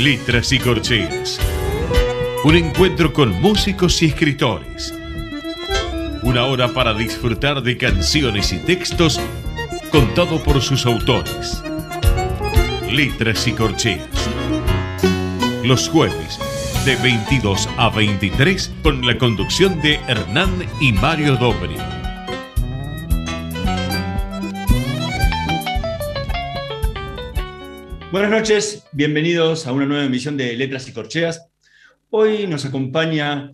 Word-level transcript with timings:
Letras 0.00 0.50
y 0.50 0.58
corcheas. 0.58 1.38
Un 2.42 2.56
encuentro 2.56 3.12
con 3.12 3.30
músicos 3.40 4.02
y 4.02 4.06
escritores. 4.06 4.92
Una 6.24 6.46
hora 6.46 6.74
para 6.74 6.94
disfrutar 6.94 7.62
de 7.62 7.76
canciones 7.76 8.52
y 8.52 8.58
textos 8.58 9.20
contado 9.92 10.42
por 10.42 10.60
sus 10.60 10.84
autores. 10.84 11.62
Letras 12.90 13.46
y 13.46 13.52
corcheas. 13.52 14.08
Los 15.62 15.88
jueves 15.88 16.40
de 16.84 16.96
22 16.96 17.68
a 17.76 17.90
23 17.90 18.72
con 18.82 19.06
la 19.06 19.16
conducción 19.16 19.80
de 19.82 20.00
Hernán 20.08 20.50
y 20.80 20.92
Mario 20.92 21.36
Dobri. 21.36 21.76
Buenas 28.10 28.30
noches, 28.32 28.82
bienvenidos 28.90 29.68
a 29.68 29.72
una 29.72 29.86
nueva 29.86 30.04
emisión 30.04 30.36
de 30.36 30.56
Letras 30.56 30.88
y 30.88 30.92
Corcheas. 30.92 31.46
Hoy 32.10 32.48
nos 32.48 32.64
acompaña 32.64 33.52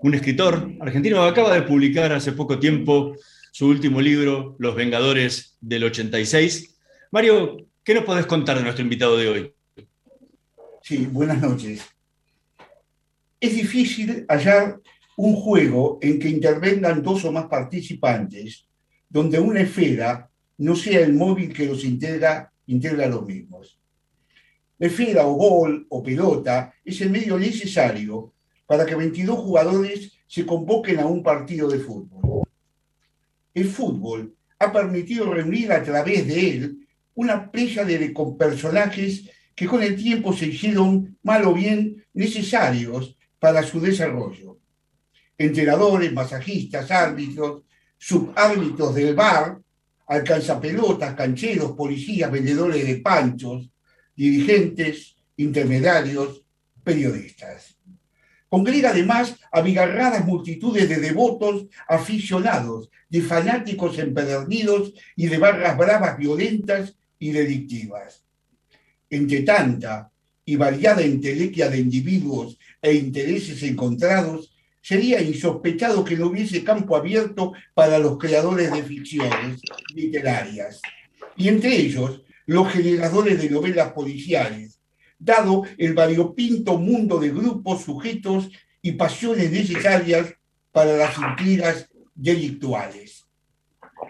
un 0.00 0.14
escritor 0.14 0.68
argentino 0.80 1.22
que 1.22 1.28
acaba 1.28 1.54
de 1.54 1.62
publicar 1.62 2.12
hace 2.12 2.32
poco 2.32 2.58
tiempo 2.58 3.14
su 3.52 3.68
último 3.68 4.00
libro, 4.00 4.56
Los 4.58 4.74
Vengadores 4.74 5.56
del 5.60 5.84
86. 5.84 6.76
Mario, 7.12 7.58
¿qué 7.84 7.94
nos 7.94 8.02
podés 8.02 8.26
contar 8.26 8.56
de 8.56 8.64
nuestro 8.64 8.82
invitado 8.82 9.16
de 9.16 9.28
hoy? 9.28 9.52
Sí, 10.82 11.06
buenas 11.06 11.40
noches 11.40 11.95
es 13.40 13.54
difícil 13.54 14.24
hallar 14.28 14.80
un 15.16 15.34
juego 15.34 15.98
en 16.02 16.18
que 16.18 16.28
intervengan 16.28 17.02
dos 17.02 17.24
o 17.24 17.32
más 17.32 17.46
participantes, 17.46 18.66
donde 19.08 19.38
una 19.38 19.60
esfera 19.60 20.30
no 20.58 20.74
sea 20.74 21.00
el 21.00 21.12
móvil 21.12 21.52
que 21.52 21.66
los 21.66 21.84
integra, 21.84 22.52
integra 22.66 23.06
a 23.06 23.08
los 23.08 23.26
mismos. 23.26 23.78
La 24.78 24.88
esfera 24.88 25.26
o 25.26 25.34
gol 25.34 25.86
o 25.88 26.02
pelota 26.02 26.74
es 26.84 27.00
el 27.00 27.10
medio 27.10 27.38
necesario 27.38 28.34
para 28.66 28.84
que 28.84 28.94
22 28.94 29.38
jugadores 29.38 30.12
se 30.26 30.44
convoquen 30.44 31.00
a 31.00 31.06
un 31.06 31.22
partido 31.22 31.68
de 31.68 31.78
fútbol. 31.78 32.42
El 33.54 33.66
fútbol 33.66 34.34
ha 34.58 34.72
permitido 34.72 35.32
reunir 35.32 35.72
a 35.72 35.82
través 35.82 36.26
de 36.26 36.50
él 36.50 36.88
una 37.14 37.50
playa 37.50 37.84
de 37.84 38.14
personajes 38.38 39.30
que 39.54 39.66
con 39.66 39.82
el 39.82 39.96
tiempo 39.96 40.34
se 40.34 40.48
hicieron 40.48 41.16
mal 41.22 41.46
o 41.46 41.54
bien 41.54 42.04
necesarios 42.12 43.16
para 43.46 43.62
su 43.62 43.80
desarrollo. 43.80 44.58
Entrenadores, 45.38 46.12
masajistas, 46.12 46.90
árbitros, 46.90 47.62
subárbitros 47.96 48.92
del 48.92 49.14
bar, 49.14 49.60
alcanzapelotas, 50.08 51.14
cancheros, 51.14 51.70
policías, 51.76 52.28
vendedores 52.28 52.84
de 52.84 52.96
panchos, 52.96 53.70
dirigentes, 54.16 55.14
intermediarios, 55.36 56.44
periodistas. 56.82 57.78
Congrega 58.48 58.90
además 58.90 59.36
abigarradas 59.52 60.24
multitudes 60.24 60.88
de 60.88 60.96
devotos, 60.96 61.66
aficionados, 61.86 62.90
de 63.08 63.22
fanáticos 63.22 63.96
empedernidos 64.00 64.92
y 65.14 65.28
de 65.28 65.38
barras 65.38 65.76
bravas 65.76 66.18
violentas 66.18 66.96
y 67.20 67.30
delictivas. 67.30 68.24
Entre 69.08 69.42
tanta 69.42 70.10
y 70.46 70.56
variada 70.56 71.02
entelequia 71.02 71.68
de 71.68 71.78
individuos 71.78 72.56
e 72.80 72.94
intereses 72.94 73.62
encontrados, 73.64 74.54
sería 74.80 75.20
insospechado 75.20 76.04
que 76.04 76.16
no 76.16 76.28
hubiese 76.28 76.62
campo 76.62 76.94
abierto 76.96 77.52
para 77.74 77.98
los 77.98 78.16
creadores 78.16 78.70
de 78.72 78.84
ficciones 78.84 79.60
literarias, 79.92 80.80
y 81.36 81.48
entre 81.48 81.76
ellos 81.76 82.22
los 82.46 82.72
generadores 82.72 83.42
de 83.42 83.50
novelas 83.50 83.92
policiales, 83.92 84.78
dado 85.18 85.64
el 85.76 85.94
variopinto 85.94 86.78
mundo 86.78 87.18
de 87.18 87.30
grupos, 87.30 87.82
sujetos 87.82 88.48
y 88.80 88.92
pasiones 88.92 89.50
necesarias 89.50 90.32
para 90.70 90.96
las 90.96 91.18
intrigas 91.18 91.88
delictuales. 92.14 93.24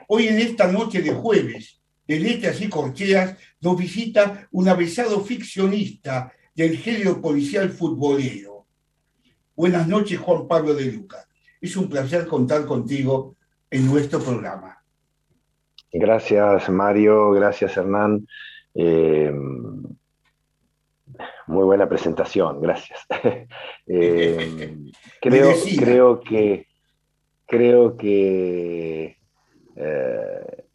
Hoy 0.08 0.28
en 0.28 0.38
esta 0.38 0.70
noche 0.70 1.00
de 1.00 1.14
jueves, 1.14 1.80
de 2.06 2.20
letras 2.20 2.60
y 2.60 2.68
corcheas, 2.68 3.36
nos 3.66 3.76
visita 3.76 4.46
un 4.52 4.68
avesado 4.68 5.20
ficcionista 5.22 6.32
del 6.54 6.76
género 6.78 7.20
policial 7.20 7.70
futbolero, 7.70 8.66
Buenas 9.56 9.88
noches, 9.88 10.20
Juan 10.20 10.46
Pablo 10.46 10.74
de 10.74 10.84
Luca. 10.84 11.26
Es 11.60 11.76
un 11.76 11.88
placer 11.88 12.26
contar 12.26 12.66
contigo 12.66 13.34
en 13.70 13.86
nuestro 13.86 14.20
programa. 14.20 14.84
Gracias, 15.90 16.68
Mario. 16.68 17.32
Gracias, 17.32 17.76
Hernán. 17.76 18.28
Eh, 18.74 19.32
muy 21.46 21.64
buena 21.64 21.88
presentación, 21.88 22.60
gracias. 22.60 23.00
Eh, 23.88 24.76
creo, 25.22 25.54
creo 25.78 26.20
que 26.20 26.66
creo 27.46 27.96
que 27.96 29.16
eh, 29.76 30.65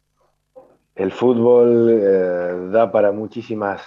el 1.02 1.12
fútbol 1.12 2.70
da 2.72 2.90
para 2.92 3.12
muchísimas 3.12 3.82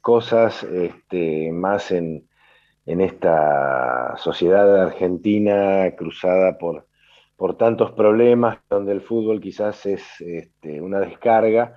cosas, 0.00 0.62
este, 0.62 1.50
más 1.52 1.90
en, 1.90 2.28
en 2.86 3.00
esta 3.00 4.16
sociedad 4.16 4.82
argentina 4.82 5.90
cruzada 5.96 6.56
por, 6.58 6.86
por 7.36 7.56
tantos 7.56 7.90
problemas, 7.92 8.58
donde 8.70 8.92
el 8.92 9.00
fútbol 9.00 9.40
quizás 9.40 9.84
es 9.86 10.02
este, 10.20 10.80
una 10.80 11.00
descarga 11.00 11.74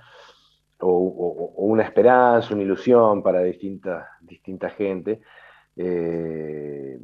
o, 0.79 1.53
una 1.57 1.83
esperanza, 1.83 2.53
una 2.53 2.63
ilusión 2.63 3.21
para 3.23 3.41
distinta, 3.41 4.07
distinta 4.21 4.69
gente. 4.69 5.21
Eh, 5.75 6.99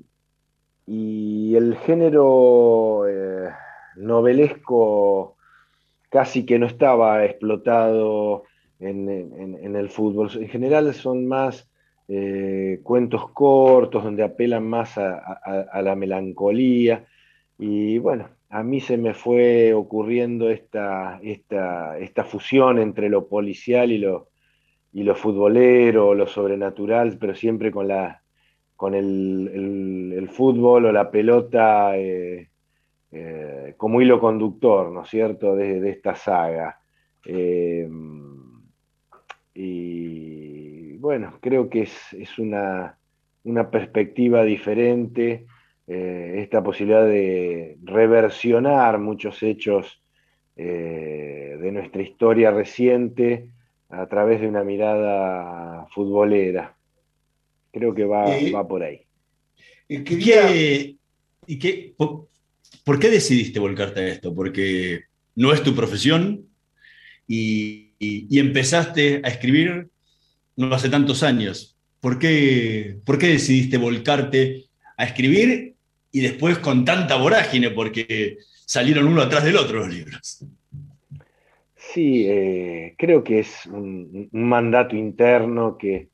y 0.85 1.55
el 1.55 1.75
género 1.77 3.07
eh, 3.07 3.49
novelesco 3.95 5.34
casi 6.15 6.45
que 6.45 6.57
no 6.57 6.65
estaba 6.65 7.25
explotado 7.25 8.43
en, 8.79 9.75
el 9.75 9.89
fútbol. 9.89 10.29
En 10.35 10.47
general 10.47 10.93
son 10.93 11.27
más 11.27 11.69
eh, 12.07 12.79
cuentos 12.83 13.31
cortos 13.31 14.01
donde 14.01 14.23
apelan 14.23 14.65
más 14.65 14.97
a, 14.97 15.81
la 15.83 15.93
melancolía. 15.97 17.05
Y 17.59 17.97
bueno, 17.97 18.29
a 18.47 18.63
mí 18.63 18.79
se 18.79 18.95
me 18.95 19.13
fue 19.13 19.73
ocurriendo 19.73 20.49
esta, 20.49 21.19
esta, 21.21 21.99
esta 21.99 22.23
fusión 22.23 22.79
entre 22.79 23.09
lo 23.09 23.27
policial 23.27 23.91
y 23.91 23.97
lo, 23.97 24.29
y 24.93 25.03
lo 25.03 25.15
futbolero, 25.15 26.13
lo 26.13 26.27
sobrenatural, 26.27 27.17
pero 27.19 27.35
siempre 27.35 27.71
con, 27.71 27.89
la, 27.89 28.21
con 28.77 28.95
el, 28.95 30.29
fútbol 30.31 30.85
o 30.85 30.93
la 30.93 31.11
pelota 31.11 31.97
eh, 31.97 32.51
eh, 33.11 33.73
como 33.77 34.01
hilo 34.01 34.19
conductor, 34.19 34.91
¿no 34.91 35.03
es 35.03 35.09
cierto?, 35.09 35.55
de, 35.55 35.79
de 35.79 35.89
esta 35.89 36.15
saga. 36.15 36.79
y 39.53 40.95
bueno, 41.05 41.37
creo 41.39 41.69
que 41.69 41.83
es, 41.83 42.39
una, 42.39 42.97
perspectiva 43.71 44.43
diferente, 44.43 45.45
eh, 45.85 46.37
esta 46.37 46.63
posibilidad 46.63 47.05
de 47.05 47.77
reversionar 47.83 48.97
muchos 48.97 49.43
hechos 49.43 50.01
eh, 50.55 51.57
de 51.61 51.71
nuestra 51.71 52.01
historia 52.01 52.49
reciente 52.49 53.51
a 53.89 54.07
través 54.07 54.41
de 54.41 54.47
una 54.47 54.63
mirada 54.63 55.85
futbolera. 55.93 56.75
Creo 57.71 57.93
que 57.93 58.05
va, 58.05 58.35
eh, 58.35 58.51
va 58.51 58.67
por 58.67 58.81
ahí. 58.81 59.01
¿Y 59.87 60.03
qué, 60.03 60.97
y 61.45 61.59
qué, 61.59 61.93
por, 62.83 62.99
qué 62.99 63.09
decidiste 63.09 63.59
volcarte 63.59 63.99
a 64.01 64.07
esto? 64.07 64.33
Porque 64.33 65.03
no 65.35 65.53
es 65.53 65.63
tu 65.63 65.75
profesión 65.75 66.47
y, 67.27 67.81
empezaste 68.37 69.21
a 69.23 69.29
escribir 69.29 69.89
no 70.57 70.73
hace 70.73 70.89
tantos 70.89 71.23
años. 71.23 71.77
¿Por 71.99 72.19
qué, 72.19 72.97
¿Por 73.05 73.17
qué 73.17 73.27
decidiste 73.27 73.77
volcarte 73.77 74.65
a 74.97 75.05
escribir 75.05 75.75
y 76.11 76.19
después 76.19 76.59
con 76.59 76.85
tanta 76.85 77.15
vorágine? 77.15 77.71
Porque 77.71 78.37
salieron 78.65 79.07
uno 79.07 79.21
atrás 79.21 79.43
del 79.43 79.57
otro 79.57 79.79
los 79.79 79.93
libros. 79.93 80.45
Sí, 81.75 82.25
eh, 82.27 82.95
creo 82.97 83.23
que 83.23 83.39
es 83.39 83.65
un, 83.67 84.27
mandato 84.33 84.95
interno 84.95 85.77
que, 85.77 86.09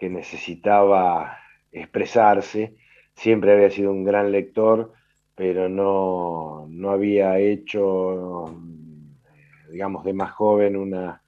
necesitaba 0.00 1.38
expresarse. 1.70 2.74
Siempre 3.18 3.52
había 3.52 3.68
sido 3.68 3.90
un 3.90 4.04
gran 4.04 4.30
lector, 4.30 4.92
pero 5.34 5.68
no, 5.68 6.68
no 6.70 6.90
había 6.90 7.40
hecho, 7.40 8.44
digamos, 9.72 10.04
de 10.04 10.12
más 10.12 10.30
joven 10.30 10.76
una, 10.76 11.20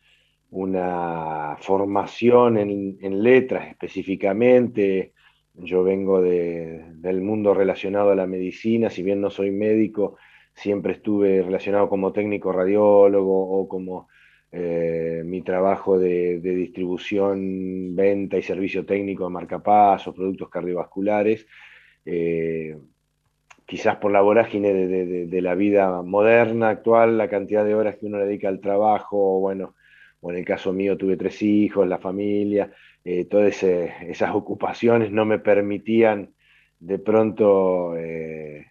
una 0.51 1.57
formación 1.59 2.59
en, 2.59 3.23
letras 3.25 3.71
específicamente. 3.71 5.15
Yo 5.55 5.83
vengo 5.83 6.23
del 6.23 7.23
mundo 7.23 7.55
relacionado 7.55 8.13
a 8.13 8.15
la 8.15 8.29
medicina, 8.29 8.89
si 8.89 9.03
bien 9.03 9.21
no 9.21 9.29
soy 9.29 9.51
médico, 9.51 10.17
siempre 10.55 10.93
estuve 10.93 11.43
relacionado 11.43 11.89
como 11.89 12.13
técnico 12.13 12.53
radiólogo 12.53 13.51
o 13.51 13.67
como 13.67 14.07
eh, 14.53 15.23
mi 15.25 15.43
trabajo 15.43 15.99
de, 15.99 16.39
distribución, 16.39 17.97
venta 17.97 18.39
y 18.39 18.43
servicio 18.43 18.87
técnico 18.87 19.25
de 19.25 19.31
marcapasos, 19.31 20.15
productos 20.15 20.49
cardiovasculares. 20.49 21.49
Eh, 22.05 22.77
quizás 23.67 23.97
por 23.97 24.11
la 24.11 24.21
vorágine 24.21 24.73
de, 24.73 25.43
la 25.43 25.55
vida 25.55 26.03
moderna 26.03 26.71
actual, 26.71 27.19
la 27.19 27.29
cantidad 27.29 27.65
de 27.65 27.75
horas 27.75 27.97
que 27.97 28.07
uno 28.07 28.19
dedica 28.19 28.49
al 28.49 28.61
trabajo, 28.61 29.39
bueno, 29.41 29.75
o 30.21 30.33
en 30.33 30.39
el 30.39 30.45
caso 30.45 30.73
mío 30.73 30.97
tuve 30.97 31.17
tres 31.17 31.41
hijos, 31.43 31.87
la 31.87 31.99
familia, 31.99 32.73
eh, 33.05 33.27
todas 33.27 33.63
esas 33.63 34.35
ocupaciones 34.35 35.13
no 35.13 35.25
me 35.25 35.39
permitían 35.39 36.35
de 36.81 36.99
pronto, 36.99 37.97
eh, 37.97 38.67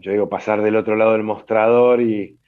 yo 0.00 0.10
digo, 0.10 0.28
pasar 0.28 0.62
del 0.62 0.76
otro 0.76 0.96
lado 0.96 1.12
del 1.12 1.22
mostrador 1.22 2.00
y, 2.00 2.38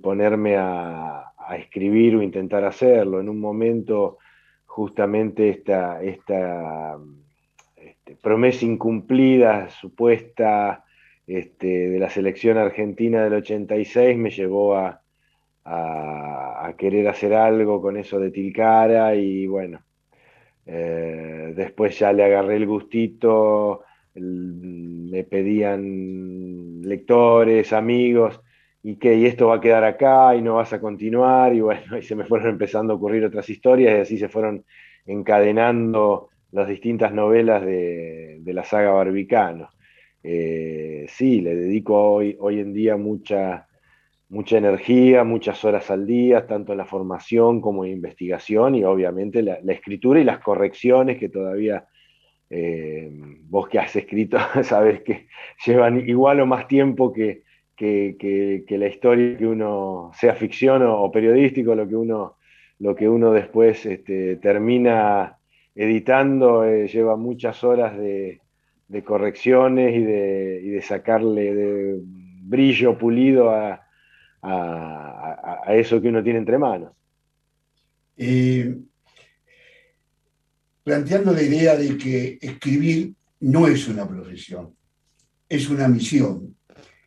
ponerme 0.00 0.56
a, 0.56 1.32
escribir 1.58 2.16
o 2.16 2.22
intentar 2.22 2.64
hacerlo. 2.64 3.20
En 3.20 3.28
un 3.28 3.38
momento, 3.38 4.18
justamente 4.64 5.50
esta, 5.50 6.02
esta 6.02 6.98
este, 8.06 8.16
promesa 8.22 8.64
incumplida, 8.64 9.68
supuesta 9.68 10.84
este, 11.26 11.88
de 11.90 11.98
la 11.98 12.08
selección 12.08 12.56
argentina 12.56 13.24
del 13.24 13.34
86 13.34 14.16
me 14.16 14.30
llevó 14.30 14.76
a, 14.76 15.02
querer 16.78 17.08
hacer 17.08 17.32
algo 17.32 17.80
con 17.80 17.96
eso 17.96 18.20
de 18.20 18.30
Tilcara 18.30 19.14
y 19.14 19.46
bueno, 19.46 19.80
eh, 20.66 21.52
después 21.56 21.98
ya 21.98 22.12
le 22.12 22.24
agarré 22.24 22.56
el 22.56 22.66
gustito, 22.66 23.82
me 24.14 25.24
pedían 25.24 26.82
lectores, 26.82 27.72
amigos, 27.72 28.40
y 28.82 28.96
que 28.96 29.14
y 29.16 29.26
esto 29.26 29.48
va 29.48 29.56
a 29.56 29.60
quedar 29.60 29.84
acá 29.84 30.36
y 30.36 30.42
no 30.42 30.56
vas 30.56 30.72
a 30.72 30.80
continuar 30.80 31.54
y 31.54 31.60
bueno, 31.60 31.96
y 31.98 32.02
se 32.02 32.14
me 32.14 32.24
fueron 32.24 32.50
empezando 32.50 32.92
a 32.92 32.96
ocurrir 32.96 33.24
otras 33.24 33.48
historias 33.48 33.96
y 33.96 34.00
así 34.00 34.18
se 34.18 34.28
fueron 34.28 34.64
encadenando 35.06 36.30
las 36.56 36.68
distintas 36.68 37.12
novelas 37.12 37.64
de, 37.66 38.40
la 38.46 38.64
saga 38.64 38.92
Barbicano. 38.92 39.68
Eh, 40.22 41.04
sí, 41.06 41.42
le 41.42 41.54
dedico 41.54 42.12
hoy, 42.12 42.34
hoy 42.40 42.60
en 42.60 42.72
día 42.72 42.96
mucha, 42.96 43.68
mucha 44.30 44.56
energía, 44.56 45.22
muchas 45.22 45.62
horas 45.66 45.90
al 45.90 46.06
día, 46.06 46.46
tanto 46.46 46.72
en 46.72 46.78
la 46.78 46.86
formación 46.86 47.60
como 47.60 47.84
en 47.84 47.92
investigación 47.92 48.74
y 48.74 48.84
obviamente 48.84 49.42
la, 49.42 49.58
escritura 49.68 50.18
y 50.18 50.24
las 50.24 50.38
correcciones 50.38 51.18
que 51.18 51.28
todavía 51.28 51.84
eh, 52.48 53.10
vos 53.42 53.68
que 53.68 53.78
has 53.78 53.94
escrito 53.94 54.38
sabes 54.62 55.02
que 55.02 55.26
llevan 55.66 56.08
igual 56.08 56.40
o 56.40 56.46
más 56.46 56.66
tiempo 56.68 57.12
que, 57.12 57.42
que, 57.76 58.64
la 58.70 58.86
historia 58.86 59.36
que 59.36 59.46
uno, 59.46 60.10
sea 60.14 60.34
ficción 60.34 60.82
o, 60.82 61.12
periodístico, 61.12 61.74
lo 61.74 61.86
que 61.86 61.96
uno, 61.96 62.38
lo 62.78 62.94
que 62.96 63.10
uno 63.10 63.30
después 63.32 63.84
este, 63.84 64.36
termina 64.36 65.35
editando, 65.76 66.64
eh, 66.64 66.88
lleva 66.88 67.16
muchas 67.16 67.62
horas 67.62 67.96
de, 67.96 68.40
correcciones 69.04 69.94
y 69.94 70.02
de, 70.02 70.82
sacarle 70.82 72.00
brillo 72.42 72.98
pulido 72.98 73.50
a, 73.50 73.82
eso 75.68 76.00
que 76.00 76.08
uno 76.08 76.22
tiene 76.22 76.38
entre 76.38 76.56
manos. 76.56 76.92
Planteando 80.86 81.32
la 81.32 81.42
idea 81.42 81.76
de 81.76 81.98
que 81.98 82.38
escribir 82.40 83.12
no 83.40 83.66
es 83.66 83.88
una 83.88 84.08
profesión, 84.08 84.72
es 85.48 85.68
una 85.68 85.88
misión. 85.88 86.56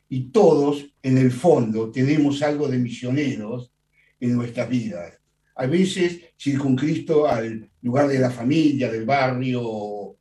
Y 0.10 0.32
todos, 0.32 0.94
en 1.02 1.18
el 1.18 1.32
fondo, 1.32 1.90
tenemos 1.90 2.42
algo 2.44 2.68
de 2.68 2.78
misioneros 2.78 3.72
en 4.20 4.36
nuestras 4.36 4.68
vidas. 4.68 5.20
A 5.60 5.68
veces 5.68 6.22
circunscrito 6.38 7.28
al 7.28 7.70
lugar 7.82 8.08
de 8.08 8.20
la 8.20 8.32
familia, 8.32 8.92
del 8.92 9.06
barrio 9.06 9.62
o 9.64 10.18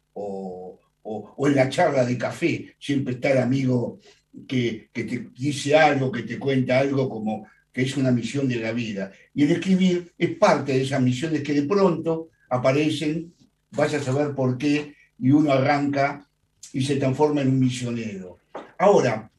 en 1.46 1.54
la 1.54 1.68
charla 1.68 2.04
de 2.04 2.18
café, 2.18 2.74
siempre 2.78 3.14
está 3.14 3.30
el 3.30 3.38
amigo 3.38 4.00
que, 4.46 4.90
te 4.92 5.30
dice 5.36 5.76
algo, 5.76 6.12
que 6.12 6.22
te 6.22 6.38
cuenta 6.38 6.78
algo 6.78 7.08
como 7.08 7.46
que 7.72 7.82
es 7.82 7.96
una 7.96 8.10
misión 8.10 8.48
de 8.48 8.56
la 8.56 8.72
vida. 8.72 9.12
Y 9.34 9.44
el 9.44 9.52
escribir 9.52 10.12
es 10.18 10.36
parte 10.36 10.72
de 10.72 10.82
esas 10.82 11.00
misiones 11.00 11.42
que 11.42 11.54
de 11.54 11.62
pronto 11.62 12.30
aparecen, 12.50 13.34
vas 13.70 13.94
a 13.94 14.02
saber 14.02 14.34
por 14.34 14.58
qué, 14.58 14.94
y 15.18 15.30
uno 15.30 15.52
arranca 15.52 16.28
y 16.72 16.82
se 16.82 16.96
transforma 16.96 17.42
en 17.42 17.48
un 17.48 17.60
misionero. 17.60 18.38
Ahora, 18.78 19.30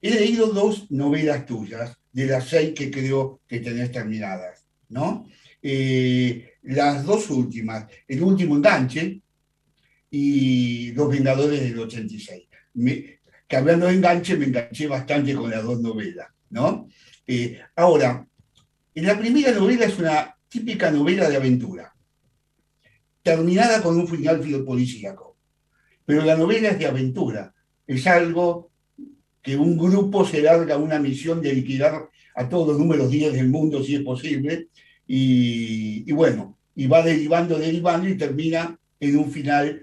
he 0.00 0.10
leído 0.10 0.48
dos 0.48 0.90
novelas 0.90 1.46
tuyas, 1.46 1.96
de 2.12 2.26
las 2.26 2.48
seis 2.48 2.72
que 2.74 2.90
creo 2.90 3.40
que 3.48 3.60
tenés 3.60 3.90
terminadas, 3.90 4.61
¿no? 4.92 5.26
Eh, 5.60 6.54
las 6.62 7.04
dos 7.04 7.30
últimas, 7.30 7.86
el 8.06 8.22
último 8.22 8.56
enganche, 8.56 9.20
y 10.10 10.92
Los 10.92 11.08
Vengadores 11.08 11.60
del 11.62 11.78
86. 11.78 12.46
que 13.48 13.56
hablando 13.56 13.86
de 13.86 13.94
enganche, 13.94 14.36
me 14.36 14.46
enganché 14.46 14.86
bastante 14.86 15.34
con 15.34 15.50
las 15.50 15.64
dos 15.64 15.80
novelas, 15.80 16.28
¿no? 16.50 16.86
Eh, 17.26 17.58
ahora, 17.76 18.26
en 18.94 19.06
la 19.06 19.18
primera 19.18 19.52
novela 19.52 19.86
es 19.86 19.98
una 19.98 20.36
típica 20.48 20.90
novela 20.90 21.30
de 21.30 21.36
aventura, 21.36 21.94
terminada 23.22 23.82
con 23.82 23.98
un 23.98 24.06
final 24.06 24.40
policíaco. 24.64 25.38
Pero 26.04 26.24
la 26.24 26.36
novela 26.36 26.68
es 26.68 26.78
de 26.78 26.86
aventura, 26.86 27.54
es 27.86 28.06
algo 28.06 28.70
que 29.40 29.56
un 29.56 29.78
grupo 29.78 30.26
se 30.26 30.42
larga 30.42 30.76
una 30.76 30.98
misión 30.98 31.40
de 31.40 31.54
liquidar 31.54 32.10
a 32.34 32.48
todos 32.48 32.68
los 32.68 32.78
números 32.78 33.10
10 33.10 33.34
del 33.34 33.48
mundo, 33.48 33.82
si 33.82 33.96
es 33.96 34.02
posible, 34.02 34.68
y, 35.06 36.04
y 36.06 36.12
bueno, 36.12 36.58
y 36.74 36.86
va 36.86 37.02
derivando, 37.02 37.58
derivando 37.58 38.08
y 38.08 38.16
termina 38.16 38.78
en 39.00 39.18
un 39.18 39.30
final 39.30 39.82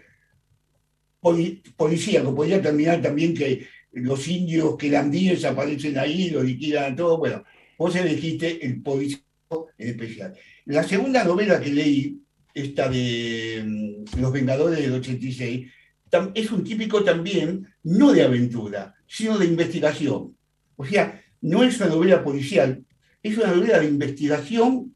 policía, 1.20 2.22
que 2.22 2.32
podría 2.32 2.62
terminar 2.62 3.02
también 3.02 3.34
que 3.34 3.68
los 3.92 4.28
indios 4.28 4.78
que 4.78 4.88
quelandíes 4.88 5.44
aparecen 5.46 5.98
ahí, 5.98 6.30
lo 6.30 6.44
liquidan 6.44 6.96
todo. 6.96 7.18
Bueno, 7.18 7.44
vos 7.78 7.96
elegiste 7.96 8.66
el 8.66 8.82
policía 8.82 9.20
en 9.78 9.90
especial. 9.90 10.34
La 10.66 10.84
segunda 10.84 11.24
novela 11.24 11.60
que 11.60 11.72
leí, 11.72 12.22
esta 12.54 12.90
de 12.90 13.64
mm, 13.66 14.22
Los 14.22 14.32
Vengadores 14.32 14.80
del 14.80 14.94
86, 14.94 15.68
es 16.34 16.52
un 16.52 16.64
típico 16.64 17.04
también, 17.04 17.68
no 17.84 18.12
de 18.12 18.24
aventura, 18.24 18.96
sino 19.08 19.38
de 19.38 19.46
investigación. 19.46 20.36
O 20.76 20.86
sea, 20.86 21.22
no 21.42 21.64
es 21.64 21.80
una 21.80 21.90
novela 21.90 22.24
policial, 22.24 22.84
es 23.22 23.38
una 23.38 23.54
novela 23.54 23.80
de 23.80 23.88
investigación 23.88 24.96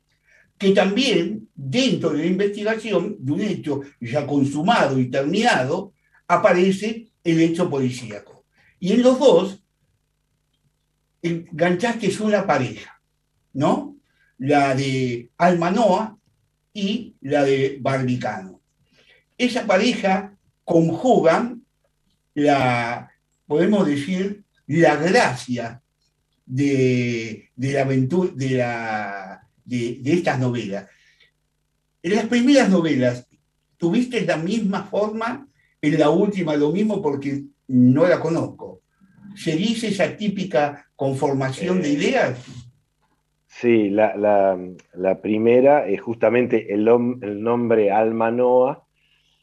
que 0.58 0.72
también, 0.72 1.50
dentro 1.56 2.12
de 2.12 2.20
la 2.20 2.26
investigación 2.26 3.18
de 3.20 3.32
un 3.32 3.42
hecho 3.42 3.82
ya 4.00 4.26
consumado 4.26 5.00
y 5.00 5.10
terminado, 5.10 5.94
aparece 6.28 7.10
el 7.24 7.42
hecho 7.42 7.70
policíaco. 7.70 8.46
Y 8.80 8.94
en 8.94 9.02
los 9.02 9.20
dos, 9.20 9.64
enganchaste 11.22 12.08
es 12.08 12.20
una 12.20 12.46
pareja, 12.46 13.02
¿no? 13.54 13.98
La 14.38 14.76
de 14.76 15.30
Almanoa 15.38 16.18
y 16.74 17.16
la 17.22 17.44
de 17.44 17.78
Barbicano. 17.82 18.62
Esa 19.38 19.66
pareja 19.66 20.38
conjugan 20.64 21.64
la, 22.34 23.12
podemos 23.46 23.86
decir, 23.86 24.44
la 24.66 24.96
gracia 24.96 25.83
de, 26.46 27.50
la 27.56 27.82
aventura, 27.82 28.32
de, 28.36 28.50
la, 28.52 29.48
de, 29.64 30.00
de 30.02 30.14
estas 30.14 30.40
novelas. 30.40 30.90
En 32.02 32.16
las 32.16 32.26
primeras 32.26 32.70
novelas, 32.70 33.28
¿tuviste 33.78 34.22
la 34.22 34.38
misma 34.38 34.84
forma 34.84 35.48
en 35.84 36.00
la 36.00 36.10
última 36.10 36.56
lo 36.56 36.72
mismo 36.72 37.02
porque 37.02 37.44
no 37.68 38.08
la 38.08 38.20
conozco. 38.20 38.82
¿Se 39.36 39.56
dice 39.56 39.88
esa 39.88 40.16
típica 40.16 40.88
conformación 40.96 41.82
de 41.82 41.90
ideas? 41.90 42.46
Sí, 43.48 43.90
la, 43.90 44.58
primera 45.22 45.88
es 45.88 46.02
justamente 46.02 46.74
el, 46.74 46.88
el 47.22 47.44
nombre 47.44 47.92
Alma 47.92 48.32
Noa, 48.32 48.86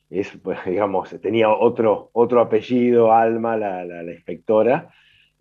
es, 0.09 0.33
pues, 0.43 0.59
digamos, 0.67 1.11
tenía 1.21 1.51
otro, 1.51 2.11
otro 2.13 2.41
apellido, 2.41 3.13
Alma, 3.13 3.57
la, 3.57 3.85
la, 3.85 4.13
inspectora, 4.13 4.91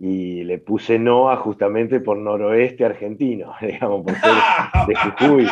y 0.01 0.45
le 0.45 0.59
puse 0.59 0.97
Noa 0.97 1.35
justamente 1.35 1.99
por 1.99 2.17
noroeste 2.17 2.85
argentino, 2.85 3.53
digamos, 3.61 4.05
por 4.05 4.15
ser 4.15 4.31
de 4.87 4.95
Jujuy. 4.95 5.47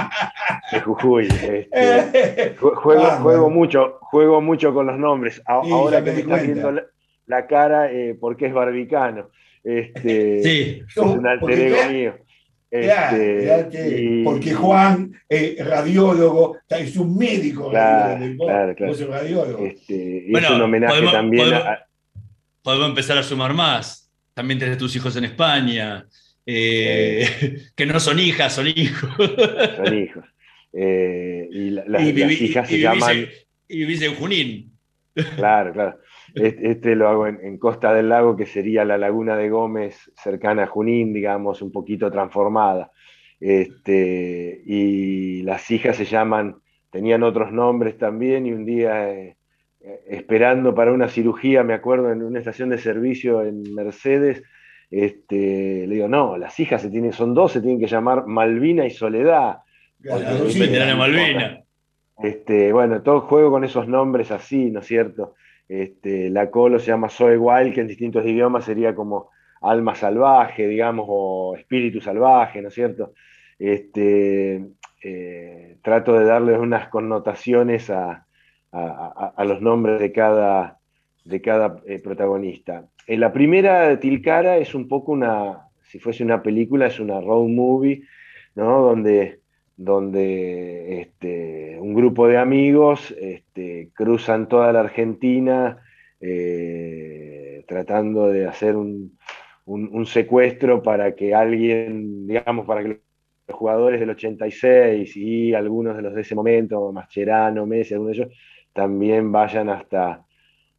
De 0.71 0.79
Jujuy. 0.79 1.27
Este, 1.27 2.55
juego, 2.57 3.05
ah, 3.05 3.19
juego, 3.21 3.49
mucho, 3.49 3.97
juego 4.01 4.41
mucho 4.41 4.73
con 4.73 4.87
los 4.87 4.97
nombres. 4.97 5.41
ahora 5.45 6.01
que 6.01 6.11
me 6.13 6.19
estás 6.21 6.43
viendo 6.43 6.81
la, 7.25 7.45
cara, 7.45 7.91
eh, 7.91 8.15
porque 8.17 8.45
es 8.45 8.53
barbicano. 8.53 9.29
Este, 9.65 10.41
sí, 10.43 10.81
es 10.87 10.97
un 10.97 11.27
alter 11.27 11.59
ego 11.59 11.91
mío. 11.91 12.13
Este, 12.69 14.23
porque 14.23 14.53
Juan, 14.53 15.11
eh, 15.27 15.57
radiólogo, 15.59 16.57
es 16.69 16.95
un 16.95 17.17
médico. 17.17 17.69
Claro, 17.69 18.25
claro, 18.37 18.75
claro. 18.75 18.93
radiólogo. 19.09 19.65
Este, 19.65 20.27
bueno, 20.31 20.47
es 20.47 20.53
un 20.53 20.61
homenaje 20.61 20.93
podemos, 20.93 21.13
también 21.13 21.49
podemos, 22.61 22.89
empezar 22.89 23.17
a 23.17 23.23
sumar 23.23 23.53
más. 23.53 24.06
También 24.37 24.59
tenés 24.59 24.77
tus 24.77 24.95
hijos 24.95 25.15
en 25.15 25.23
España, 25.23 26.05
eh, 26.45 27.25
que 27.75 27.87
no 27.87 27.99
son 27.99 28.19
hijas, 28.19 28.53
son 28.53 28.67
hijos. 28.67 29.09
Son 29.77 29.97
hijos. 29.97 30.25
Eh, 30.71 31.49
y 31.51 31.71
las 31.71 32.03
hijas 32.03 32.69
se 32.69 32.79
llaman... 32.79 33.25
y 33.67 33.79
vivís 33.79 34.03
en 34.03 34.13
Junín. 34.13 34.77
Claro, 35.35 35.73
claro. 35.73 35.97
Este, 36.35 36.95
lo 36.95 37.09
hago 37.09 37.25
en, 37.25 37.57
Costa 37.57 37.91
del 37.95 38.09
Lago, 38.09 38.37
que 38.37 38.45
sería 38.45 38.85
la 38.85 38.99
laguna 38.99 39.35
de 39.35 39.49
Gómez, 39.49 40.11
cercana 40.15 40.65
a 40.65 40.67
Junín, 40.67 41.13
digamos, 41.13 41.63
un 41.63 41.71
poquito 41.71 42.11
transformada. 42.11 42.91
Este, 43.39 44.61
y 44.63 45.41
las 45.41 45.71
hijas 45.71 45.97
se 45.97 46.05
llaman, 46.05 46.57
tenían 46.91 47.23
otros 47.23 47.51
nombres 47.51 47.97
también, 47.97 48.45
y 48.45 48.51
un 48.51 48.67
día 48.67 49.09
eh, 49.09 49.36
esperando 50.07 50.73
para 50.73 50.91
una 50.91 51.07
cirugía, 51.07 51.63
me 51.63 51.73
acuerdo, 51.73 52.11
en 52.11 52.23
una 52.23 52.39
estación 52.39 52.69
de 52.69 52.77
servicio 52.77 53.43
en 53.43 53.73
Mercedes, 53.73 54.43
este, 54.89 55.85
le 55.87 55.95
digo, 55.95 56.07
no, 56.07 56.37
las 56.37 56.59
hijas 56.59 56.81
se 56.81 56.89
tienen, 56.89 57.13
son 57.13 57.33
dos, 57.33 57.51
se 57.51 57.61
tienen 57.61 57.79
que 57.79 57.87
llamar 57.87 58.25
Malvina 58.25 58.85
y 58.85 58.91
Soledad. 58.91 59.59
Malvina. 60.95 61.63
Este, 62.19 62.73
bueno, 62.73 63.01
todo 63.01 63.21
juego 63.21 63.51
con 63.51 63.63
esos 63.63 63.87
nombres 63.87 64.31
así, 64.31 64.71
¿no 64.71 64.79
es 64.79 64.87
cierto? 64.87 65.35
Este, 65.67 66.29
la 66.29 66.49
Colo 66.49 66.79
se 66.79 66.87
llama 66.87 67.09
Zoe 67.09 67.37
Wild, 67.37 67.73
que 67.73 67.81
en 67.81 67.87
distintos 67.87 68.25
idiomas 68.25 68.65
sería 68.65 68.95
como 68.95 69.29
alma 69.61 69.95
salvaje, 69.95 70.67
digamos, 70.67 71.05
o 71.09 71.55
espíritu 71.57 71.99
salvaje, 71.99 72.61
¿no 72.61 72.69
es 72.69 72.73
cierto? 72.73 73.13
Este, 73.59 74.65
eh, 75.03 75.77
trato 75.81 76.17
de 76.17 76.25
darles 76.25 76.59
unas 76.59 76.87
connotaciones 76.89 77.89
a, 77.89 78.26
los 79.45 79.61
nombres 79.61 79.99
de 79.99 80.11
cada, 80.11 80.79
de 81.23 81.41
cada 81.41 81.81
eh, 81.85 81.99
protagonista. 81.99 82.85
En 83.05 83.19
la 83.19 83.31
primera 83.31 83.99
Tilcara 83.99 84.57
es 84.57 84.75
un 84.75 84.87
poco 84.87 85.11
una, 85.13 85.69
si 85.83 85.99
fuese 85.99 86.23
una 86.23 86.41
película, 86.41 86.87
es 86.87 86.99
una 86.99 87.21
road 87.21 87.47
movie, 87.47 88.03
¿no? 88.55 88.81
Donde 88.81 89.39
donde 89.77 91.01
este, 91.01 91.77
un 91.79 91.93
grupo 91.93 92.27
de 92.27 92.37
amigos 92.37 93.15
este, 93.19 93.91
cruzan 93.93 94.49
toda 94.49 94.73
la 94.73 94.79
Argentina 94.79 95.77
eh, 96.19 97.63
tratando 97.67 98.27
de 98.27 98.47
hacer 98.47 98.75
un, 98.75 99.15
secuestro 100.05 100.81
para 100.81 101.13
que 101.13 101.35
alguien, 101.35 102.25
digamos, 102.25 102.65
para 102.65 102.81
que 102.81 102.87
los 103.47 103.57
jugadores 103.57 103.99
del 103.99 104.09
86 104.09 105.15
y 105.15 105.53
algunos 105.53 105.95
de 105.95 106.01
los 106.01 106.15
de 106.15 106.21
ese 106.21 106.33
momento, 106.35 106.91
Mascherano, 106.91 107.65
Messi, 107.65 107.93
algunos 107.93 108.17
de 108.17 108.23
ellos, 108.23 108.37
también 108.77 109.31
vayan 109.31 109.69
hasta, 109.69 110.23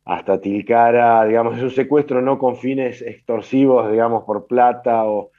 hasta 0.05 0.41
Tilcara, 0.41 1.27
digamos, 1.27 1.59
es 1.59 1.65
un 1.65 1.71
secuestro 1.71 2.23
no 2.23 2.39
con 2.39 2.57
fines 2.57 3.03
extorsivos, 3.03 3.91
digamos, 3.91 4.23
por 4.23 4.47
plata 4.47 5.05
o 5.05 5.33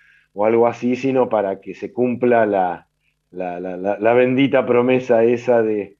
algo 0.45 0.67
así, 0.67 0.97
sino 0.97 1.29
para 1.29 1.61
que 1.61 1.73
se 1.73 1.93
cumpla 1.93 2.45
la, 2.45 2.89
la, 3.31 4.13
bendita 4.13 4.65
promesa 4.65 5.23
esa 5.23 5.61
de 5.61 5.97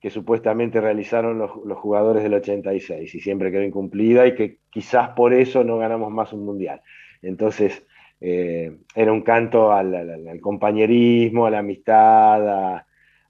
que 0.00 0.10
supuestamente 0.10 0.80
realizaron 0.80 1.38
los, 1.38 1.78
jugadores 1.78 2.22
del 2.22 2.34
86 2.34 3.14
y 3.14 3.20
siempre 3.20 3.52
quedó 3.52 3.62
incumplida 3.62 4.26
y 4.26 4.34
que 4.34 4.58
quizás 4.70 5.10
por 5.10 5.34
eso 5.34 5.62
no 5.62 5.78
ganamos 5.78 6.10
más 6.10 6.32
un 6.32 6.44
mundial. 6.44 6.80
Entonces, 7.22 7.86
eh, 8.20 8.78
era 8.94 9.12
un 9.12 9.22
canto 9.22 9.72
al, 9.72 10.40
compañerismo, 10.40 11.46
a 11.46 11.50
la 11.50 11.58
amistad, 11.58 12.80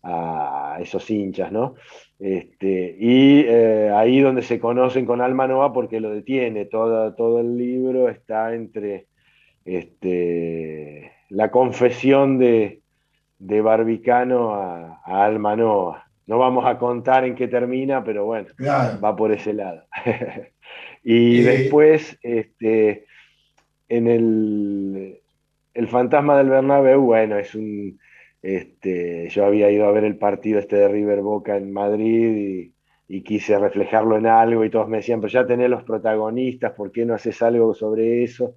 a, 0.02 0.78
esos 0.80 1.10
hinchas, 1.10 1.52
¿no? 1.52 1.74
Este, 2.20 2.96
y 3.00 3.40
eh, 3.46 3.90
ahí 3.94 4.20
donde 4.20 4.42
se 4.42 4.60
conocen 4.60 5.06
con 5.06 5.22
Alma 5.22 5.48
Nova 5.48 5.72
porque 5.72 6.00
lo 6.00 6.10
detiene, 6.10 6.66
todo, 6.66 7.14
todo 7.14 7.40
el 7.40 7.56
libro 7.56 8.10
está 8.10 8.54
entre 8.54 9.06
este, 9.64 11.12
la 11.30 11.50
confesión 11.50 12.38
de, 12.38 12.82
de 13.38 13.60
Barbicano 13.62 14.54
a, 14.54 15.00
a 15.02 15.24
Almanoa. 15.24 16.10
No 16.26 16.38
vamos 16.38 16.66
a 16.66 16.78
contar 16.78 17.24
en 17.24 17.34
qué 17.34 17.48
termina, 17.48 18.04
pero 18.04 18.26
bueno, 18.26 18.48
va 19.02 19.16
por 19.16 19.32
ese 19.32 19.54
lado. 19.54 19.84
y 21.02 21.40
eh, 21.40 21.42
después, 21.42 22.18
este, 22.22 23.06
en 23.88 24.06
el, 24.06 25.20
el 25.72 25.88
fantasma 25.88 26.36
del 26.36 26.50
Bernabéu, 26.50 27.00
bueno, 27.00 27.38
es 27.38 27.54
un... 27.54 27.98
Este, 28.42 29.28
yo 29.28 29.44
había 29.44 29.70
ido 29.70 29.86
a 29.86 29.92
ver 29.92 30.04
el 30.04 30.16
partido 30.16 30.58
este 30.58 30.76
de 30.76 30.88
River 30.88 31.20
Boca 31.20 31.56
en 31.56 31.72
Madrid 31.72 32.72
y, 33.08 33.22
quise 33.22 33.58
reflejarlo 33.58 34.16
en 34.16 34.26
algo 34.26 34.64
y 34.64 34.70
todos 34.70 34.88
me 34.88 34.98
decían, 34.98 35.20
pero 35.20 35.32
ya 35.32 35.46
tenés 35.46 35.68
los 35.68 35.82
protagonistas, 35.82 36.72
¿por 36.72 36.92
qué 36.92 37.04
no 37.04 37.14
haces 37.14 37.42
algo 37.42 37.74
sobre 37.74 38.22
eso? 38.22 38.54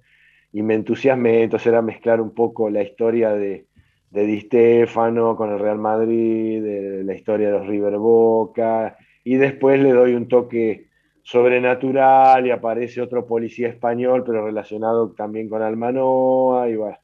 Y 0.52 0.62
me 0.62 0.74
entusiasmé, 0.74 1.42
entonces 1.42 1.66
era 1.66 1.82
mezclar 1.82 2.20
un 2.20 2.32
poco 2.32 2.70
la 2.70 2.82
historia 2.82 3.32
de, 3.32 3.66
de 4.10 4.26
Di 4.26 4.40
Stefano 4.42 5.36
con 5.36 5.50
el 5.52 5.58
Real 5.58 5.78
Madrid, 5.78 6.62
la 7.04 7.14
historia 7.14 7.48
de 7.48 7.58
los 7.58 7.66
River 7.66 7.98
Boca, 7.98 8.96
y 9.24 9.36
después 9.36 9.80
le 9.80 9.92
doy 9.92 10.14
un 10.14 10.28
toque 10.28 10.86
sobrenatural 11.22 12.46
y 12.46 12.52
aparece 12.52 13.00
otro 13.00 13.26
policía 13.26 13.68
español, 13.68 14.22
pero 14.24 14.44
relacionado 14.44 15.10
también 15.12 15.48
con 15.48 15.62
Almanoa, 15.62 16.68
y 16.68 16.76
va, 16.76 17.00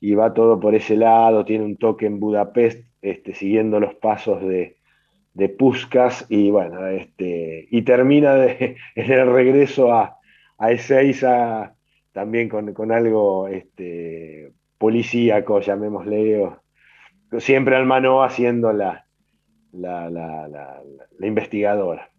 y 0.00 0.14
va 0.14 0.34
todo 0.34 0.60
por 0.60 0.74
ese 0.74 0.96
lado, 0.96 1.44
tiene 1.44 1.64
un 1.64 1.76
toque 1.76 2.06
en 2.06 2.20
Budapest, 2.20 2.86
este, 3.02 3.34
siguiendo 3.34 3.80
los 3.80 3.94
pasos 3.94 4.40
de, 4.42 4.76
de 5.34 5.48
Puskas, 5.48 6.26
y 6.28 6.50
bueno, 6.50 6.86
este, 6.86 7.66
y 7.70 7.82
termina 7.82 8.44
en 8.48 8.76
el 8.94 9.32
regreso 9.32 9.92
a, 9.92 10.18
a 10.58 10.70
Ezeiza 10.70 11.74
también 12.12 12.48
con, 12.48 12.72
con 12.72 12.92
algo 12.92 13.48
este, 13.48 14.52
policíaco, 14.78 15.60
llamémosle, 15.60 16.48
siempre 17.38 17.76
al 17.76 17.86
mano 17.86 18.22
haciendo 18.22 18.72
la, 18.72 19.04
la, 19.72 20.08
la, 20.10 21.26
investigadora. 21.26 22.10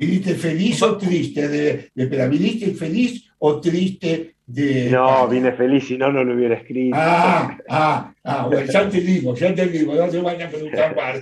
¿Viniste 0.00 0.34
feliz 0.34 0.82
o 0.82 0.96
triste? 0.96 1.46
De, 1.46 1.90
de, 1.94 2.28
¿Viniste 2.28 2.72
feliz 2.72 3.30
o 3.38 3.60
triste 3.60 4.36
de.? 4.46 4.88
No, 4.88 5.28
vine 5.28 5.52
feliz, 5.52 5.88
si 5.88 5.98
no, 5.98 6.10
no 6.10 6.24
lo 6.24 6.34
hubiera 6.34 6.54
escrito. 6.54 6.96
Ah, 6.98 7.54
ah, 7.68 8.14
ah, 8.24 8.46
bueno, 8.46 8.64
ya 8.72 8.88
te 8.88 9.02
digo, 9.02 9.34
ya 9.34 9.54
te 9.54 9.66
digo, 9.66 9.94
no 9.94 10.10
se 10.10 10.22
vayan 10.22 10.48
a 10.48 10.50
preguntar 10.50 10.96
más. 10.96 11.20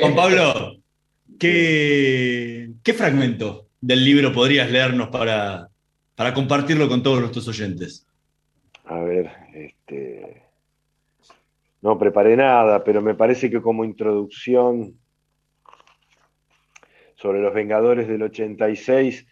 Juan 0.00 0.14
Pablo, 0.14 0.76
¿qué, 1.38 2.72
¿qué 2.82 2.92
fragmento 2.92 3.68
del 3.80 4.04
libro 4.04 4.30
podrías 4.30 4.70
leernos 4.70 5.08
para, 5.08 5.70
para 6.14 6.34
compartirlo 6.34 6.90
con 6.90 7.02
todos 7.02 7.20
nuestros 7.20 7.48
oyentes? 7.48 8.06
A 8.84 8.98
ver, 8.98 9.30
este, 9.54 10.42
no 11.80 11.98
preparé 11.98 12.36
nada, 12.36 12.84
pero 12.84 13.00
me 13.00 13.14
parece 13.14 13.50
que 13.50 13.62
como 13.62 13.86
introducción 13.86 14.98
sobre 17.24 17.40
los 17.40 17.54
Vengadores 17.54 18.06
del 18.06 18.22
86, 18.22 19.26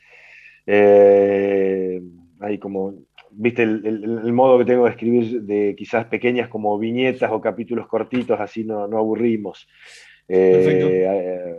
eh, 0.66 2.00
hay 2.40 2.58
como, 2.58 2.94
viste, 3.30 3.64
el, 3.64 4.32
modo 4.32 4.58
que 4.58 4.64
tengo 4.64 4.86
de 4.86 4.92
escribir 4.92 5.42
de 5.42 5.74
quizás 5.76 6.06
pequeñas 6.06 6.48
como 6.48 6.78
viñetas 6.78 7.30
o 7.30 7.38
capítulos 7.42 7.86
cortitos, 7.86 8.40
así 8.40 8.64
no, 8.64 8.84
aburrimos. 8.84 9.68
Eh, 10.26 11.04
eh, 11.06 11.56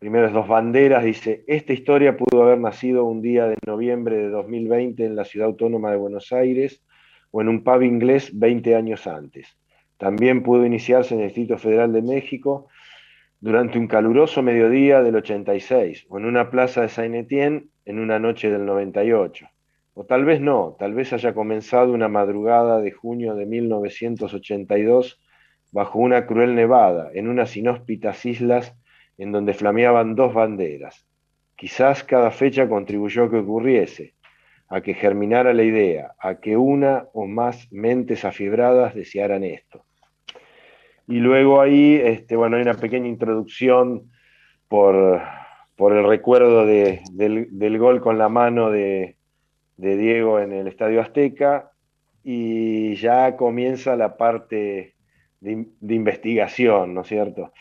primeras 0.00 0.32
dos 0.32 0.48
banderas, 0.48 1.04
dice, 1.04 1.44
esta 1.46 1.72
historia 1.72 2.16
pudo 2.16 2.42
haber 2.42 2.58
nacido 2.58 3.04
un 3.04 3.22
día 3.22 3.46
de 3.46 3.56
noviembre 3.64 4.16
de 4.16 4.30
2020 4.30 5.04
en 5.04 5.14
la 5.14 5.24
ciudad 5.24 5.46
autónoma 5.46 5.92
de 5.92 5.96
Buenos 5.96 6.32
Aires 6.32 6.82
o 7.30 7.40
en 7.40 7.48
un 7.48 7.62
pub 7.62 7.82
inglés 7.82 8.36
20 8.36 8.74
años 8.74 9.06
antes. 9.06 9.56
También 9.96 10.42
pudo 10.42 10.66
iniciarse 10.66 11.14
en 11.14 11.20
el 11.20 11.28
Distrito 11.28 11.56
Federal 11.56 11.92
de 11.92 12.02
México 12.02 12.66
durante 13.40 13.78
un 13.78 13.86
caluroso 13.86 14.42
mediodía 14.42 15.02
del 15.02 15.16
86 15.16 16.06
o 16.08 16.18
en 16.18 16.24
una 16.24 16.50
plaza 16.50 16.82
de 16.82 16.88
Saint-Étienne 16.88 17.68
en 17.84 17.98
una 17.98 18.18
noche 18.18 18.50
del 18.50 18.66
98. 18.66 19.46
O 19.94 20.04
tal 20.04 20.24
vez 20.24 20.40
no, 20.40 20.76
tal 20.78 20.94
vez 20.94 21.12
haya 21.12 21.34
comenzado 21.34 21.92
una 21.92 22.08
madrugada 22.08 22.80
de 22.80 22.90
junio 22.90 23.34
de 23.34 23.46
1982 23.46 25.20
bajo 25.72 25.98
una 25.98 26.26
cruel 26.26 26.54
nevada 26.54 27.10
en 27.14 27.28
unas 27.28 27.56
inhóspitas 27.56 28.24
islas 28.26 28.76
en 29.18 29.32
donde 29.32 29.54
flameaban 29.54 30.14
dos 30.14 30.34
banderas. 30.34 31.06
Quizás 31.56 32.04
cada 32.04 32.30
fecha 32.30 32.68
contribuyó 32.68 33.24
a 33.24 33.30
que 33.30 33.38
ocurriese, 33.38 34.14
a 34.68 34.80
que 34.80 34.94
germinara 34.94 35.52
la 35.52 35.64
idea, 35.64 36.12
a 36.18 36.38
que 36.40 36.56
una 36.56 37.08
o 37.12 37.26
más 37.26 37.66
mentes 37.72 38.24
afibradas 38.24 38.94
desearan 38.94 39.42
esto. 39.44 39.84
Y 41.08 41.20
luego 41.20 41.62
ahí, 41.62 41.94
este, 41.94 42.36
bueno, 42.36 42.56
hay 42.56 42.62
una 42.62 42.74
pequeña 42.74 43.08
introducción 43.08 44.10
por, 44.68 45.22
por 45.74 45.96
el 45.96 46.06
recuerdo 46.06 46.66
del, 46.66 47.78
gol 47.78 48.02
con 48.02 48.18
la 48.18 48.28
mano 48.28 48.70
de, 48.70 49.16
Diego 49.76 50.38
en 50.38 50.52
el 50.52 50.68
Estadio 50.68 51.00
Azteca 51.00 51.70
y 52.22 52.94
ya 52.96 53.36
comienza 53.36 53.96
la 53.96 54.18
parte 54.18 54.96
de, 55.40 55.68
de 55.80 55.94
investigación, 55.94 56.92
¿no 56.92 57.00
es 57.00 57.08
cierto? 57.08 57.52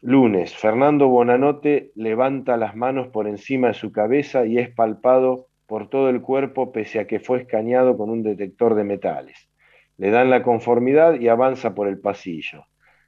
Lunes, 0.00 0.54
Fernando 0.54 1.08
Bonanote 1.08 1.90
levanta 1.96 2.56
las 2.56 2.76
manos 2.76 3.08
por 3.08 3.26
encima 3.26 3.68
de 3.68 3.74
su 3.74 3.90
cabeza 3.90 4.46
y 4.46 4.58
es 4.58 4.70
palpado 4.70 5.48
por 5.66 5.88
todo 5.88 6.08
el 6.08 6.22
cuerpo 6.22 6.70
pese 6.70 7.00
a 7.00 7.08
que 7.08 7.18
fue 7.18 7.40
escaneado 7.40 7.96
con 7.96 8.10
un 8.10 8.22
detector 8.22 8.76
de 8.76 8.84
metales. 8.84 9.48
Le 9.96 10.10
dan 10.10 10.30
la 10.30 10.44
conformidad 10.44 11.18
y 11.18 11.26
avanza 11.26 11.74
por 11.74 11.88
el 11.88 11.98
pasillo. 11.98 12.64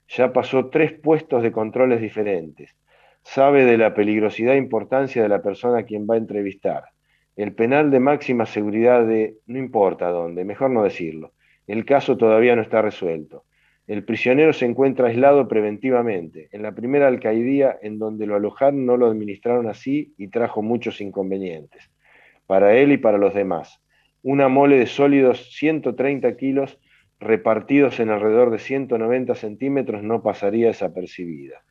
Ya 0.08 0.32
pasó 0.32 0.68
tres 0.70 0.92
puestos 0.92 1.42
de 1.42 1.52
controles 1.52 2.00
diferentes. 2.00 2.76
Sabe 3.22 3.64
de 3.64 3.76
la 3.76 3.94
peligrosidad 3.94 4.54
e 4.54 4.58
importancia 4.58 5.22
de 5.22 5.28
la 5.28 5.42
persona 5.42 5.80
a 5.80 5.82
quien 5.82 6.06
va 6.08 6.14
a 6.14 6.18
entrevistar. 6.18 6.84
El 7.36 7.54
penal 7.54 7.90
de 7.90 8.00
máxima 8.00 8.46
seguridad 8.46 9.06
de 9.06 9.36
no 9.46 9.58
importa 9.58 10.08
dónde, 10.08 10.44
mejor 10.44 10.70
no 10.70 10.82
decirlo. 10.82 11.32
El 11.66 11.84
caso 11.84 12.16
todavía 12.16 12.56
no 12.56 12.62
está 12.62 12.82
resuelto. 12.82 13.44
El 13.86 14.04
prisionero 14.04 14.52
se 14.52 14.66
encuentra 14.66 15.08
aislado 15.08 15.46
preventivamente. 15.48 16.48
En 16.52 16.62
la 16.62 16.74
primera 16.74 17.06
alcaidía 17.06 17.78
en 17.80 17.98
donde 17.98 18.26
lo 18.26 18.36
alojaron 18.36 18.84
no 18.86 18.96
lo 18.96 19.06
administraron 19.06 19.66
así 19.66 20.14
y 20.18 20.28
trajo 20.28 20.62
muchos 20.62 21.00
inconvenientes 21.00 21.90
para 22.48 22.74
él 22.74 22.92
y 22.92 22.96
para 22.96 23.18
los 23.18 23.34
demás. 23.34 23.80
Una 24.22 24.48
mole 24.48 24.78
de 24.78 24.86
sólidos 24.86 25.52
130 25.52 26.34
kilos 26.36 26.80
repartidos 27.20 28.00
en 28.00 28.10
alrededor 28.10 28.50
de 28.50 28.58
190 28.58 29.34
centímetros 29.34 30.02
no 30.02 30.22
pasaría 30.22 30.68
desapercibida. 30.68 31.62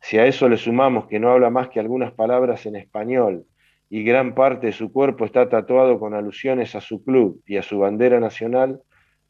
Si 0.00 0.18
a 0.18 0.26
eso 0.26 0.48
le 0.48 0.56
sumamos 0.56 1.06
que 1.06 1.18
no 1.18 1.30
habla 1.30 1.50
más 1.50 1.68
que 1.68 1.80
algunas 1.80 2.12
palabras 2.12 2.66
en 2.66 2.76
español 2.76 3.46
y 3.90 4.04
gran 4.04 4.34
parte 4.34 4.68
de 4.68 4.72
su 4.72 4.92
cuerpo 4.92 5.24
está 5.24 5.48
tatuado 5.48 5.98
con 5.98 6.14
alusiones 6.14 6.74
a 6.74 6.80
su 6.80 7.02
club 7.04 7.42
y 7.46 7.56
a 7.56 7.62
su 7.62 7.78
bandera 7.78 8.20
nacional, 8.20 8.80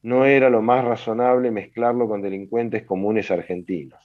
no 0.03 0.25
era 0.25 0.51
lo 0.51 0.63
más 0.63 0.85
razonable 0.85 1.51
mezclarlo 1.51 2.09
con 2.09 2.23
delincuentes 2.23 2.85
comunes 2.85 3.31
argentinos. 3.31 4.01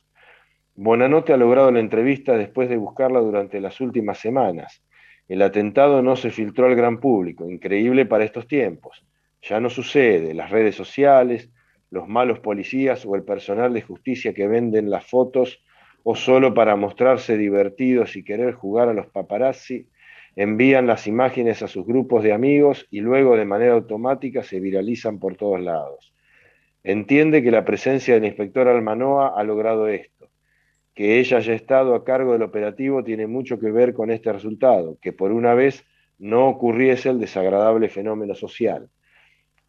Bonanote 0.76 1.34
ha 1.34 1.38
logrado 1.38 1.72
la 1.72 1.80
entrevista 1.80 2.38
después 2.38 2.70
de 2.70 2.78
buscarla 2.78 3.20
durante 3.20 3.60
las 3.60 3.80
últimas 3.80 4.18
semanas 4.18 4.84
el 5.28 5.42
atentado 5.42 6.02
no 6.02 6.16
se 6.16 6.32
filtró 6.32 6.66
al 6.66 6.76
gran 6.76 7.00
público, 7.00 7.50
increíble 7.50 8.06
para 8.06 8.26
estos 8.26 8.48
tiempos. 8.48 9.06
Ya 9.42 9.60
no 9.60 9.70
sucede, 9.70 10.34
las 10.34 10.52
redes 10.52 10.76
sociales, 10.76 11.50
los 11.94 12.08
malos 12.08 12.40
policías 12.40 13.06
o 13.06 13.16
el 13.16 13.24
personal 13.24 13.74
de 13.74 13.84
justicia 13.84 14.34
que 14.34 14.48
venden 14.48 14.90
las 14.90 15.06
fotos 15.06 15.64
o 16.04 16.16
solo 16.16 16.54
para 16.54 16.76
mostrarse 16.76 17.38
divertidos 17.38 18.16
y 18.16 18.24
querer 18.24 18.54
jugar 18.54 18.90
a 18.90 18.94
los 18.94 19.06
paparazzi, 19.08 19.88
envían 20.36 20.88
las 20.88 21.06
imágenes 21.06 21.62
a 21.62 21.68
sus 21.68 21.86
grupos 21.86 22.24
de 22.24 22.34
amigos 22.34 22.88
y 22.90 23.02
luego 23.02 23.38
de 23.38 23.46
manera 23.46 23.74
automática 23.74 24.42
se 24.42 24.60
viralizan 24.60 25.20
por 25.20 25.36
todos 25.36 25.62
lados. 25.62 26.14
Entiende 26.84 27.44
que 27.44 27.52
la 27.52 27.64
presencia 27.64 28.16
del 28.16 28.26
inspector 28.26 28.68
Almanoa 28.68 29.40
ha 29.40 29.44
logrado 29.44 29.88
esto 29.88 30.14
que 30.94 31.20
ella 31.20 31.38
haya 31.38 31.54
estado 31.54 31.96
a 31.96 32.04
cargo 32.04 32.34
del 32.34 32.44
operativo 32.44 33.04
tiene 33.04 33.28
mucho 33.28 33.60
que 33.60 33.72
ver 33.72 33.94
con 33.94 34.12
este 34.12 34.32
resultado, 34.32 34.98
que 35.02 35.12
por 35.12 35.32
una 35.32 35.54
vez 35.54 35.86
no 36.20 36.48
ocurriese 36.48 37.10
el 37.10 37.20
desagradable 37.20 37.90
fenómeno 37.90 38.36
social. 38.36 38.90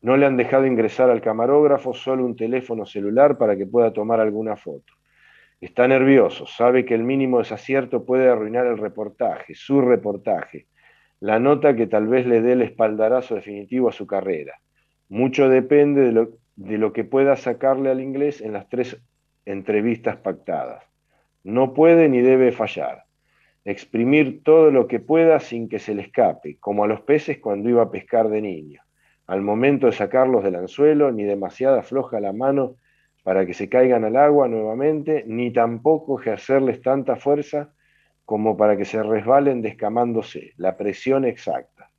No 0.04 0.18
le 0.18 0.26
han 0.26 0.36
dejado 0.36 0.66
ingresar 0.66 1.08
al 1.08 1.22
camarógrafo 1.22 1.94
solo 1.94 2.26
un 2.26 2.36
teléfono 2.36 2.84
celular 2.84 3.38
para 3.38 3.56
que 3.56 3.64
pueda 3.64 3.90
tomar 3.90 4.20
alguna 4.20 4.54
foto. 4.54 4.92
Está 5.62 5.88
nervioso, 5.88 6.46
sabe 6.46 6.84
que 6.84 6.92
el 6.92 7.02
mínimo 7.02 7.38
desacierto 7.38 8.04
puede 8.04 8.28
arruinar 8.28 8.66
el 8.66 8.76
reportaje, 8.76 9.54
su 9.54 9.80
reportaje, 9.80 10.66
la 11.20 11.38
nota 11.38 11.74
que 11.74 11.86
tal 11.86 12.06
vez 12.06 12.26
le 12.26 12.42
dé 12.42 12.52
el 12.52 12.60
espaldarazo 12.60 13.36
definitivo 13.36 13.88
a 13.88 13.92
su 13.92 14.06
carrera. 14.06 14.60
Mucho 15.08 15.48
depende 15.48 16.02
de 16.02 16.12
lo, 16.12 16.32
de 16.54 16.76
lo 16.76 16.92
que 16.92 17.04
pueda 17.04 17.34
sacarle 17.36 17.90
al 17.90 18.02
inglés 18.02 18.42
en 18.42 18.52
las 18.52 18.68
tres 18.68 19.02
entrevistas 19.46 20.18
pactadas. 20.18 20.84
No 21.44 21.72
puede 21.72 22.10
ni 22.10 22.20
debe 22.20 22.52
fallar. 22.52 23.04
Exprimir 23.64 24.42
todo 24.42 24.70
lo 24.70 24.86
que 24.86 25.00
pueda 25.00 25.40
sin 25.40 25.70
que 25.70 25.78
se 25.78 25.94
le 25.94 26.02
escape, 26.02 26.58
como 26.60 26.84
a 26.84 26.88
los 26.88 27.00
peces 27.00 27.38
cuando 27.38 27.70
iba 27.70 27.84
a 27.84 27.90
pescar 27.90 28.28
de 28.28 28.42
niño. 28.42 28.83
Al 29.26 29.40
momento 29.40 29.86
de 29.86 29.92
sacarlos 29.92 30.44
del 30.44 30.56
anzuelo, 30.56 31.10
ni 31.10 31.24
demasiada 31.24 31.82
floja 31.82 32.20
la 32.20 32.32
mano 32.32 32.76
para 33.22 33.46
que 33.46 33.54
se 33.54 33.70
caigan 33.70 34.04
al 34.04 34.16
agua 34.16 34.48
nuevamente, 34.48 35.24
ni 35.26 35.50
tampoco 35.50 36.20
ejercerles 36.20 36.82
tanta 36.82 37.16
fuerza 37.16 37.72
como 38.26 38.56
para 38.56 38.76
que 38.76 38.84
se 38.84 39.02
resbalen 39.02 39.62
descamándose, 39.62 40.52
la 40.56 40.76
presión 40.76 41.24
exacta. 41.24 41.90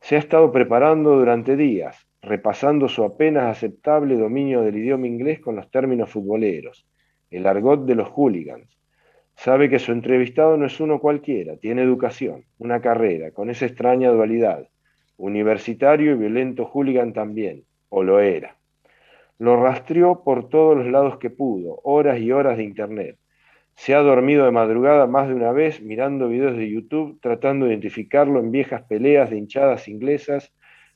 Se 0.00 0.16
ha 0.16 0.18
estado 0.18 0.50
preparando 0.50 1.16
durante 1.16 1.56
días, 1.56 2.08
repasando 2.22 2.88
su 2.88 3.04
apenas 3.04 3.44
aceptable 3.44 4.16
dominio 4.16 4.62
del 4.62 4.76
idioma 4.76 5.06
inglés 5.06 5.40
con 5.40 5.56
los 5.56 5.70
términos 5.70 6.10
futboleros, 6.10 6.86
el 7.30 7.46
argot 7.46 7.84
de 7.84 7.94
los 7.94 8.08
hooligans. 8.08 8.76
Sabe 9.36 9.68
que 9.68 9.78
su 9.78 9.92
entrevistado 9.92 10.56
no 10.56 10.66
es 10.66 10.80
uno 10.80 10.98
cualquiera, 10.98 11.56
tiene 11.56 11.82
educación, 11.82 12.44
una 12.58 12.80
carrera, 12.80 13.30
con 13.30 13.50
esa 13.50 13.66
extraña 13.66 14.10
dualidad, 14.10 14.68
universitario 15.20 16.12
y 16.12 16.18
violento 16.18 16.64
hooligan 16.64 17.12
también, 17.12 17.64
o 17.90 18.02
lo 18.02 18.20
era. 18.20 18.56
Lo 19.38 19.62
rastreó 19.62 20.24
por 20.24 20.48
todos 20.48 20.76
los 20.76 20.86
lados 20.86 21.18
que 21.18 21.30
pudo, 21.30 21.80
horas 21.84 22.18
y 22.18 22.32
horas 22.32 22.56
de 22.56 22.64
internet. 22.64 23.18
Se 23.74 23.94
ha 23.94 24.00
dormido 24.00 24.44
de 24.44 24.50
madrugada 24.50 25.06
más 25.06 25.28
de 25.28 25.34
una 25.34 25.52
vez 25.52 25.80
mirando 25.80 26.28
videos 26.28 26.56
de 26.56 26.70
YouTube 26.70 27.18
tratando 27.20 27.66
de 27.66 27.72
identificarlo 27.72 28.40
en 28.40 28.50
viejas 28.50 28.82
peleas 28.82 29.30
de 29.30 29.38
hinchadas 29.38 29.88
inglesas 29.88 30.52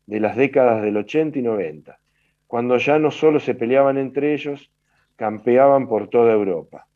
de 0.06 0.20
las 0.20 0.36
décadas 0.36 0.82
del 0.82 0.96
80 0.96 1.38
y 1.38 1.42
90, 1.42 1.98
cuando 2.46 2.76
ya 2.76 2.98
no 2.98 3.10
solo 3.10 3.40
se 3.40 3.54
peleaban 3.54 3.96
entre 3.96 4.34
ellos, 4.34 4.70
campeaban 5.16 5.88
por 5.88 6.08
toda 6.08 6.32
Europa. 6.32 6.86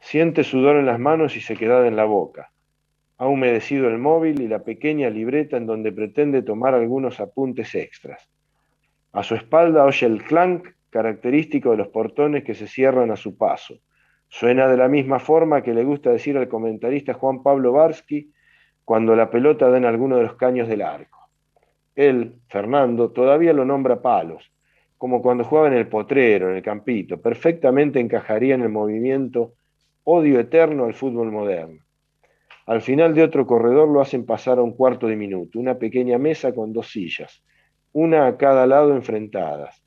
Siente 0.00 0.44
sudor 0.44 0.76
en 0.76 0.86
las 0.86 1.00
manos 1.00 1.36
y 1.36 1.40
se 1.40 1.56
queda 1.56 1.86
en 1.86 1.96
la 1.96 2.04
boca. 2.04 2.52
Ha 3.18 3.26
humedecido 3.26 3.88
el 3.88 3.98
móvil 3.98 4.40
y 4.40 4.48
la 4.48 4.64
pequeña 4.64 5.08
libreta 5.10 5.56
en 5.56 5.66
donde 5.66 5.92
pretende 5.92 6.42
tomar 6.42 6.74
algunos 6.74 7.20
apuntes 7.20 7.74
extras. 7.74 8.28
A 9.12 9.22
su 9.22 9.34
espalda 9.34 9.84
oye 9.84 10.06
el 10.06 10.24
clank 10.24 10.68
característico 10.90 11.70
de 11.70 11.76
los 11.76 11.88
portones 11.88 12.44
que 12.44 12.54
se 12.54 12.66
cierran 12.66 13.10
a 13.10 13.16
su 13.16 13.36
paso. 13.36 13.78
Suena 14.28 14.66
de 14.66 14.76
la 14.76 14.88
misma 14.88 15.20
forma 15.20 15.62
que 15.62 15.74
le 15.74 15.84
gusta 15.84 16.10
decir 16.10 16.36
al 16.36 16.48
comentarista 16.48 17.14
Juan 17.14 17.42
Pablo 17.42 17.72
Barsky 17.72 18.32
cuando 18.84 19.14
la 19.14 19.30
pelota 19.30 19.68
da 19.68 19.76
en 19.76 19.84
alguno 19.84 20.16
de 20.16 20.24
los 20.24 20.34
caños 20.34 20.68
del 20.68 20.82
arco. 20.82 21.18
Él, 21.94 22.40
Fernando, 22.48 23.12
todavía 23.12 23.52
lo 23.52 23.64
nombra 23.64 24.02
palos, 24.02 24.52
como 24.98 25.22
cuando 25.22 25.44
jugaba 25.44 25.68
en 25.68 25.74
el 25.74 25.86
potrero, 25.86 26.50
en 26.50 26.56
el 26.56 26.62
campito, 26.62 27.20
perfectamente 27.20 28.00
encajaría 28.00 28.54
en 28.54 28.62
el 28.62 28.70
movimiento 28.70 29.54
odio 30.02 30.40
eterno 30.40 30.86
al 30.86 30.94
fútbol 30.94 31.30
moderno. 31.30 31.83
Al 32.66 32.80
final 32.80 33.14
de 33.14 33.22
otro 33.22 33.46
corredor 33.46 33.88
lo 33.88 34.00
hacen 34.00 34.24
pasar 34.24 34.58
a 34.58 34.62
un 34.62 34.72
cuarto 34.72 35.06
de 35.06 35.16
minuto, 35.16 35.58
una 35.58 35.78
pequeña 35.78 36.16
mesa 36.16 36.54
con 36.54 36.72
dos 36.72 36.90
sillas, 36.90 37.42
una 37.92 38.26
a 38.26 38.36
cada 38.38 38.66
lado 38.66 38.94
enfrentadas. 38.94 39.82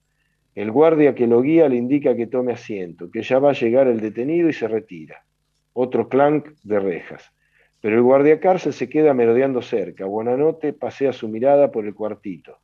El 0.53 0.71
guardia 0.71 1.15
que 1.15 1.27
lo 1.27 1.41
guía 1.41 1.67
le 1.69 1.75
indica 1.75 2.15
que 2.15 2.27
tome 2.27 2.53
asiento, 2.53 3.09
que 3.09 3.23
ya 3.23 3.39
va 3.39 3.51
a 3.51 3.53
llegar 3.53 3.87
el 3.87 3.99
detenido 3.99 4.49
y 4.49 4.53
se 4.53 4.67
retira. 4.67 5.23
Otro 5.73 6.07
clank 6.09 6.49
de 6.63 6.79
rejas. 6.79 7.31
Pero 7.81 7.95
el 7.95 8.01
guardia 8.01 8.39
cárcel 8.39 8.73
se 8.73 8.89
queda 8.89 9.13
merodeando 9.13 9.61
cerca. 9.61 10.05
Buenanote 10.05 10.73
pasea 10.73 11.13
su 11.13 11.27
mirada 11.27 11.71
por 11.71 11.85
el 11.85 11.93
cuartito. 11.93 12.59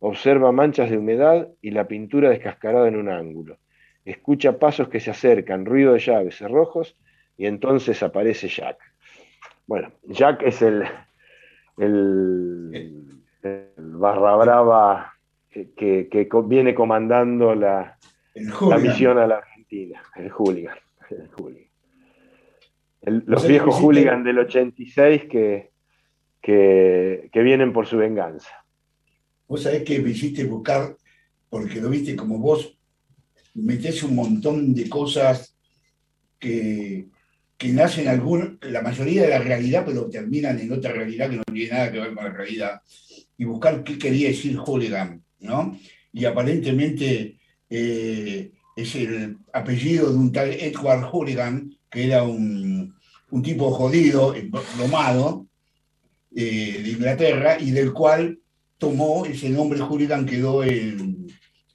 Observa 0.00 0.50
manchas 0.52 0.90
de 0.90 0.98
humedad 0.98 1.48
y 1.60 1.70
la 1.70 1.86
pintura 1.86 2.30
descascarada 2.30 2.88
en 2.88 2.96
un 2.96 3.08
ángulo. 3.08 3.58
Escucha 4.04 4.58
pasos 4.58 4.88
que 4.88 5.00
se 5.00 5.10
acercan, 5.10 5.66
ruido 5.66 5.92
de 5.92 6.00
llaves, 6.00 6.36
cerrojos, 6.36 6.96
y 7.36 7.46
entonces 7.46 8.02
aparece 8.02 8.48
Jack. 8.48 8.78
Bueno, 9.66 9.92
Jack 10.04 10.42
es 10.42 10.62
el, 10.62 10.84
el, 11.76 13.22
barra 13.76 14.36
brava 14.36 15.12
que, 15.50 16.28
viene 16.44 16.74
comandando 16.74 17.54
la, 17.54 17.98
la, 18.34 18.78
misión 18.78 19.18
a 19.18 19.26
la 19.26 19.38
Argentina, 19.38 20.02
el 20.14 20.30
hooligan. 20.30 20.78
los 23.02 23.48
viejos 23.48 23.74
hooligans 23.80 24.24
del 24.24 24.38
86 24.38 25.24
que, 25.24 25.70
que, 26.40 27.28
que 27.32 27.42
vienen 27.42 27.72
por 27.72 27.86
su 27.86 27.96
venganza. 27.96 28.64
Vos 29.48 29.62
sabés 29.62 29.82
que 29.82 29.98
me 30.00 30.10
hiciste 30.10 30.44
buscar, 30.44 30.96
porque 31.48 31.80
lo 31.80 31.88
viste 31.88 32.14
como 32.14 32.38
vos, 32.38 32.78
metés 33.54 34.02
un 34.04 34.14
montón 34.14 34.74
de 34.74 34.88
cosas 34.88 35.56
que, 36.38 37.06
que 37.56 37.68
nacen 37.68 38.08
algún, 38.08 38.58
la 38.62 38.82
mayoría 38.82 39.22
de 39.22 39.28
la 39.28 39.38
realidad, 39.38 39.84
pero 39.86 40.08
terminan 40.10 40.58
en 40.58 40.72
otra 40.72 40.92
realidad 40.92 41.30
que 41.30 41.36
no 41.36 41.44
tiene 41.44 41.70
nada 41.70 41.90
que 41.92 42.00
ver 42.00 42.14
con 42.14 42.24
la 42.24 42.32
realidad. 42.32 42.80
Y 43.38 43.44
buscar 43.44 43.82
qué 43.82 43.98
quería 43.98 44.28
decir 44.28 44.56
hooligan, 44.56 45.22
¿no? 45.40 45.78
Y 46.12 46.24
aparentemente 46.24 47.38
eh, 47.68 48.52
es 48.76 48.94
el 48.94 49.38
apellido 49.52 50.10
de 50.10 50.18
un 50.18 50.32
tal 50.32 50.50
Edward 50.50 51.04
Hooligan, 51.10 51.74
que 51.90 52.06
era 52.06 52.22
un, 52.22 52.94
un 53.30 53.42
tipo 53.42 53.70
jodido, 53.70 54.34
plomado, 54.76 55.46
eh, 56.34 56.80
de 56.82 56.90
Inglaterra, 56.90 57.58
y 57.58 57.70
del 57.70 57.92
cual 57.92 58.38
tomó 58.78 59.24
ese 59.24 59.48
nombre 59.48 59.80
hooligan, 59.80 60.26
quedó 60.26 60.62
en, 60.62 61.26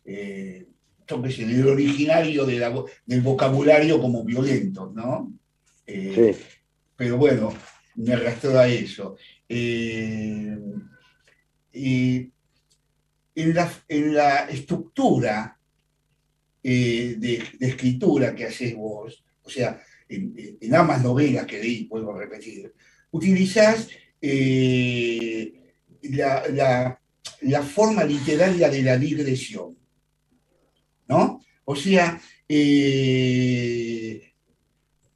eh, 0.05 0.67
el 1.07 1.67
originario 1.67 2.45
del 2.45 3.21
vocabulario 3.21 3.99
como 3.99 4.23
violento, 4.23 4.91
¿no? 4.95 5.33
Eh, 5.91 6.33
sí. 6.33 6.43
Pero 6.95 7.17
bueno, 7.17 7.53
me 7.95 8.13
arrastró 8.13 8.57
a 8.57 8.67
eso. 8.67 9.17
Eh, 9.47 10.57
y 11.73 12.31
en 13.35 13.53
la, 13.53 14.45
estructura 14.49 15.57
eh, 16.63 17.15
de, 17.17 17.43
escritura 17.59 18.35
que 18.35 18.45
haces 18.45 18.75
vos, 18.75 19.23
o 19.43 19.49
sea, 19.49 19.81
en, 20.07 20.75
ambas 20.75 21.01
novelas 21.03 21.45
que 21.45 21.59
leí, 21.59 21.87
vuelvo 21.87 22.13
a 22.13 22.19
repetir, 22.19 22.73
utilizás 23.11 23.89
la, 26.01 26.99
la, 27.41 27.63
forma 27.63 28.03
literaria 28.03 28.69
de 28.69 28.83
la 28.83 28.97
digresión. 28.97 29.77
¿no? 31.07 31.41
O 31.65 31.75
sea, 31.75 32.21
eh, 32.47 34.30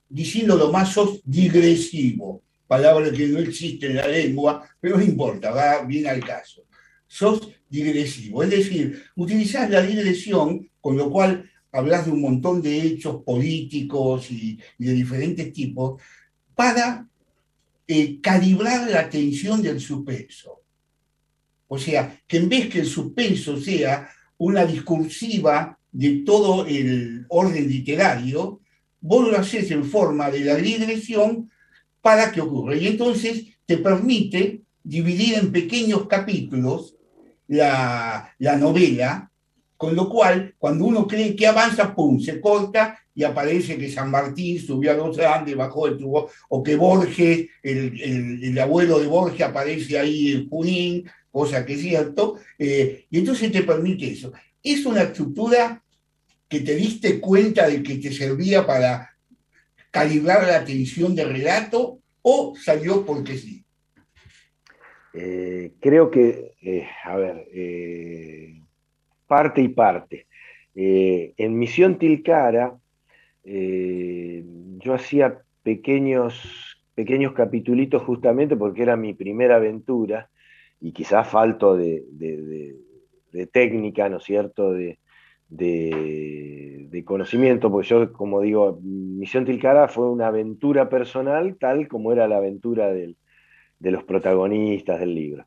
diciendo 0.09 0.71
más, 0.71 0.93
sos 0.93 1.21
digresivo, 1.23 2.43
palabra 2.67 3.11
que 3.11 3.27
no 3.27 3.39
existe 3.39 3.87
en 3.87 3.97
la 3.97 4.07
lengua, 4.07 4.67
pero 4.79 4.97
no 4.97 5.03
importa, 5.03 5.51
va 5.51 5.83
bien 5.83 6.07
al 6.07 6.23
caso. 6.23 6.63
Sos 7.07 7.49
digresivo, 7.69 8.43
es 8.43 8.49
decir, 8.49 9.03
utilizás 9.15 9.69
la 9.69 9.81
digresión, 9.81 10.69
con 10.81 10.97
lo 10.97 11.09
cual 11.09 11.49
hablas 11.71 12.05
de 12.05 12.11
un 12.11 12.21
montón 12.21 12.61
de 12.61 12.81
hechos 12.81 13.23
políticos 13.23 14.31
y, 14.31 14.59
de 14.77 14.93
diferentes 14.93 15.51
tipos, 15.51 16.01
para 16.55 17.07
eh, 17.87 18.19
calibrar 18.21 18.89
la 18.89 19.01
atención 19.01 19.61
del 19.61 19.79
suspenso. 19.79 20.61
O 21.67 21.77
sea, 21.77 22.21
que 22.27 22.37
en 22.37 22.49
vez 22.49 22.69
que 22.69 22.79
el 22.79 22.85
suspenso 22.85 23.59
sea 23.59 24.09
una 24.37 24.65
discursiva 24.65 25.77
de 25.91 26.23
todo 26.25 26.65
el 26.65 27.25
orden 27.29 27.67
literario, 27.67 28.61
vos 29.05 29.29
lo 29.29 29.37
haces 29.37 29.69
en 29.69 29.85
forma 29.85 30.31
de 30.31 30.39
la 30.39 30.55
digresión 30.55 31.51
para 32.01 32.31
que 32.31 32.41
ocurra. 32.41 32.75
Y 32.75 32.87
entonces 32.87 33.45
te 33.65 33.77
permite 33.77 34.61
dividir 34.83 35.35
en 35.35 35.51
pequeños 35.51 36.07
capítulos 36.07 36.95
la, 37.47 38.33
novela, 38.59 39.29
con 39.77 39.95
lo 39.95 40.09
cual 40.09 40.55
cuando 40.57 40.85
uno 40.85 41.07
cree 41.07 41.35
que 41.35 41.45
avanza, 41.45 41.93
¡pum!, 41.93 42.19
se 42.19 42.41
corta 42.41 42.97
y 43.13 43.23
aparece 43.23 43.77
que 43.77 43.91
San 43.91 44.09
Martín 44.09 44.59
subió 44.59 44.91
a 44.91 44.95
los 44.95 45.19
Andes, 45.19 45.55
bajó 45.55 45.87
el 45.87 45.97
tubo, 45.97 46.29
o 46.49 46.63
que 46.63 46.75
Borges, 46.75 47.47
el, 47.61 48.59
abuelo 48.59 48.99
de 48.99 49.07
Borges 49.07 49.41
aparece 49.41 49.99
ahí 49.99 50.31
en 50.31 50.49
Junín, 50.49 51.05
cosa 51.29 51.63
que 51.63 51.73
es 51.73 51.81
cierto, 51.81 52.39
eh, 52.57 53.05
y 53.11 53.19
entonces 53.19 53.51
te 53.51 53.61
permite 53.61 54.11
eso. 54.11 54.33
Es 54.63 54.83
una 54.85 55.03
estructura 55.03 55.83
te 56.61 56.75
diste 56.75 57.19
cuenta 57.19 57.67
de 57.67 57.81
que 57.81 57.95
te 57.95 58.11
servía 58.11 58.65
para 58.65 59.15
calibrar 59.91 60.45
la 60.45 60.57
atención 60.57 61.15
de 61.15 61.25
relato 61.25 61.99
o 62.21 62.55
salió 62.55 63.05
porque 63.05 63.37
sí? 63.37 63.63
Eh, 65.13 65.71
creo 65.79 66.11
que, 66.11 66.55
eh, 66.61 66.87
a 67.05 67.15
ver, 67.15 67.47
eh, 67.53 68.59
parte 69.27 69.61
y 69.61 69.69
parte. 69.69 70.27
en 70.77 71.57
Misión 71.57 71.97
Tilcara, 71.97 72.77
yo 73.45 74.93
hacía 74.93 75.39
pequeños, 75.63 76.77
pequeños 76.93 77.31
capitulitos 77.31 78.03
justamente 78.03 78.57
porque 78.57 78.81
era 78.81 78.97
mi 78.97 79.13
primera 79.13 79.55
aventura 79.55 80.29
y 80.81 80.91
quizás 80.91 81.29
falto 81.29 81.77
de, 81.77 82.03
de 83.31 83.47
técnica, 83.47 84.09
¿no 84.09 84.17
es 84.17 84.25
cierto?, 84.25 84.73
de, 84.73 84.99
de, 85.49 87.03
conocimiento, 87.05 87.69
porque 87.69 87.88
yo, 87.89 88.13
como 88.13 88.41
digo, 88.41 88.79
Misión 88.81 89.45
Tilcara 89.45 89.88
fue 89.88 90.10
una 90.10 90.27
aventura 90.27 90.89
personal, 90.89 91.55
tal 91.60 91.88
como 91.88 92.12
era 92.12 92.27
la 92.27 92.38
aventura 92.38 92.91
de 92.91 93.15
los 93.79 94.03
protagonistas 94.05 94.99
del 94.99 95.13
libro. 95.13 95.45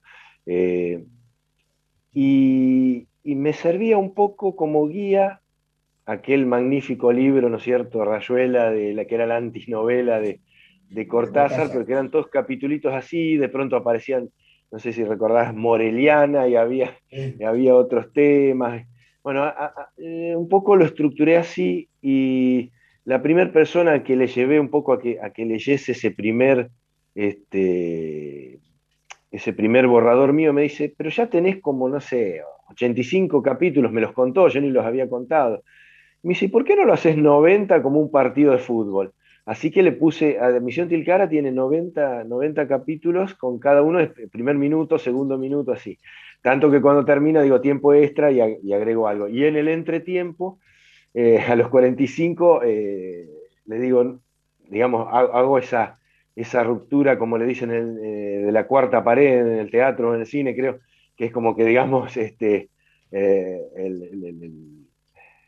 Eh, 0.51 1.05
y, 2.15 3.07
me 3.23 3.53
servía 3.53 3.99
un 3.99 4.15
poco 4.15 4.57
como 4.57 4.89
guía 4.89 5.43
aquel 6.07 6.47
magnífico 6.47 7.13
libro, 7.13 7.51
¿no 7.51 7.59
es 7.59 7.63
cierto?, 7.63 8.03
Rayuela, 8.03 8.71
de 8.71 8.95
la 8.95 9.05
que 9.05 9.15
era 9.15 9.27
la 9.27 9.37
antinovela 9.37 10.19
de, 10.19 10.41
de 10.89 11.07
Cortázar, 11.07 11.71
porque 11.71 11.93
eran 11.93 12.11
todos 12.11 12.29
capitulitos 12.29 12.95
así, 12.95 13.37
de 13.37 13.51
pronto 13.51 13.77
aparecían, 13.77 14.31
no 14.71 14.79
sé 14.79 14.95
si 14.95 15.05
recordás, 15.05 15.55
Moreliana 15.55 16.49
y 16.49 16.57
había, 16.57 16.99
y 17.11 17.45
había 17.45 17.77
otros 17.77 18.11
temas. 18.15 18.88
Bueno, 19.29 19.53
eh, 19.99 20.35
un 20.35 20.49
poco 20.49 20.75
lo 20.75 20.87
estructuré 20.87 21.37
así 21.37 21.91
y 22.01 22.73
la 23.05 23.21
primera 23.21 23.53
persona 23.53 24.03
que 24.03 24.17
le 24.17 24.27
llevé 24.27 24.59
un 24.59 24.71
poco 24.71 24.95
a 24.95 24.99
que, 24.99 25.21
a 25.21 25.35
que 25.35 25.45
leyese 25.45 25.93
ese 25.93 26.12
primer, 26.12 26.71
este, 27.14 28.59
ese 29.31 29.53
primer 29.53 29.87
borrador 29.87 30.33
mío 30.33 30.55
me 30.55 30.62
dice, 30.62 30.95
pero 30.97 31.11
ya 31.11 31.27
tenés 31.27 31.61
como, 31.61 31.91
no 31.91 32.01
sé, 32.01 32.41
85 32.71 33.43
capítulos, 33.43 33.93
me 33.93 34.01
los 34.01 34.14
contó, 34.14 34.49
yo 34.49 34.62
ni 34.62 34.71
los 34.71 34.87
había 34.87 35.11
contado. 35.11 35.62
Me 36.23 36.31
dice, 36.31 36.49
¿por 36.49 36.64
qué 36.64 36.75
no 36.75 36.87
lo 36.87 36.95
haces 36.95 37.19
90 37.19 37.83
como 37.83 38.01
un 38.01 38.11
partido 38.11 38.53
de 38.53 38.59
fútbol? 38.59 39.12
Así 39.45 39.71
que 39.71 39.83
le 39.83 39.93
puse, 39.93 40.38
a 40.38 40.59
Misión 40.61 40.88
Tilcara 40.88 41.29
tiene 41.29 41.53
90, 41.53 42.25
90 42.25 42.67
capítulos 42.67 43.35
con 43.35 43.59
cada 43.59 43.83
uno, 43.83 43.99
primer 44.33 44.57
minuto, 44.57 44.99
segundo 44.99 45.37
minuto, 45.37 45.73
así. 45.73 45.99
Tanto 46.42 46.70
que 46.70 46.81
cuando 46.81 47.05
termina 47.05 47.42
digo 47.42 47.61
tiempo 47.61 47.94
extra 47.94 48.31
y, 48.31 48.40
agrego 48.72 49.09
algo. 49.09 49.29
Y 49.29 49.44
en 49.44 49.57
el 49.57 49.68
entretiempo, 49.68 50.59
eh, 51.14 51.38
a 51.48 51.57
los 51.57 51.68
45, 51.68 52.62
eh, 52.64 53.29
le 53.66 53.79
digo, 53.79 54.20
digamos, 54.68 55.09
hago 55.11 55.59
esa, 55.59 55.98
esa 56.37 56.62
ruptura, 56.62 57.18
como 57.18 57.38
le 57.38 57.46
dicen, 57.46 57.70
eh, 57.70 58.42
de 58.44 58.53
la 58.53 58.66
cuarta 58.66 59.05
pared 59.05 59.40
en 59.40 59.59
el 59.59 59.70
teatro, 59.70 60.14
en 60.14 60.20
el 60.20 60.27
cine, 60.27 60.55
creo, 60.55 60.79
que 61.16 61.27
es 61.27 61.33
como 61.33 61.57
que, 61.57 61.64
digamos, 61.64 62.16
este, 62.16 62.70
el, 63.11 64.87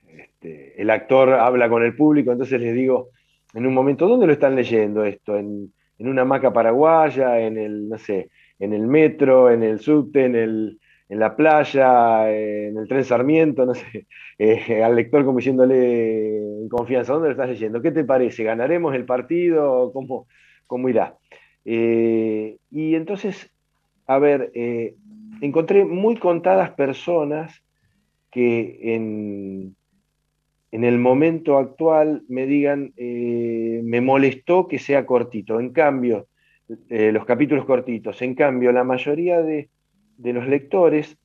este, 0.08 0.80
el, 0.80 0.90
actor 0.90 1.34
habla 1.34 1.68
con 1.68 1.84
el 1.84 1.94
público, 1.94 2.32
entonces 2.32 2.60
les 2.60 2.74
digo, 2.74 3.10
en 3.54 3.66
un 3.66 3.74
momento, 3.74 4.08
¿dónde 4.08 4.26
lo 4.26 4.32
están 4.32 4.56
leyendo 4.56 5.04
esto? 5.04 5.36
En, 5.36 5.72
en 6.00 6.08
una 6.08 6.24
maca 6.24 6.52
paraguaya, 6.52 7.38
en 7.40 7.58
el, 7.58 7.88
no 7.88 7.98
sé, 7.98 8.30
en 8.58 8.72
el 8.72 8.86
metro, 8.86 9.50
en 9.50 9.62
el 9.62 9.80
subte, 9.80 10.24
en, 10.24 10.34
el, 10.34 10.79
en 11.10 11.18
la 11.18 11.34
playa, 11.34 12.30
en 12.32 12.78
el 12.78 12.86
tren 12.86 13.04
Sarmiento, 13.04 13.66
no 13.66 13.74
sé, 13.74 14.06
eh, 14.38 14.82
al 14.82 14.94
lector 14.94 15.24
como 15.24 15.38
diciéndole 15.38 16.38
en 16.62 16.68
confianza, 16.68 17.12
¿dónde 17.12 17.28
lo 17.28 17.32
estás 17.32 17.48
leyendo? 17.48 17.82
¿Qué 17.82 17.90
te 17.90 18.04
parece? 18.04 18.44
¿Ganaremos 18.44 18.94
el 18.94 19.04
partido? 19.04 19.90
¿Cómo, 19.92 20.28
cómo 20.68 20.88
irá? 20.88 21.16
Eh, 21.64 22.58
y 22.70 22.94
entonces, 22.94 23.50
a 24.06 24.20
ver, 24.20 24.52
eh, 24.54 24.94
encontré 25.40 25.84
muy 25.84 26.16
contadas 26.16 26.70
personas 26.70 27.60
que 28.30 28.94
en, 28.94 29.74
en 30.70 30.84
el 30.84 30.98
momento 30.98 31.58
actual 31.58 32.22
me 32.28 32.46
digan, 32.46 32.94
me 32.96 34.00
molestó 34.00 34.68
que 34.68 34.78
sea 34.78 35.04
cortito. 35.04 35.58
En 35.58 35.70
cambio, 35.70 36.28
los 36.88 37.24
capítulos 37.24 37.64
cortitos. 37.64 38.22
En 38.22 38.36
cambio, 38.36 38.70
la 38.70 38.84
mayoría 38.84 39.42
de, 39.42 39.68
los 40.22 40.46
lectores 40.46 41.16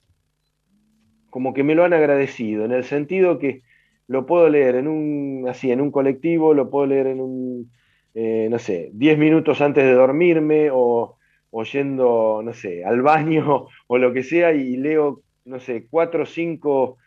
como 1.29 1.53
que 1.53 1.63
me 1.63 1.75
lo 1.75 1.83
han 1.83 1.93
agradecido, 1.93 2.63
en 2.63 2.71
el 2.71 2.85
sentido 2.85 3.39
que 3.39 3.61
lo 4.07 4.25
puedo 4.25 4.47
leer 4.47 4.75
en 4.75 4.87
un, 4.87 5.45
así, 5.49 5.69
en 5.69 5.81
un 5.81 5.91
colectivo, 5.91 6.53
lo 6.53 6.69
puedo 6.69 6.87
leer 6.87 7.07
en 7.07 7.19
un, 7.19 7.71
eh, 8.13 8.47
no 8.49 8.57
sé, 8.57 8.89
10 8.93 9.17
minutos 9.17 9.59
antes 9.59 9.83
de 9.83 9.91
dormirme 9.91 10.69
o, 10.71 11.17
yendo, 11.73 12.41
no 12.41 12.53
sé, 12.53 12.85
al 12.85 13.01
baño 13.01 13.67
o 13.87 13.97
lo 13.97 14.13
que 14.13 14.23
sea 14.23 14.53
y 14.53 14.77
leo, 14.77 15.23
no 15.43 15.59
sé, 15.59 15.87
cuatro 15.89 16.23
o 16.23 16.25
cinco, 16.25 16.97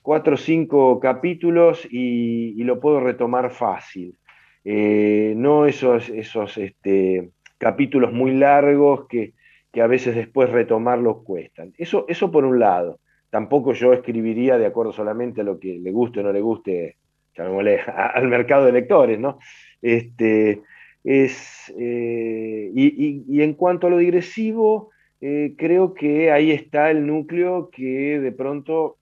cuatro, 0.00 0.38
cinco 0.38 0.98
capítulos 0.98 1.86
y, 1.90 2.62
lo 2.64 2.80
puedo 2.80 3.00
retomar 3.00 3.50
fácil. 3.50 4.16
Eh, 4.64 5.34
no 5.36 5.66
esos, 5.66 6.08
esos 6.08 6.56
este, 6.56 7.28
capítulos 7.58 8.14
muy 8.14 8.32
largos 8.32 9.06
que, 9.08 9.34
a 9.82 9.86
veces 9.86 10.14
después 10.14 10.50
retomarlos 10.50 11.22
cuestan. 11.24 11.72
Eso, 11.76 12.04
eso 12.08 12.30
por 12.30 12.44
un 12.44 12.58
lado. 12.58 13.00
Tampoco 13.30 13.72
yo 13.72 13.92
escribiría 13.92 14.58
de 14.58 14.66
acuerdo 14.66 14.92
solamente 14.92 15.40
a 15.40 15.44
lo 15.44 15.58
que 15.58 15.78
le 15.78 15.90
guste 15.90 16.20
o 16.20 16.22
no 16.22 16.32
le 16.32 16.40
guste, 16.40 16.96
al 17.36 18.28
mercado 18.28 18.66
de 18.66 18.72
lectores, 18.72 19.18
¿no? 19.18 19.38
Este, 19.82 20.62
es, 21.02 21.72
eh, 21.78 22.70
y, 22.74 23.42
en 23.42 23.54
cuanto 23.54 23.86
a 23.86 23.90
lo 23.90 23.98
digresivo, 23.98 24.90
eh, 25.20 25.54
creo 25.58 25.94
que 25.94 26.30
ahí 26.30 26.50
está 26.50 26.90
el 26.90 27.06
núcleo 27.06 27.70
que 27.70 28.20
de 28.20 28.32
pronto, 28.32 28.96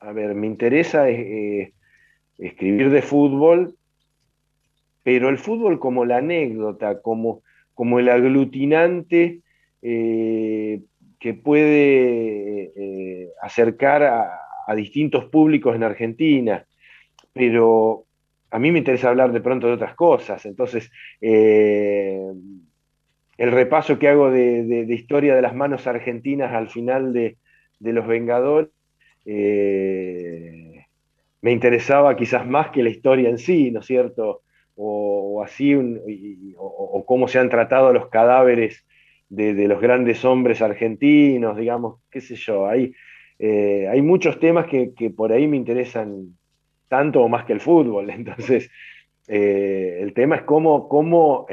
a 0.00 0.12
ver, 0.12 0.34
me 0.34 0.46
interesa 0.46 1.08
eh, 1.08 1.72
escribir 2.38 2.90
de 2.90 3.02
fútbol, 3.02 3.76
pero 5.02 5.28
el 5.28 5.38
fútbol 5.38 5.78
como 5.78 6.04
la 6.04 6.18
anécdota, 6.18 7.00
como, 7.00 7.42
como 7.74 7.98
el 7.98 8.08
aglutinante 8.08 9.40
eh, 9.88 10.80
que 11.20 11.34
puede 11.34 12.72
eh, 12.74 13.30
acercar 13.40 14.02
a, 14.02 14.74
distintos 14.74 15.26
públicos 15.26 15.76
en 15.76 15.84
Argentina, 15.84 16.66
pero 17.32 18.04
a 18.50 18.58
mí 18.58 18.72
me 18.72 18.78
interesa 18.78 19.10
hablar 19.10 19.30
de 19.30 19.40
pronto 19.40 19.68
de 19.68 19.74
otras 19.74 19.94
cosas. 19.94 20.44
Entonces, 20.44 20.90
eh, 21.20 22.20
el 23.38 23.52
repaso 23.52 24.00
que 24.00 24.08
hago 24.08 24.32
de, 24.32 24.86
historia 24.88 25.36
de 25.36 25.42
las 25.42 25.54
manos 25.54 25.86
argentinas 25.86 26.52
al 26.52 26.68
final 26.68 27.12
de, 27.12 27.36
Los 27.78 28.08
Vengadores 28.08 28.70
me 29.24 30.82
interesaba 31.52 32.16
quizás 32.16 32.44
más 32.44 32.70
que 32.70 32.82
la 32.82 32.90
historia 32.90 33.28
en 33.28 33.38
sí, 33.38 33.70
¿no 33.70 33.80
es 33.80 33.86
cierto? 33.86 34.42
O, 34.74 35.44
así, 35.44 35.76
o, 36.56 37.04
cómo 37.06 37.28
se 37.28 37.38
han 37.38 37.50
tratado 37.50 37.92
los 37.92 38.08
cadáveres 38.08 38.84
de, 39.28 39.68
los 39.68 39.80
grandes 39.80 40.24
hombres 40.24 40.62
argentinos, 40.62 41.56
digamos, 41.56 42.00
qué 42.10 42.20
sé 42.20 42.36
yo. 42.36 42.66
Hay, 42.66 42.92
eh, 43.38 43.88
hay 43.90 44.02
muchos 44.02 44.38
temas 44.38 44.66
que, 44.66 44.92
por 45.16 45.32
ahí 45.32 45.46
me 45.46 45.56
interesan 45.56 46.36
tanto 46.88 47.22
o 47.22 47.28
más 47.28 47.44
que 47.44 47.52
el 47.52 47.60
fútbol. 47.60 48.10
Entonces, 48.10 48.70
eh, 49.28 49.98
el 50.00 50.14
tema 50.14 50.36
es 50.36 50.42
cómo, 50.42 50.88
cómo 50.88 51.46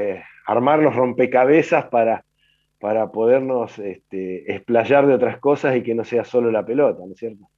armar 0.45 0.79
los 0.79 0.95
rompecabezas 0.95 1.85
para, 1.85 2.25
para 2.83 3.13
podernos 3.13 3.79
este, 3.79 4.53
explayar 4.53 5.07
de 5.07 5.13
otras 5.13 5.39
cosas 5.39 5.73
y 5.77 5.83
que 5.83 5.95
no 5.95 6.03
sea 6.03 6.25
solo 6.25 6.51
la 6.51 6.65
pelota, 6.65 6.99
¿no 7.05 7.13
es 7.13 7.17
cierto? 7.17 7.49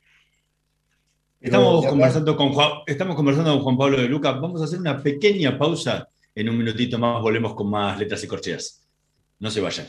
Estamos 1.42 1.86
conversando, 1.88 2.38
con 2.38 2.54
Juan, 2.54 2.70
estamos 2.86 3.16
conversando 3.16 3.54
con 3.54 3.62
Juan 3.62 3.78
Pablo 3.78 3.98
de 3.98 4.08
Luca. 4.08 4.34
Vamos 4.34 4.62
a 4.62 4.66
hacer 4.66 4.80
una 4.80 5.02
pequeña 5.02 5.58
pausa. 5.58 6.08
En 6.36 6.48
un 6.48 6.58
minutito 6.58 7.00
más 7.00 7.24
volvemos 7.24 7.56
con 7.56 7.72
más 7.72 7.98
letras 7.98 8.24
y 8.24 8.28
corcheas. 8.28 8.88
No 9.40 9.50
se 9.50 9.62
vayan. 9.62 9.88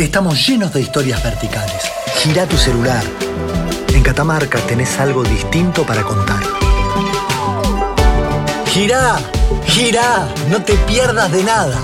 Estamos 0.00 0.48
llenos 0.48 0.72
de 0.72 0.80
historias 0.80 1.22
verticales. 1.22 1.82
Gira 2.16 2.46
tu 2.46 2.56
celular. 2.56 3.04
En 3.94 4.02
Catamarca 4.02 4.58
tenés 4.60 4.98
algo 4.98 5.22
distinto 5.22 5.84
para 5.84 6.02
contar. 6.02 6.42
Gira, 8.68 9.18
gira, 9.66 10.26
no 10.48 10.62
te 10.62 10.72
pierdas 10.72 11.30
de 11.30 11.44
nada. 11.44 11.78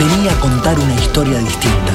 Vení 0.00 0.28
a 0.28 0.34
contar 0.40 0.76
una 0.76 0.94
historia 0.96 1.38
distinta. 1.38 1.92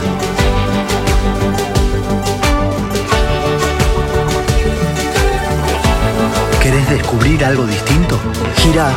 ¿Querés 6.61 6.89
descubrir 6.89 7.43
algo 7.43 7.65
distinto? 7.65 8.17
Gira 8.55 8.89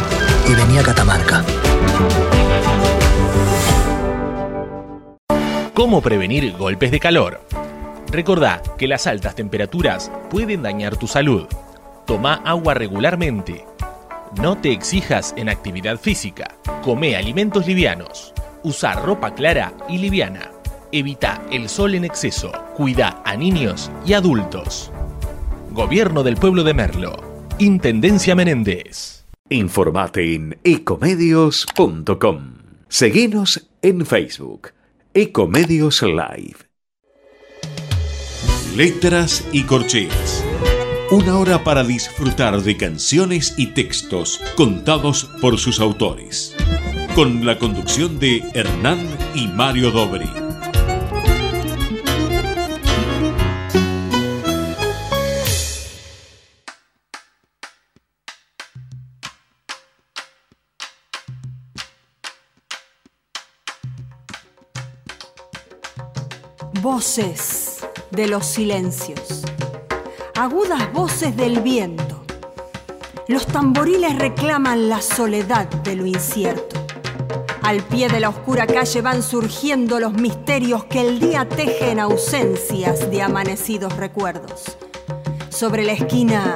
y 0.49 0.55
vení 0.55 0.79
a 0.79 0.85
Catamarca. 0.85 1.45
¿Cómo 5.87 6.03
prevenir 6.03 6.53
golpes 6.57 6.91
de 6.91 6.99
calor? 6.99 7.41
Recordá 8.11 8.61
que 8.77 8.89
las 8.89 9.07
altas 9.07 9.37
temperaturas 9.37 10.11
pueden 10.31 10.61
dañar 10.65 10.97
tu 10.97 11.07
salud. 11.07 11.47
Toma 12.07 12.43
agua 12.45 12.75
regularmente. 12.75 13.65
No 14.43 14.59
te 14.59 14.73
exijas 14.73 15.33
en 15.37 15.49
actividad 15.49 16.01
física. 16.01 16.57
Come 16.83 17.15
alimentos 17.15 17.69
livianos. 17.69 18.35
Usa 18.65 18.95
ropa 18.95 19.33
clara 19.37 19.75
y 19.89 19.99
liviana. 19.99 20.51
Evita 20.91 21.41
el 21.53 21.69
sol 21.69 21.95
en 21.95 22.05
exceso. 22.05 22.51
Cuida 22.75 23.23
a 23.25 23.37
niños 23.37 23.89
y 24.05 24.15
adultos. 24.15 24.91
Gobierno 25.71 26.25
del 26.25 26.35
Pueblo 26.35 26.65
de 26.65 26.75
Merlo. 26.75 27.47
Intendencia 27.61 28.35
Menéndez. 28.35 29.25
Informate 29.51 30.35
en 30.35 30.59
ecomedios.com. 30.65 32.55
Seguinos 32.89 33.69
en 33.83 34.05
Facebook 34.05 34.73
Ecomedios 35.19 36.03
Live. 36.03 36.57
Letras 38.77 39.49
y 39.51 39.63
corcheas. 39.63 40.45
Una 41.11 41.39
hora 41.39 41.65
para 41.65 41.85
disfrutar 41.85 42.61
de 42.61 42.77
canciones 42.77 43.55
y 43.57 43.69
textos 43.69 44.39
contados 44.59 45.25
por 45.41 45.57
sus 45.57 45.81
autores. 45.81 46.55
Con 47.15 47.47
la 47.47 47.59
conducción 47.59 48.19
de 48.19 48.45
Hernán 48.53 49.09
y 49.35 49.49
Mario 49.49 49.91
Dobri. 49.91 50.46
Voces 66.97 67.87
de 68.11 68.27
los 68.27 68.47
silencios, 68.47 69.43
agudas 70.35 70.91
voces 70.95 71.37
del 71.37 71.61
viento. 71.61 72.25
Los 73.29 73.47
tamboriles 73.47 74.19
reclaman 74.19 74.89
la 74.89 75.03
soledad 75.03 75.67
de 75.67 75.95
lo 75.95 76.07
incierto. 76.07 76.87
Al 77.61 77.83
pie 77.83 78.09
de 78.09 78.19
la 78.19 78.31
oscura 78.31 78.67
calle 78.67 79.03
van 79.03 79.23
surgiendo 79.23 80.01
los 80.01 80.15
misterios 80.15 80.87
que 80.87 81.03
el 81.03 81.21
día 81.21 81.47
teje 81.47 81.91
en 81.91 82.01
ausencias 82.01 83.11
de 83.11 83.21
amanecidos 83.21 83.95
recuerdos. 83.99 84.79
Sobre 85.51 85.85
la 85.85 85.93
esquina 85.93 86.55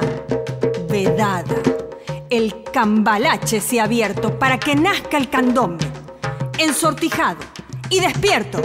vedada, 0.89 1.61
el 2.31 2.63
cambalache 2.63 3.61
se 3.61 3.79
ha 3.79 3.83
abierto 3.83 4.39
para 4.39 4.59
que 4.59 4.73
nazca 4.73 5.19
el 5.19 5.29
candombe, 5.29 5.85
ensortijado 6.57 7.37
y 7.91 7.99
despierto. 7.99 8.59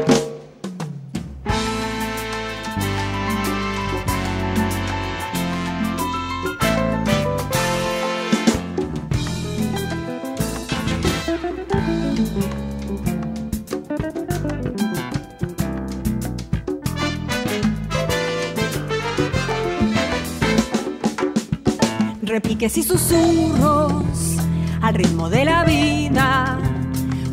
Repiques 22.36 22.76
y 22.76 22.82
susurros 22.82 24.36
al 24.82 24.94
ritmo 24.94 25.30
de 25.30 25.46
la 25.46 25.64
vida. 25.64 26.58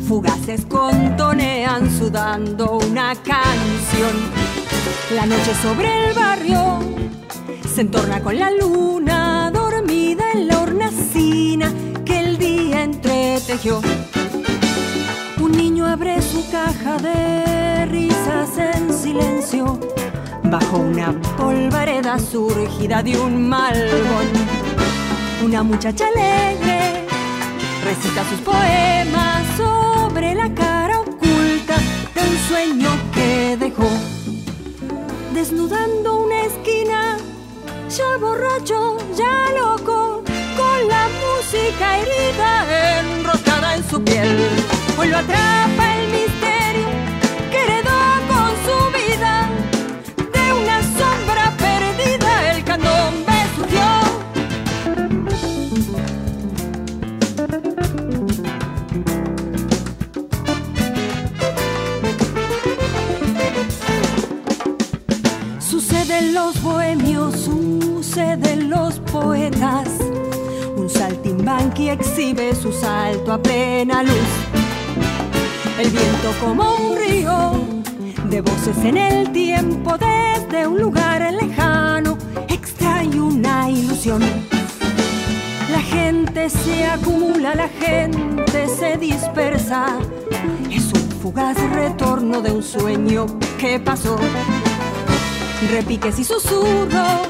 Fugaces 0.08 0.64
contonean 0.64 1.90
sudando 1.90 2.78
una 2.78 3.14
canción. 3.14 4.14
La 5.14 5.26
noche 5.26 5.52
sobre 5.60 6.08
el 6.08 6.14
barrio 6.14 6.78
se 7.74 7.82
entorna 7.82 8.22
con 8.22 8.38
la 8.38 8.50
luna 8.50 9.50
dormida 9.52 10.24
en 10.32 10.48
la 10.48 10.62
hornacina 10.62 11.70
que 12.06 12.20
el 12.20 12.38
día 12.38 12.84
entretejió. 12.84 13.82
Un 15.38 15.52
niño 15.52 15.86
abre 15.86 16.22
su 16.22 16.50
caja 16.50 16.96
de 16.96 17.84
risas 17.84 18.56
en 18.56 18.90
silencio 18.90 19.78
bajo 20.44 20.78
una 20.78 21.12
polvareda 21.36 22.18
surgida 22.18 23.02
de 23.02 23.18
un 23.18 23.50
malvón 23.50 24.63
una 25.42 25.62
muchacha 25.62 26.06
alegre 26.06 27.06
recita 27.84 28.24
sus 28.30 28.40
poemas 28.40 29.42
sobre 29.56 30.34
la 30.34 30.52
cara 30.54 31.00
oculta 31.00 31.76
de 32.14 32.20
un 32.20 32.36
sueño 32.48 32.90
que 33.12 33.56
dejó. 33.56 33.88
Desnudando 35.32 36.24
una 36.24 36.42
esquina, 36.42 37.16
ya 37.88 38.16
borracho, 38.18 38.98
ya 39.16 39.50
loco, 39.58 40.22
con 40.56 40.88
la 40.88 41.08
música 41.24 41.98
herida 41.98 43.00
enroscada 43.00 43.76
en 43.76 43.90
su 43.90 44.02
piel. 44.02 44.38
Los 66.44 66.62
bohemios, 66.62 67.34
suceden 67.40 68.68
los 68.68 68.98
poetas. 69.00 69.88
Un 70.76 70.90
saltimbanqui 70.90 71.88
exhibe 71.88 72.54
su 72.54 72.70
salto 72.70 73.32
a 73.32 73.42
plena 73.42 74.02
luz. 74.02 74.32
El 75.78 75.90
viento 75.90 76.28
como 76.42 76.64
un 76.76 76.96
río 76.98 77.52
de 78.28 78.42
voces 78.42 78.76
en 78.84 78.98
el 78.98 79.32
tiempo 79.32 79.96
desde 79.96 80.66
un 80.66 80.78
lugar 80.80 81.20
lejano, 81.32 82.18
extrae 82.48 83.18
una 83.18 83.70
ilusión. 83.70 84.20
La 85.70 85.80
gente 85.80 86.50
se 86.50 86.84
acumula, 86.84 87.54
la 87.54 87.68
gente 87.68 88.68
se 88.68 88.98
dispersa. 88.98 89.86
Es 90.70 90.92
un 90.92 91.08
fugaz 91.22 91.56
retorno 91.70 92.42
de 92.42 92.52
un 92.52 92.62
sueño 92.62 93.24
que 93.58 93.80
pasó. 93.80 94.18
Repiques 95.70 96.18
y 96.18 96.24
susurros 96.24 97.28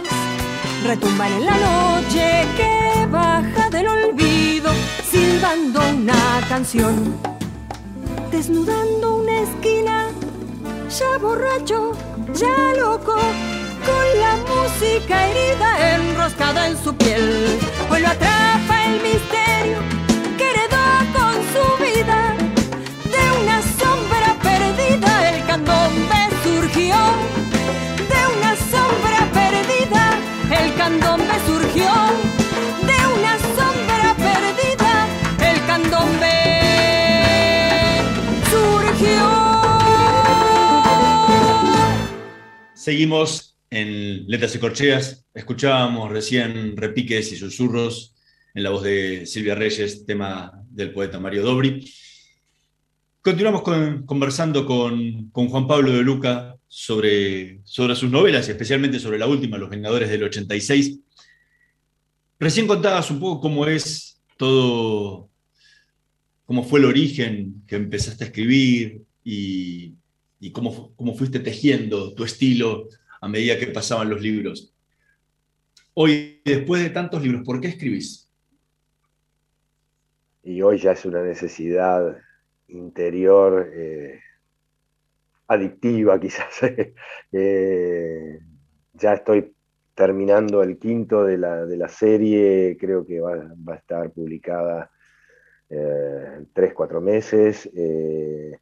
retumban 0.84 1.32
en 1.32 1.46
la 1.46 1.56
noche 1.56 2.46
que 2.56 3.06
baja 3.06 3.70
del 3.70 3.86
olvido, 3.86 4.70
silbando 5.10 5.80
una 5.88 6.40
canción. 6.48 7.16
Desnudando 8.30 9.16
una 9.16 9.40
esquina, 9.40 10.08
ya 10.90 11.18
borracho, 11.18 11.92
ya 12.34 12.74
loco 12.76 13.14
con 13.14 14.20
la 14.20 14.36
música 14.36 15.28
herida 15.28 15.94
enroscada 15.94 16.68
en 16.68 16.76
su 16.76 16.94
piel. 16.94 17.58
Hoy 17.90 18.00
lo 18.00 18.08
atrapa 18.08 18.84
el 18.86 19.02
misterio 19.02 20.03
candombe 30.84 31.34
surgió. 31.46 31.90
De 32.88 32.98
una 33.16 33.38
sombra 33.56 34.14
perdida 34.18 34.92
el 35.40 35.58
candombe 35.66 36.36
surgió. 38.50 39.24
Seguimos 42.74 43.56
en 43.70 44.26
Letras 44.26 44.54
y 44.56 44.58
Corcheas. 44.58 45.24
Escuchábamos 45.32 46.10
recién 46.10 46.76
repiques 46.76 47.32
y 47.32 47.36
susurros 47.36 48.14
en 48.54 48.62
la 48.62 48.70
voz 48.70 48.82
de 48.82 49.24
Silvia 49.24 49.54
Reyes, 49.54 50.04
tema 50.04 50.52
del 50.68 50.92
poeta 50.92 51.18
Mario 51.18 51.44
Dobri. 51.44 51.90
Continuamos 53.22 53.62
con- 53.62 54.04
conversando 54.04 54.66
con, 54.66 55.30
con 55.30 55.48
Juan 55.48 55.66
Pablo 55.66 55.92
de 55.92 56.02
Luca 56.02 56.56
sobre, 56.76 57.60
sobre 57.64 57.94
sus 57.94 58.10
novelas 58.10 58.48
especialmente 58.48 58.98
sobre 58.98 59.18
la 59.18 59.26
última, 59.26 59.58
Los 59.58 59.70
Vengadores 59.70 60.10
del 60.10 60.24
86. 60.24 60.98
Recién 62.38 62.66
contabas 62.66 63.10
un 63.10 63.20
poco 63.20 63.40
cómo 63.40 63.66
es 63.66 64.20
todo, 64.36 65.28
cómo 66.44 66.64
fue 66.64 66.80
el 66.80 66.86
origen 66.86 67.62
que 67.66 67.76
empezaste 67.76 68.24
a 68.24 68.26
escribir 68.26 69.02
y, 69.22 69.94
y 70.40 70.50
cómo, 70.50 70.92
cómo 70.96 71.14
fuiste 71.14 71.38
tejiendo 71.38 72.12
tu 72.14 72.24
estilo 72.24 72.88
a 73.20 73.28
medida 73.28 73.58
que 73.58 73.68
pasaban 73.68 74.10
los 74.10 74.20
libros. 74.20 74.74
Hoy, 75.94 76.40
después 76.44 76.82
de 76.82 76.90
tantos 76.90 77.22
libros, 77.22 77.42
¿por 77.44 77.60
qué 77.60 77.68
escribís? 77.68 78.24
y 80.44 80.60
hoy 80.60 80.78
ya 80.78 80.92
es 80.92 81.04
una 81.06 81.22
necesidad 81.22 82.18
interior 82.68 83.70
eh, 83.74 84.20
adictiva 85.48 86.18
quizás. 86.20 86.62
Eh, 87.32 88.38
ya 88.94 89.14
estoy 89.14 89.54
terminando 89.94 90.62
el 90.62 90.78
quinto 90.78 91.24
de 91.24 91.38
la, 91.38 91.66
de 91.66 91.76
la 91.76 91.88
serie, 91.88 92.76
creo 92.80 93.06
que 93.06 93.20
va, 93.20 93.36
va 93.68 93.74
a 93.74 93.76
estar 93.76 94.10
publicada 94.12 94.90
eh, 95.70 96.34
en 96.38 96.52
tres, 96.52 96.74
cuatro 96.74 97.00
meses. 97.00 97.68
eh, 97.76 98.58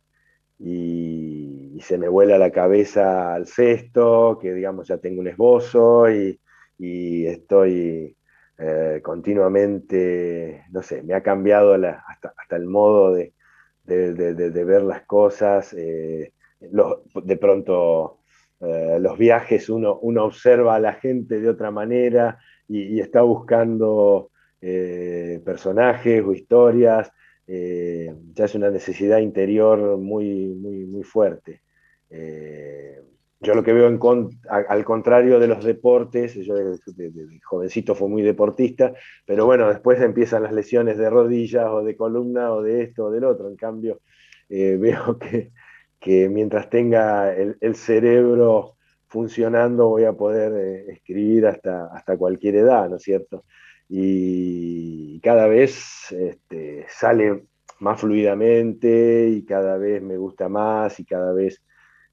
y, 0.58 1.78
se 1.82 1.98
me 1.98 2.08
vuela 2.08 2.38
la 2.38 2.50
cabeza 2.52 3.34
al 3.34 3.46
sexto, 3.46 4.38
que 4.40 4.54
digamos 4.54 4.88
ya 4.88 4.98
tengo 4.98 5.20
un 5.20 5.28
esbozo 5.28 6.10
y, 6.10 6.40
y 6.78 7.26
estoy 7.26 8.16
eh, 8.58 9.00
continuamente, 9.02 10.64
no 10.70 10.82
sé, 10.82 11.02
me 11.02 11.14
ha 11.14 11.22
cambiado 11.22 11.74
hasta, 11.74 12.34
hasta 12.36 12.56
el 12.56 12.66
modo 12.66 13.12
de, 13.14 13.34
de- 13.84 14.14
ver 14.64 14.82
las 14.82 15.02
cosas. 15.06 15.72
eh, 15.74 16.32
de 16.70 17.36
pronto 17.36 18.22
eh, 18.62 18.98
los 19.00 19.18
viajes 19.18 19.68
uno, 19.68 19.98
uno 20.02 20.24
observa 20.24 20.76
a 20.76 20.80
la 20.80 20.92
gente 20.94 21.40
de 21.40 21.48
otra 21.48 21.72
manera 21.72 22.38
y, 22.68 23.00
está 23.00 23.22
buscando 23.22 24.30
eh, 24.60 25.40
personajes 25.44 26.22
o 26.24 26.32
historias. 26.32 27.10
eh, 27.46 28.14
ya 28.34 28.44
es 28.44 28.54
una 28.54 28.70
necesidad 28.70 29.18
interior 29.18 29.98
muy, 29.98 30.46
muy, 30.54 30.86
muy 30.86 31.02
fuerte. 31.02 31.62
Yo 33.40 33.54
lo 33.54 33.64
que 33.64 33.72
veo 33.72 33.88
en 33.88 33.98
con- 33.98 34.30
al 34.48 34.84
contrario 34.84 35.40
de 35.40 35.48
los 35.48 35.64
deportes, 35.64 36.34
yo 36.34 36.54
de, 36.54 36.78
jovencito 37.44 37.96
fui 37.96 38.08
muy 38.08 38.22
deportista, 38.22 38.94
pero 39.26 39.46
bueno, 39.46 39.68
después 39.68 40.00
empiezan 40.00 40.44
las 40.44 40.52
lesiones 40.52 40.96
de 40.96 41.10
rodillas 41.10 41.66
o 41.68 41.82
de 41.82 41.96
columna 41.96 42.52
o 42.52 42.62
de 42.62 42.82
esto 42.82 43.06
o 43.06 43.10
del 43.10 43.24
otro. 43.24 43.48
En 43.48 43.56
cambio, 43.56 44.00
veo 44.48 45.18
que, 45.18 45.50
que 46.02 46.28
mientras 46.28 46.68
tenga 46.68 47.32
el, 47.32 47.76
cerebro 47.76 48.74
funcionando 49.06 49.88
voy 49.88 50.04
a 50.04 50.12
poder 50.12 50.52
eh, 50.52 50.92
escribir 50.92 51.46
hasta, 51.46 51.86
hasta 51.94 52.16
cualquier 52.16 52.56
edad, 52.56 52.88
¿no 52.90 52.96
es 52.96 53.02
cierto? 53.04 53.44
Y 53.88 55.20
cada 55.20 55.46
vez 55.46 56.10
este, 56.10 56.86
sale 56.88 57.44
más 57.78 58.00
fluidamente 58.00 59.28
y 59.28 59.44
cada 59.44 59.78
vez 59.78 60.02
me 60.02 60.16
gusta 60.16 60.48
más 60.48 60.98
y 60.98 61.04
cada 61.04 61.32
vez 61.32 61.62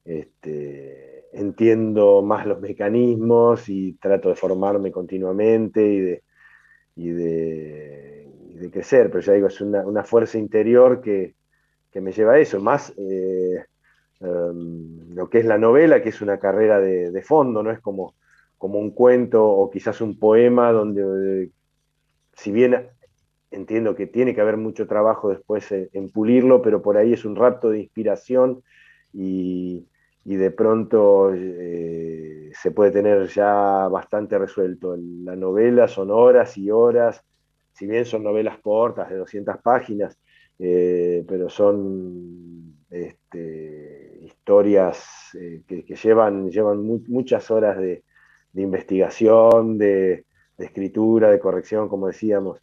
este, 0.04 1.24
entiendo 1.32 2.22
más 2.22 2.46
los 2.46 2.60
mecanismos 2.60 3.68
y 3.68 3.94
trato 3.94 4.28
de 4.28 4.36
formarme 4.36 4.92
continuamente 4.92 5.84
y 5.84 6.00
de, 6.00 6.22
y 6.94 7.08
de, 7.10 8.30
y 8.50 8.54
de 8.54 8.70
crecer, 8.70 9.10
pero 9.10 9.20
ya 9.20 9.32
digo, 9.32 9.48
es 9.48 9.60
una, 9.60 9.84
una 9.84 10.04
fuerza 10.04 10.38
interior 10.38 11.00
que, 11.00 11.34
que 11.90 12.00
me 12.00 12.12
lleva 12.12 12.34
a 12.34 12.38
eso, 12.38 12.60
más 12.60 12.94
eh, 12.96 13.64
um, 14.20 15.14
lo 15.14 15.28
que 15.28 15.38
es 15.38 15.44
la 15.44 15.58
novela, 15.58 16.02
que 16.02 16.10
es 16.10 16.20
una 16.22 16.38
carrera 16.38 16.80
de, 16.80 17.22
fondo, 17.22 17.62
no 17.62 17.70
es 17.70 17.80
como, 17.80 18.14
como 18.58 18.78
un 18.78 18.92
cuento 18.92 19.46
o 19.46 19.70
quizás 19.70 20.00
un 20.00 20.18
poema 20.18 20.72
donde, 20.72 21.50
si 22.34 22.52
bien 22.52 22.88
entiendo 23.50 23.96
que 23.96 24.06
tiene 24.06 24.34
que 24.34 24.40
haber 24.40 24.56
mucho 24.56 24.86
trabajo 24.86 25.30
después 25.30 25.70
en, 25.72 25.88
en 25.92 26.10
pulirlo, 26.10 26.62
pero 26.62 26.82
por 26.82 26.96
ahí 26.96 27.12
es 27.12 27.24
un 27.24 27.36
rapto 27.36 27.70
de 27.70 27.80
inspiración 27.80 28.62
y, 29.12 29.86
y 30.24 30.36
de 30.36 30.50
pronto 30.50 31.32
eh, 31.34 32.50
se 32.54 32.70
puede 32.70 32.90
tener 32.90 33.26
ya 33.28 33.88
bastante 33.88 34.38
resuelto. 34.38 34.96
La 34.96 35.36
novela 35.36 35.88
son 35.88 36.10
horas 36.10 36.56
y 36.58 36.70
horas, 36.70 37.24
si 37.72 37.86
bien 37.86 38.04
son 38.04 38.22
novelas 38.22 38.58
cortas 38.58 39.08
de 39.08 39.16
200 39.16 39.56
páginas, 39.62 40.18
eh, 40.58 41.24
pero 41.26 41.48
son 41.48 42.76
este, 42.90 43.79
historias 44.50 44.98
eh, 45.34 45.62
que, 45.64 45.94
llevan, 45.94 46.50
llevan 46.50 46.82
mu 46.82 47.00
muchas 47.06 47.48
horas 47.52 47.78
de, 47.78 48.02
investigación, 48.54 49.78
de, 49.78 50.24
escritura, 50.58 51.30
de 51.30 51.38
corrección, 51.38 51.88
como 51.88 52.08
decíamos. 52.08 52.60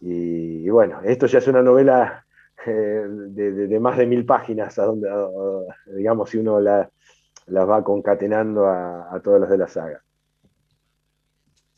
Y, 0.00 0.68
bueno, 0.68 1.00
esto 1.04 1.26
ya 1.26 1.38
es 1.38 1.46
una 1.46 1.62
novela 1.62 2.26
eh, 2.66 3.04
de, 3.08 3.78
más 3.78 3.98
de 3.98 4.06
mil 4.06 4.24
páginas, 4.24 4.80
a 4.80 4.86
donde, 4.86 5.08
digamos, 5.96 6.30
si 6.30 6.38
uno 6.38 6.60
la, 6.60 6.90
las 7.46 7.68
va 7.68 7.84
concatenando 7.84 8.66
a, 8.66 9.20
todos 9.22 9.40
los 9.40 9.48
de 9.48 9.58
la 9.58 9.68
saga. 9.68 10.02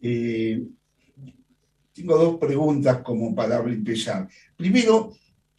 Tengo 0.01 0.70
dos 2.16 2.38
preguntas 2.38 3.03
como 3.03 3.35
para 3.35 3.59
empezar. 3.59 4.27
Primero, 4.57 5.12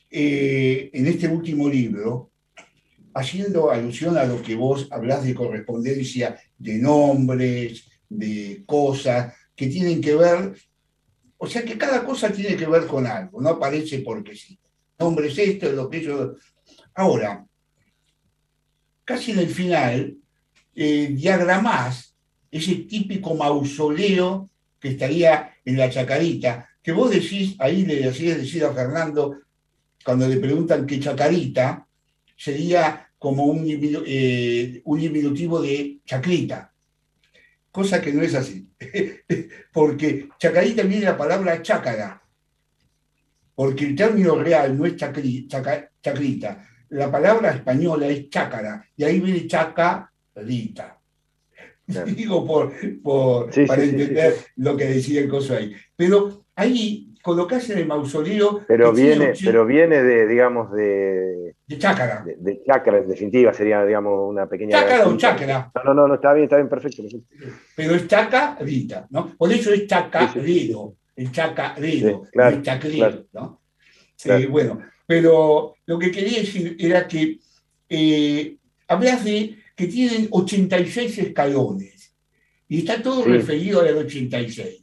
eh, 0.10 0.90
en 0.92 1.06
este 1.06 1.28
último 1.28 1.70
libro, 1.70 2.31
haciendo 3.13 3.71
alusión 3.71 4.17
a 4.17 4.26
lo 4.26 4.41
que 4.41 4.56
vos 4.56 4.88
hablás 4.91 5.24
de 5.24 5.36
correspondencia 5.36 6.39
de 6.58 6.76
nombres, 6.76 7.86
de 8.09 8.64
cosas 8.66 9.34
que 9.55 9.68
tienen 9.68 10.01
que 10.01 10.16
ver, 10.16 10.55
o 11.38 11.47
sea 11.47 11.64
que 11.64 11.78
cada 11.78 12.03
cosa 12.03 12.32
tiene 12.32 12.55
que 12.55 12.68
ver 12.68 12.86
con 12.86 13.05
algo, 13.07 13.41
no 13.41 13.49
aparece 13.49 13.99
porque 13.99 14.36
sí. 14.36 14.59
Nombre 14.99 15.28
es 15.28 15.38
esto, 15.38 15.72
lo 15.72 15.89
que 15.89 16.01
yo... 16.01 16.36
Ahora, 16.93 17.45
casi 19.03 19.32
en 19.32 19.39
el 19.39 19.47
final, 19.47 20.18
eh, 20.76 21.09
diagramás 21.12 22.16
ese 22.51 22.76
típico 22.76 23.34
mausoleo 23.34 24.49
que 24.80 24.89
estaría 24.89 25.53
en 25.64 25.78
la 25.78 25.89
chacarita, 25.89 26.70
que 26.82 26.91
vos 26.91 27.12
decís, 27.12 27.55
ahí 27.59 27.86
le 27.86 28.07
hacías 28.07 28.38
decir 28.38 28.64
a 28.64 28.74
Fernando, 28.74 29.39
cuando 30.03 30.28
le 30.28 30.38
preguntan 30.38 30.86
qué 30.86 30.99
chacarita, 30.99 31.88
sería 32.42 33.08
como 33.20 33.44
un, 33.46 33.64
eh, 33.68 34.82
un 34.84 35.00
diminutivo 35.00 35.62
de 35.62 36.00
chacrita, 36.04 36.74
cosa 37.72 38.02
que 38.02 38.12
no 38.12 38.24
es 38.24 38.34
así, 38.34 38.68
porque 39.72 40.28
chacarita 40.39 40.82
viene 40.82 41.06
la 41.06 41.16
palabra 41.16 41.62
chácara, 41.62 42.20
porque 43.54 43.86
el 43.86 43.96
término 43.96 44.42
real 44.42 44.76
no 44.76 44.88
es 44.88 44.96
chacri, 44.96 45.48
chaca, 45.48 45.92
chacrita, 46.02 46.68
la 46.89 47.12
palabra 47.12 47.52
española 47.52 48.08
es 48.08 48.28
chácara, 48.28 48.84
y 48.98 49.04
ahí 49.04 49.20
viene 49.20 49.46
chacarita. 49.46 51.00
Digo 52.08 52.44
por, 52.48 53.52
para 53.68 53.84
entender 53.84 54.36
lo 54.56 54.76
que 54.76 54.86
decía 54.86 55.22
el 55.22 55.30
coso 55.30 55.56
ahí. 55.56 55.76
Pero 55.96 56.46
ahí 56.56 57.11
colocás 57.22 57.69
en 57.69 57.80
el 57.80 57.86
mausoleo. 57.88 58.63
Pero 58.67 58.93
viene, 58.93 59.34
pero 59.43 59.65
viene 59.65 60.01
de, 60.01 60.28
digamos, 60.28 60.72
de. 60.72 61.55
De 61.67 61.78
chácara. 61.78 62.24
De, 62.26 62.61
chácara, 62.65 62.99
en 62.99 63.07
definitiva, 63.07 63.53
sería, 63.53 63.86
digamos, 63.86 64.30
una 64.30 64.47
pequeña. 64.47 64.80
¿Chácara 64.80 65.07
o 65.07 65.17
chácara? 65.17 65.72
No, 65.86 65.93
no, 65.93 66.07
no, 66.07 66.15
está 66.15 66.34
bien, 66.34 66.45
está 66.45 66.57
bien, 66.57 66.69
perfecto. 66.69 67.03
Pero 67.76 67.95
es 67.95 68.07
chacarita, 68.07 69.07
¿no? 69.09 69.36
Por 69.38 69.51
eso 69.51 69.72
es 69.72 69.88
chacarero, 69.88 70.95
el 71.15 71.32
chacarero, 71.32 72.24
claro, 72.32 72.55
el 72.55 72.61
chacarero, 72.61 73.26
¿no? 73.34 73.61
Sí, 74.15 74.45
bueno, 74.45 74.80
pero 75.07 75.76
lo 75.86 75.99
que 75.99 76.11
quería 76.11 76.39
decir 76.39 76.76
era 76.80 77.07
que 77.07 77.39
eh, 77.89 78.57
hablas 78.88 79.24
de 79.24 79.57
que 79.76 79.88
tienen 79.88 80.28
86 80.30 81.17
escalones 81.17 82.15
y 82.67 82.80
está 82.80 83.01
todo 83.01 83.26
referido 83.26 83.82
al 83.82 83.97
86. 83.97 84.80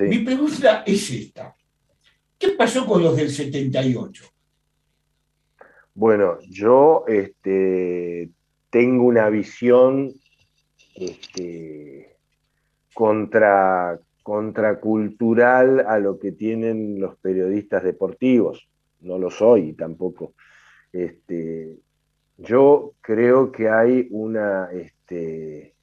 Mi 0.00 0.18
pregunta 0.18 0.82
es 0.86 1.10
esta. 1.10 1.54
¿Qué 2.38 2.50
pasó 2.50 2.86
con 2.86 3.02
los 3.02 3.16
del 3.16 3.30
78? 3.30 4.24
Bueno, 5.94 6.38
yo 6.48 7.04
este, 7.06 8.30
tengo 8.70 9.04
una 9.04 9.28
visión 9.28 10.12
este, 10.94 12.16
contra, 12.94 14.00
contracultural 14.22 15.80
a 15.86 15.98
lo 15.98 16.18
que 16.18 16.32
tienen 16.32 17.00
los 17.00 17.16
periodistas 17.18 17.82
deportivos. 17.82 18.68
No 19.00 19.18
lo 19.18 19.30
soy 19.30 19.74
tampoco. 19.74 20.34
Este, 20.92 21.78
yo 22.38 22.94
creo 23.00 23.52
que 23.52 23.68
hay 23.68 24.08
una, 24.10 24.70
este, 24.72 25.74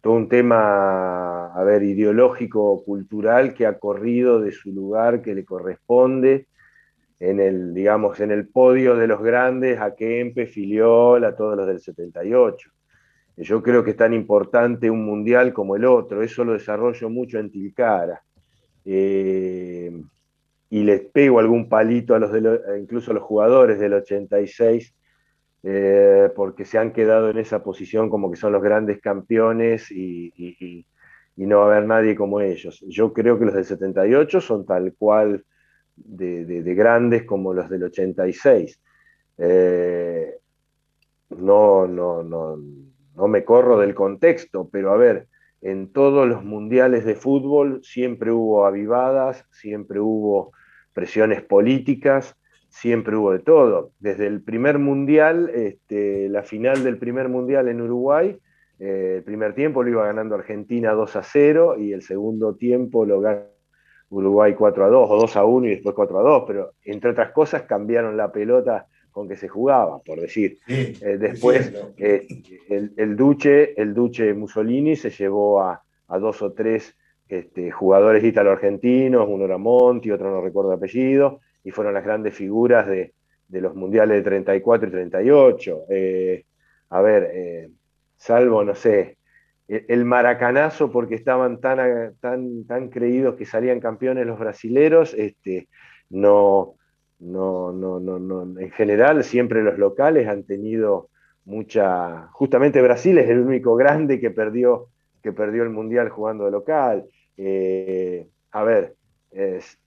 todo 0.00 0.14
un 0.14 0.28
tema, 0.28 1.52
a 1.52 1.64
ver, 1.64 1.82
ideológico, 1.82 2.84
cultural, 2.84 3.54
que 3.54 3.66
ha 3.66 3.78
corrido 3.78 4.40
de 4.40 4.52
su 4.52 4.72
lugar 4.72 5.22
que 5.22 5.34
le 5.34 5.44
corresponde 5.44 6.46
en 7.20 7.40
el, 7.40 7.74
digamos, 7.74 8.20
en 8.20 8.30
el 8.30 8.48
podio 8.48 8.94
de 8.96 9.08
los 9.08 9.22
grandes, 9.22 9.80
a 9.80 9.94
Kempe, 9.94 10.46
Filiol, 10.46 11.24
a 11.24 11.34
todos 11.34 11.56
los 11.56 11.66
del 11.66 11.80
78. 11.80 12.70
Yo 13.38 13.62
creo 13.62 13.84
que 13.84 13.90
es 13.90 13.96
tan 13.96 14.14
importante 14.14 14.90
un 14.90 15.04
mundial 15.04 15.52
como 15.52 15.76
el 15.76 15.84
otro, 15.84 16.22
eso 16.22 16.44
lo 16.44 16.52
desarrollo 16.52 17.08
mucho 17.10 17.38
en 17.38 17.50
Tilcara. 17.50 18.22
Eh, 18.84 19.92
y 20.70 20.82
les 20.82 21.00
pego 21.00 21.38
algún 21.38 21.68
palito 21.68 22.14
a 22.14 22.18
los 22.18 22.32
de 22.32 22.60
incluso 22.80 23.10
a 23.10 23.14
los 23.14 23.22
jugadores 23.22 23.78
del 23.78 23.94
86 23.94 24.94
eh, 25.62 26.30
porque 26.36 26.64
se 26.64 26.78
han 26.78 26.92
quedado 26.92 27.30
en 27.30 27.38
esa 27.38 27.62
posición 27.62 28.08
como 28.10 28.30
que 28.30 28.36
son 28.36 28.52
los 28.52 28.62
grandes 28.62 29.00
campeones 29.00 29.90
y, 29.90 30.86
no 31.36 31.58
va 31.58 31.64
a 31.64 31.76
haber 31.76 31.86
nadie 31.86 32.16
como 32.16 32.40
ellos. 32.40 32.84
Yo 32.88 33.12
creo 33.12 33.38
que 33.38 33.44
los 33.44 33.54
del 33.54 33.64
78 33.64 34.40
son 34.40 34.66
tal 34.66 34.92
cual 34.98 35.44
de, 35.94 36.74
grandes 36.74 37.24
como 37.24 37.54
los 37.54 37.70
del 37.70 37.84
86. 37.84 38.80
Eh, 39.38 40.34
no, 41.30 41.86
no, 41.86 42.22
no, 42.24 42.56
no 43.14 43.28
me 43.28 43.44
corro 43.44 43.78
del 43.78 43.94
contexto, 43.94 44.68
pero 44.70 44.92
a 44.92 44.96
ver, 44.96 45.28
en 45.60 45.92
todos 45.92 46.28
los 46.28 46.44
mundiales 46.44 47.04
de 47.04 47.14
fútbol 47.14 47.80
siempre 47.82 48.30
hubo 48.30 48.64
avivadas, 48.66 49.44
siempre 49.50 50.00
hubo 50.00 50.52
presiones 50.92 51.42
políticas, 51.42 52.37
siempre 52.68 53.16
hubo 53.16 53.32
de 53.32 53.40
todo. 53.40 53.90
Desde 53.98 54.26
el 54.26 54.42
primer 54.42 54.78
mundial, 54.78 55.50
este, 55.54 56.28
la 56.28 56.42
final 56.42 56.84
del 56.84 56.98
primer 56.98 57.28
mundial 57.28 57.68
en 57.68 57.80
Uruguay, 57.80 58.38
eh, 58.78 59.14
el 59.16 59.22
primer 59.24 59.54
tiempo 59.54 59.82
lo 59.82 59.90
iba 59.90 60.06
ganando 60.06 60.34
Argentina 60.34 60.92
2 60.92 61.16
a 61.16 61.22
0 61.22 61.76
y 61.78 61.92
el 61.92 62.02
segundo 62.02 62.54
tiempo 62.54 63.04
lo 63.04 63.20
gana 63.20 63.42
Uruguay 64.10 64.54
4 64.54 64.84
a 64.84 64.88
2 64.88 65.10
o 65.10 65.16
2 65.16 65.36
a 65.36 65.44
1 65.44 65.66
y 65.66 65.70
después 65.70 65.94
4 65.94 66.18
a 66.18 66.22
2, 66.22 66.44
pero 66.46 66.72
entre 66.84 67.10
otras 67.10 67.32
cosas 67.32 67.62
cambiaron 67.62 68.16
la 68.16 68.32
pelota 68.32 68.86
con 69.10 69.28
que 69.28 69.36
se 69.36 69.48
jugaba, 69.48 69.98
por 69.98 70.20
decir. 70.20 70.58
Eh, 70.68 71.16
después 71.18 71.72
eh, 71.96 72.26
el, 72.68 73.16
Duche, 73.16 73.80
el 73.80 73.92
Duche 73.92 74.32
Mussolini 74.32 74.96
se 74.96 75.10
llevó 75.10 75.60
a, 75.62 75.82
dos 76.20 76.40
o 76.40 76.52
tres 76.52 76.96
este, 77.28 77.70
jugadores 77.70 78.24
ítalo-argentinos, 78.24 79.26
uno 79.28 79.44
era 79.44 79.58
Monti, 79.58 80.10
otro 80.10 80.30
no 80.30 80.40
recuerdo 80.40 80.72
apellido, 80.72 81.40
y 81.68 81.70
fueron 81.70 81.92
las 81.92 82.04
grandes 82.04 82.34
figuras 82.34 82.86
de, 82.86 83.12
los 83.50 83.74
mundiales 83.74 84.16
de 84.16 84.22
34 84.22 84.88
y 84.88 84.90
38. 84.90 85.84
Eh, 85.90 86.44
a 86.88 87.02
ver, 87.02 87.30
eh, 87.30 87.70
salvo, 88.16 88.64
no 88.64 88.74
sé, 88.74 89.18
el, 89.68 90.06
maracanazo 90.06 90.90
porque 90.90 91.14
estaban 91.14 91.60
tan, 91.60 92.14
tan, 92.20 92.64
tan 92.64 92.88
creídos 92.88 93.34
que 93.34 93.44
salían 93.44 93.80
campeones 93.80 94.26
los 94.26 94.38
brasileros, 94.38 95.12
este, 95.12 95.68
no, 96.08 96.76
no, 97.18 97.72
no, 97.72 98.00
no, 98.00 98.18
no, 98.18 98.58
en 98.58 98.70
general 98.70 99.22
siempre 99.22 99.62
los 99.62 99.78
locales 99.78 100.26
han 100.26 100.44
tenido 100.44 101.10
mucha, 101.44 102.28
justamente 102.32 102.80
Brasil 102.80 103.18
es 103.18 103.28
el 103.28 103.40
único 103.40 103.76
grande 103.76 104.18
que 104.18 104.30
perdió, 104.30 104.86
que 105.22 105.34
perdió 105.34 105.64
el 105.64 105.70
mundial 105.70 106.08
jugando 106.08 106.46
de 106.46 106.50
local. 106.50 107.04
Eh, 107.36 108.26
a 108.52 108.62
ver, 108.62 108.94
es, 109.32 109.78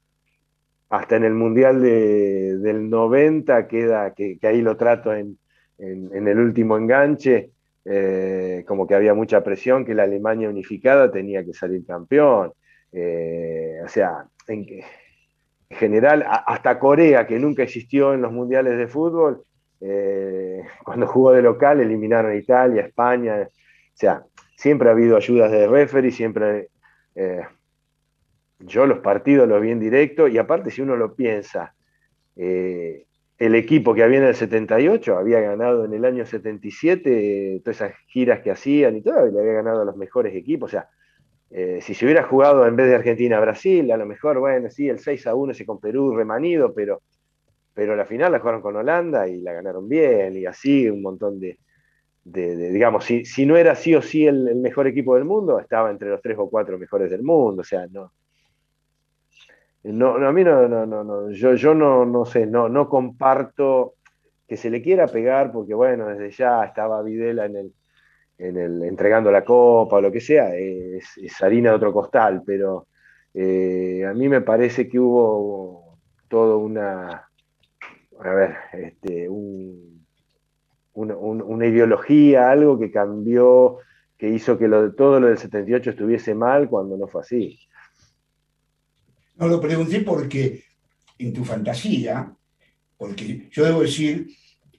hasta 0.92 1.16
en 1.16 1.24
el 1.24 1.34
Mundial 1.34 1.82
del 1.82 2.90
90 2.90 3.68
queda, 3.68 4.14
que, 4.14 4.38
ahí 4.44 4.62
lo 4.62 4.76
trato 4.76 5.14
en, 5.14 5.38
el 5.80 6.38
último 6.38 6.78
enganche, 6.78 7.52
eh, 7.86 8.66
como 8.68 8.86
que 8.86 8.94
había 8.94 9.14
mucha 9.14 9.42
presión 9.42 9.86
que 9.86 9.96
la 9.96 10.04
Alemania 10.04 10.50
unificada 10.50 11.10
tenía 11.10 11.46
que 11.46 11.54
salir 11.54 11.86
campeón. 11.86 12.52
Eh, 12.92 13.80
o 13.84 13.88
sea, 13.88 14.26
en, 14.50 14.66
general, 15.70 16.26
hasta 16.28 16.78
Corea, 16.78 17.26
que 17.26 17.40
nunca 17.40 17.64
existió 17.64 18.14
en 18.14 18.22
los 18.22 18.34
mundiales 18.34 18.78
de 18.78 18.88
fútbol, 18.88 19.44
eh, 19.80 20.62
cuando 20.84 21.08
jugó 21.08 21.32
de 21.32 21.42
local 21.42 21.80
eliminaron 21.80 22.34
a 22.34 22.36
Italia, 22.36 22.82
España. 22.82 23.38
O 23.44 23.48
sea, 23.94 24.26
siempre 24.58 24.90
ha 24.90 24.92
habido 24.92 25.16
ayudas 25.16 25.52
de 25.52 25.68
referee, 25.68 26.12
siempre 26.12 26.68
yo 28.66 28.86
los 28.86 29.00
partidos 29.00 29.48
los 29.48 29.62
vi 29.62 29.72
en 29.72 29.80
directo 29.80 30.28
y 30.28 30.38
aparte 30.38 30.72
si 30.72 30.82
uno 30.82 30.96
lo 30.96 31.16
piensa, 31.16 31.74
eh, 32.36 33.06
el 33.38 33.56
equipo 33.56 33.94
que 33.94 34.04
había 34.04 34.20
en 34.20 34.26
el 34.26 34.36
78 34.36 35.18
había 35.18 35.40
ganado 35.40 35.86
en 35.86 35.94
el 35.94 36.06
año 36.06 36.26
77 36.26 37.62
todas 37.64 37.82
esas 37.82 37.94
giras 38.08 38.42
que 38.42 38.52
hacían 38.52 38.96
y 38.98 39.02
todo, 39.02 39.26
le 39.26 39.40
había 39.40 39.54
ganado 39.54 39.82
a 39.82 39.86
los 39.86 39.98
mejores 39.98 40.36
equipos. 40.36 40.70
O 40.70 40.72
sea, 40.72 40.90
eh, 41.50 41.80
si 41.82 41.94
se 41.94 42.06
hubiera 42.06 42.24
jugado 42.24 42.68
en 42.68 42.76
vez 42.76 42.88
de 42.88 42.96
Argentina-Brasil, 42.96 43.92
a 43.92 43.98
lo 43.98 44.06
mejor, 44.06 44.40
bueno, 44.40 44.70
sí, 44.70 44.88
el 44.88 45.00
6 45.00 45.28
a 45.28 45.36
1 45.36 45.54
ese 45.54 45.66
con 45.66 45.80
Perú 45.80 46.16
remanido, 46.16 46.74
pero, 46.74 47.02
pero 47.74 47.96
la 47.96 48.06
final 48.06 48.32
la 48.32 48.40
jugaron 48.40 48.62
con 48.62 48.76
Holanda 48.76 49.28
y 49.28 49.42
la 49.42 49.54
ganaron 49.54 49.90
bien 49.90 50.38
y 50.38 50.46
así 50.46 50.88
un 50.88 51.02
montón 51.02 51.40
de, 51.40 51.58
digamos, 52.24 53.06
si, 53.06 53.26
si, 53.26 53.48
no 53.48 53.58
era 53.58 53.74
sí 53.76 53.96
o 53.96 54.04
sí 54.04 54.28
el, 54.28 54.48
el, 54.50 54.58
mejor 54.58 54.86
equipo 54.86 55.16
del 55.16 55.26
mundo, 55.26 55.60
estaba 55.60 55.90
entre 55.90 56.10
los 56.10 56.22
tres 56.22 56.38
o 56.38 56.48
cuatro 56.50 56.78
mejores 56.78 57.10
del 57.10 57.24
mundo, 57.24 57.62
o 57.62 57.66
sea, 57.66 57.88
no, 57.88 58.12
no, 59.84 60.16
a 60.16 60.32
mí 60.32 60.44
no, 60.44 60.68
no, 60.68 60.86
no, 60.86 61.32
yo, 61.32 61.56
yo 61.56 61.74
no, 61.74 62.06
no 62.06 62.26
sé, 62.26 62.46
no, 62.46 62.70
no 62.70 62.88
comparto 62.88 63.96
que 64.48 64.58
se 64.58 64.70
le 64.70 64.82
quiera 64.82 65.08
pegar, 65.08 65.52
porque 65.52 65.74
bueno, 65.74 66.08
desde 66.08 66.32
ya 66.32 66.66
estaba 66.66 67.02
Videla 67.02 67.46
en 67.46 67.56
el, 67.56 67.74
en 68.38 68.58
el 68.58 68.84
entregando 68.84 69.32
la 69.32 69.46
copa 69.46 69.96
o 69.98 70.02
lo 70.02 70.12
que 70.12 70.20
sea, 70.20 70.54
es, 70.56 71.06
harina 71.42 71.70
de 71.70 71.76
otro 71.78 71.94
costal, 71.94 72.44
pero 72.46 72.88
eh, 73.34 74.06
a 74.06 74.14
mí 74.14 74.28
me 74.28 74.42
parece 74.42 74.90
que 74.90 75.00
hubo 75.00 75.98
todo 76.28 76.58
una, 76.58 77.30
a 78.20 78.34
ver, 78.34 78.56
este, 78.74 79.30
una, 80.94 81.66
ideología, 81.66 82.52
algo 82.52 82.78
que 82.78 82.92
cambió, 82.92 83.78
que 84.18 84.30
hizo 84.30 84.58
que 84.58 84.68
lo, 84.68 84.94
todo 84.94 85.20
lo 85.20 85.28
del 85.28 85.38
78 85.38 85.92
estuviese 85.92 86.36
mal 86.36 86.70
cuando 86.70 86.98
no 86.98 87.08
fue 87.08 87.22
así. 87.22 87.58
No 89.42 89.48
lo 89.48 89.60
pregunté 89.60 90.02
porque 90.02 90.64
en 91.18 91.34
tu 91.34 91.44
fantasía, 91.44 92.32
porque 92.96 93.50
yo 93.52 93.66
debo 93.66 93.82
decir 93.82 94.28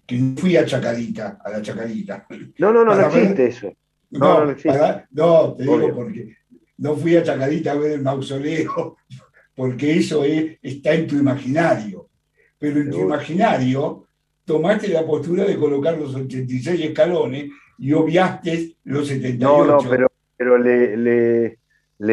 que 0.06 0.16
no 0.16 0.36
fui 0.36 0.56
a 0.56 0.64
Chacarita, 0.64 1.40
a 1.44 1.50
la 1.50 1.60
Chacarita. 1.60 2.28
No, 2.58 2.72
no, 2.72 2.84
no, 2.84 2.94
no 2.94 3.06
existe 3.08 3.48
eso. 3.48 3.72
No, 4.10 4.44
no, 4.44 5.56
te 5.56 5.62
digo 5.64 5.94
porque 5.96 6.36
no 6.78 6.94
fui 6.94 7.16
a 7.16 7.24
Chacarita 7.24 7.72
a 7.72 7.74
ver 7.74 7.90
el 7.94 8.02
mausoleo, 8.02 8.98
porque 9.56 9.96
eso 9.96 10.24
está 10.24 10.94
en 10.94 11.08
tu 11.08 11.16
imaginario. 11.16 12.08
Pero 12.56 12.82
en 12.82 12.90
tu 12.90 13.00
imaginario 13.00 14.06
tomaste 14.44 14.86
la 14.86 15.04
postura 15.04 15.44
de 15.44 15.58
colocar 15.58 15.98
los 15.98 16.14
86 16.14 16.80
escalones 16.80 17.50
y 17.78 17.92
obviaste 17.92 18.76
los 18.84 19.08
78. 19.08 19.44
No, 19.44 19.64
no, 19.64 19.90
pero, 19.90 20.06
pero 20.36 20.56
le 20.56 20.96
le 20.96 21.61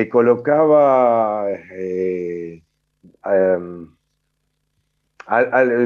colocaba, 0.07 1.47
eh, 1.49 2.61
em, 3.25 3.89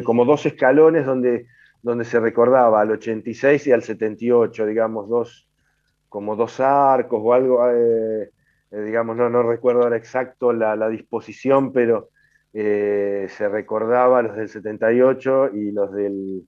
como 0.04 0.26
dos 0.26 0.46
escalones 0.46 1.06
donde, 1.06 1.48
donde 1.82 2.04
se 2.04 2.20
recordaba 2.20 2.82
al 2.82 2.92
86 2.92 3.68
y 3.68 3.72
al 3.72 3.82
78, 3.82 4.66
digamos, 4.66 5.08
dos, 5.08 5.50
como 6.10 6.36
dos 6.36 6.60
arcos 6.60 7.22
o 7.24 7.34
algo, 7.34 7.66
eh, 7.70 8.32
eh, 8.72 8.82
digamos, 8.82 9.16
no, 9.16 9.30
no 9.30 9.42
recuerdo 9.44 9.84
ahora 9.84 9.96
exacto 9.96 10.52
la, 10.52 10.90
disposición, 10.90 11.72
pero 11.72 12.10
se 12.52 13.50
recordaba 13.50 14.22
los 14.22 14.36
del 14.36 14.50
78 14.50 15.52
y 15.54 15.72
los 15.72 15.94
del, 15.94 16.46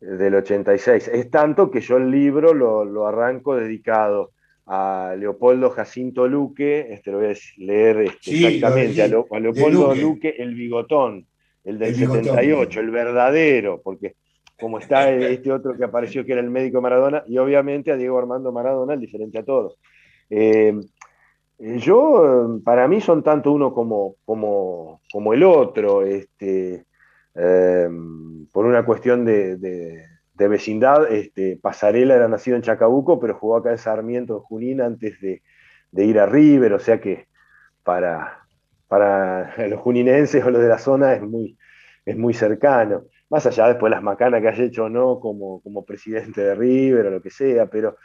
del 0.00 0.34
86. 0.34 1.08
Es 1.08 1.30
tanto 1.30 1.70
que 1.70 1.80
yo 1.80 1.98
el 1.98 2.10
libro 2.10 2.52
lo, 2.52 2.84
lo 2.84 3.06
arranco 3.06 3.54
dedicado 3.54 4.32
a 4.72 5.16
Leopoldo 5.18 5.70
Jacinto 5.70 6.28
Luque, 6.28 6.92
este 6.92 7.10
lo 7.10 7.18
voy 7.18 7.32
a 7.32 7.36
leer 7.56 8.02
este, 8.02 8.30
exactamente, 8.30 9.02
a, 9.02 9.08
Leopoldo 9.08 9.96
Luque. 9.96 10.36
el 10.38 10.54
bigotón, 10.54 11.26
el 11.64 11.76
del 11.76 11.96
78, 11.96 12.78
el 12.78 12.90
verdadero, 12.92 13.80
porque 13.82 14.14
como 14.60 14.78
está 14.78 15.10
este 15.10 15.50
otro 15.50 15.76
que 15.76 15.82
apareció 15.82 16.24
que 16.24 16.32
era 16.32 16.40
el 16.40 16.50
médico 16.50 16.80
Maradona, 16.80 17.24
y 17.26 17.36
obviamente 17.38 17.90
a 17.90 17.96
Diego 17.96 18.16
Armando 18.16 18.52
Maradona, 18.52 18.94
el 18.94 19.00
diferente 19.00 19.38
a 19.40 19.44
todos. 19.44 19.76
Eh, 20.30 20.78
yo, 21.58 22.60
para 22.64 22.86
mí 22.86 23.00
son 23.00 23.24
tanto 23.24 23.50
uno 23.50 23.74
como, 23.74 24.14
como, 24.24 25.00
como 25.12 25.34
el 25.34 25.42
otro, 25.42 26.02
este, 26.02 26.84
eh, 27.34 27.88
por 28.52 28.66
una 28.66 28.84
cuestión 28.84 29.24
de, 29.24 29.56
de 29.56 30.09
vecindad, 30.48 31.10
este, 31.12 31.58
Pasarela 31.60 32.14
era 32.14 32.28
nacido 32.28 32.56
en 32.56 32.62
Chacabuco, 32.62 33.20
pero 33.20 33.38
jugó 33.38 33.56
acá 33.56 33.70
en 33.70 33.78
Sarmiento, 33.78 34.36
en 34.36 34.40
Junín, 34.40 34.80
antes 34.80 35.20
de, 35.20 35.42
ir 35.92 36.18
a 36.18 36.26
River, 36.26 36.72
o 36.74 36.78
sea 36.78 37.00
que 37.00 37.26
para, 37.82 38.46
para 38.88 39.54
los 39.68 39.80
juninenses 39.80 40.44
o 40.44 40.50
los 40.50 40.62
de 40.62 40.68
la 40.68 40.78
zona 40.78 41.14
es 41.14 41.22
muy, 41.22 41.58
es 42.04 42.16
muy 42.16 42.34
cercano. 42.34 43.04
Más 43.28 43.46
allá 43.46 43.68
después 43.68 43.90
las 43.90 44.02
macanas 44.02 44.40
que 44.42 44.48
haya 44.48 44.64
hecho 44.64 44.84
o 44.84 44.88
no 44.88 45.20
como, 45.20 45.60
como 45.62 45.84
presidente 45.84 46.40
de 46.42 46.54
River 46.54 47.06
o 47.06 47.10
lo 47.10 47.22
que 47.22 47.30
sea, 47.30 47.66
pero 47.66 47.96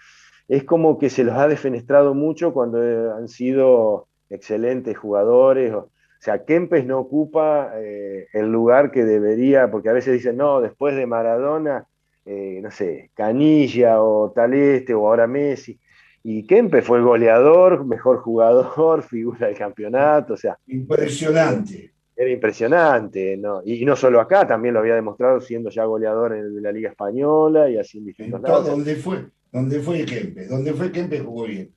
es 0.47 0.63
como 0.63 0.97
que 0.97 1.09
se 1.09 1.23
los 1.23 1.36
ha 1.36 1.47
defenestrado 1.47 2.13
mucho 2.13 2.53
cuando 2.53 2.79
han 3.15 3.27
sido 3.27 4.07
excelentes 4.29 4.97
jugadores. 4.97 5.73
O, 5.73 5.91
sea, 6.19 6.45
Kempes 6.45 6.86
no 6.86 6.99
ocupa 6.99 7.71
eh, 7.77 8.27
el 8.33 8.51
lugar 8.51 8.91
que 8.91 9.05
debería, 9.05 9.69
porque 9.71 9.89
a 9.89 9.93
veces 9.93 10.13
dicen, 10.13 10.38
no, 10.38 10.61
después 10.61 10.95
de 10.95 11.05
Maradona 11.05 11.88
eh, 12.26 12.59
no 12.61 12.71
sé, 12.71 13.11
Canilla 13.13 14.01
o 14.01 14.32
Taleste 14.32 14.93
o 14.93 15.07
ahora 15.07 15.28
Messi. 15.28 15.80
Y 16.23 16.47
Kempe 16.47 16.82
fue 16.82 17.01
goleador, 17.01 17.86
mejor 17.86 18.17
jugador, 18.17 19.03
figura 19.07 19.47
del 19.47 19.55
campeonato, 19.55 20.34
o 20.34 20.38
sea. 20.38 20.57
Impresionante. 20.67 21.93
Era 22.15 22.30
impresionante, 22.32 23.38
¿no? 23.38 23.61
Y, 23.63 23.84
no 23.86 23.95
solo 23.95 24.21
acá, 24.21 24.47
también 24.47 24.73
lo 24.73 24.80
había 24.80 24.95
demostrado 24.95 25.41
siendo 25.41 25.69
ya 25.69 25.84
goleador 25.84 26.34
en 26.34 26.63
la 26.63 26.71
Liga 26.71 26.89
Española 26.89 27.69
y 27.69 27.78
así 27.78 27.97
en 27.97 28.05
distintos 28.05 28.41
lados. 28.41 28.65
¿Dónde 28.65 28.95
fue? 28.95 29.26
¿Dónde 29.51 29.80
fue 29.82 30.05
Kempe? 30.05 30.47
¿Dónde 30.47 30.73
fue 30.73 30.91
Kempe 30.91 31.19
jugó 31.19 31.43
bien? 31.43 31.71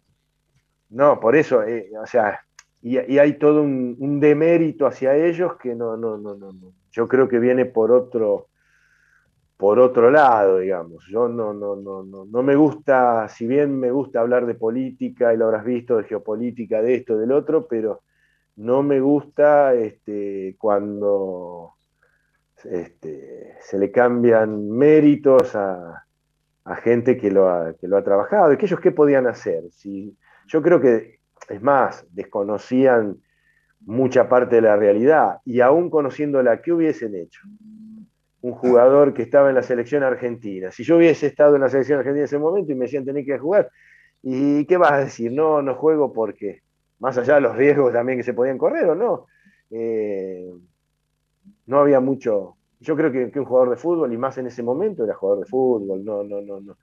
No, 0.90 1.20
por 1.20 1.36
eso, 1.36 1.64
eh, 1.64 1.90
o 2.00 2.06
sea, 2.06 2.40
y, 2.80 2.96
hay 2.96 3.34
todo 3.34 3.62
un, 3.62 3.96
un, 3.98 4.20
demérito 4.20 4.86
hacia 4.86 5.14
ellos 5.16 5.56
que 5.60 5.74
no, 5.74 5.96
no, 5.96 6.16
no, 6.16 6.36
no, 6.36 6.52
no. 6.52 6.72
Yo 6.92 7.08
creo 7.08 7.28
que 7.28 7.38
viene 7.38 7.66
por 7.66 7.90
otro, 7.90 8.46
por 9.58 9.80
otro 9.80 10.10
lado, 10.10 10.58
digamos. 10.58 11.04
Yo 11.10 11.28
no, 11.28 11.52
no, 11.52 11.74
no, 11.74 12.04
no, 12.04 12.24
no 12.24 12.42
me 12.44 12.54
gusta, 12.54 13.28
si 13.28 13.46
bien 13.46 13.78
me 13.78 13.90
gusta 13.90 14.20
hablar 14.20 14.46
de 14.46 14.54
política, 14.54 15.34
y 15.34 15.36
lo 15.36 15.46
habrás 15.46 15.64
visto, 15.64 15.96
de 15.96 16.04
geopolítica, 16.04 16.80
de 16.80 16.94
esto, 16.94 17.18
del 17.18 17.32
otro, 17.32 17.66
pero 17.66 18.02
no 18.54 18.84
me 18.84 19.00
gusta 19.00 19.74
este, 19.74 20.54
cuando 20.58 21.74
este, 22.64 23.56
se 23.60 23.78
le 23.78 23.90
cambian 23.90 24.70
méritos 24.70 25.54
a, 25.56 26.04
gente 26.82 27.16
que 27.16 27.30
lo, 27.30 27.48
ha, 27.48 27.74
que 27.74 27.88
lo 27.88 27.96
ha 27.96 28.04
trabajado. 28.04 28.52
¿Y 28.52 28.58
que 28.58 28.66
ellos 28.66 28.78
qué 28.78 28.92
podían 28.92 29.26
hacer? 29.26 29.64
Si, 29.72 30.16
yo 30.46 30.62
creo 30.62 30.80
que, 30.80 31.18
es 31.48 31.62
más, 31.62 32.06
desconocían 32.12 33.16
mucha 33.80 34.28
parte 34.28 34.56
de 34.56 34.62
la 34.62 34.76
realidad 34.76 35.38
y 35.44 35.60
aún 35.60 35.90
conociéndola, 35.90 36.62
¿qué 36.62 36.72
hubiesen 36.72 37.16
hecho? 37.16 37.40
Un 38.40 38.52
jugador 38.52 39.14
que 39.14 39.22
estaba 39.22 39.48
en 39.48 39.56
la 39.56 39.62
selección 39.62 40.02
argentina. 40.02 40.70
Si 40.70 40.84
yo 40.84 40.96
hubiese 40.96 41.26
estado 41.26 41.56
en 41.56 41.62
la 41.62 41.68
selección 41.68 41.98
argentina 41.98 42.20
en 42.20 42.24
ese 42.26 42.38
momento 42.38 42.72
y 42.72 42.74
me 42.76 42.84
decían 42.84 43.04
tener 43.04 43.24
que 43.24 43.38
jugar, 43.38 43.70
¿y 44.22 44.64
qué 44.66 44.76
vas 44.76 44.92
a 44.92 44.98
decir? 44.98 45.32
No, 45.32 45.60
no 45.62 45.74
juego 45.74 46.12
porque, 46.12 46.62
más 47.00 47.18
allá 47.18 47.36
de 47.36 47.40
los 47.40 47.56
riesgos 47.56 47.92
también 47.92 48.18
que 48.18 48.24
se 48.24 48.34
podían 48.34 48.58
correr 48.58 48.86
o 48.86 48.94
no, 48.94 49.26
eh, 49.70 50.50
no 51.66 51.80
había 51.80 52.00
mucho. 52.00 52.56
Yo 52.80 52.96
creo 52.96 53.10
que, 53.10 53.38
un 53.38 53.44
jugador 53.44 53.70
de 53.70 53.76
fútbol, 53.76 54.12
y 54.12 54.16
más 54.16 54.38
en 54.38 54.46
ese 54.46 54.62
momento, 54.62 55.04
era 55.04 55.14
jugador 55.14 55.44
de 55.44 55.50
fútbol, 55.50 56.04
no, 56.04 56.22
no, 56.22 56.40
no, 56.40 56.60
no. 56.60 56.78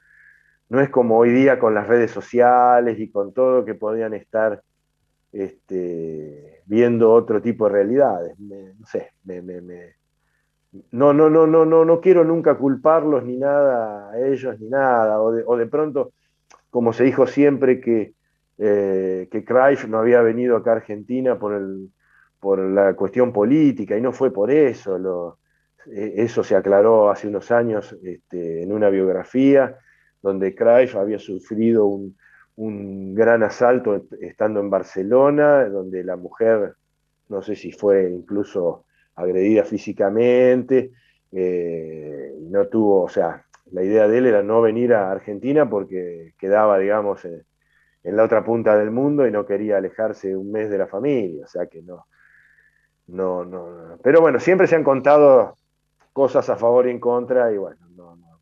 No 0.68 0.82
es 0.82 0.90
como 0.90 1.18
hoy 1.18 1.30
día 1.30 1.60
con 1.60 1.76
las 1.76 1.88
redes 1.88 2.12
sociales 2.12 3.00
y 3.00 3.12
con 3.12 3.34
todo 3.34 3.64
que 3.64 3.76
podían 3.76 4.16
estar 4.16 4.62
este, 5.32 6.64
viendo 6.66 7.14
otro 7.14 7.42
tipo 7.42 7.66
de 7.68 7.72
realidades. 7.72 8.38
no 8.40 8.86
sé, 8.88 9.12
me, 9.24 9.42
me 9.42 9.96
no, 10.92 11.14
no, 11.14 11.30
no, 11.30 11.48
no, 11.48 11.66
no, 11.66 11.86
no 11.86 12.02
quiero 12.02 12.24
nunca 12.24 12.56
culparlos 12.56 13.24
ni 13.24 13.38
nada 13.38 14.12
a 14.12 14.20
ellos 14.20 14.60
ni 14.60 14.70
nada, 14.70 15.22
o 15.22 15.58
de, 15.58 15.66
pronto, 15.68 16.12
como 16.70 16.94
se 16.94 17.04
dijo 17.04 17.28
siempre 17.28 17.80
que, 17.80 18.14
eh, 18.58 19.28
que 19.32 19.46
no 19.88 20.00
había 20.00 20.22
venido 20.22 20.58
acá 20.58 20.72
a 20.72 20.76
Argentina 20.76 21.38
por, 21.38 21.54
el, 21.54 21.90
por 22.40 22.60
la 22.60 22.94
cuestión 22.96 23.32
política, 23.32 23.98
y 23.98 24.02
no 24.02 24.12
fue 24.12 24.32
por 24.32 24.52
eso, 24.52 25.38
eh, 25.92 26.14
eso 26.18 26.44
se 26.44 26.56
aclaró 26.56 27.10
hace 27.10 27.28
unos 27.28 27.52
años 27.52 27.96
este, 28.04 28.64
en 28.64 28.72
una 28.72 28.90
biografía, 28.90 29.78
donde 30.22 30.56
Cruyff 30.56 30.96
había 30.96 31.20
sufrido 31.20 31.86
un, 31.86 32.16
un 32.56 33.14
gran 33.14 33.44
asalto 33.44 34.06
estando 34.22 34.60
en 34.60 34.70
Barcelona, 34.70 35.66
donde 35.66 36.04
la 36.04 36.16
mujer, 36.16 36.76
no 37.30 37.42
sé 37.42 37.56
si 37.56 37.72
fue 37.72 38.10
incluso 38.10 38.85
agredida 39.16 39.64
físicamente, 39.64 40.92
eh, 41.32 42.34
no 42.40 42.68
tuvo, 42.68 43.04
o 43.04 43.10
sea, 43.10 43.46
la 43.72 43.84
idea 43.84 44.08
de 44.08 44.18
él 44.18 44.26
era 44.28 44.44
no 44.44 44.62
venir 44.62 44.94
a 44.94 45.12
Argentina 45.12 45.70
porque 45.70 46.34
quedaba, 46.38 46.78
digamos, 46.78 47.26
en, 47.26 47.46
la 48.04 48.24
otra 48.24 48.44
punta 48.44 48.78
del 48.78 48.92
mundo 48.92 49.26
y 49.26 49.32
no 49.32 49.46
quería 49.46 49.78
alejarse 49.78 50.36
un 50.36 50.52
mes 50.52 50.70
de 50.70 50.78
la 50.78 50.88
familia, 50.88 51.46
o 51.46 51.48
sea 51.48 51.66
que 51.66 51.82
no, 51.82 52.06
no, 53.08 53.44
no, 53.44 53.98
pero 54.04 54.22
bueno, 54.22 54.40
siempre 54.40 54.68
se 54.68 54.76
han 54.76 54.84
contado 54.84 55.56
cosas 56.14 56.48
a 56.50 56.56
favor 56.56 56.88
y 56.88 56.92
en 56.92 57.00
contra 57.00 57.52
y 57.52 57.58
bueno, 57.58 57.88
no, 57.96 58.16
no. 58.16 58.40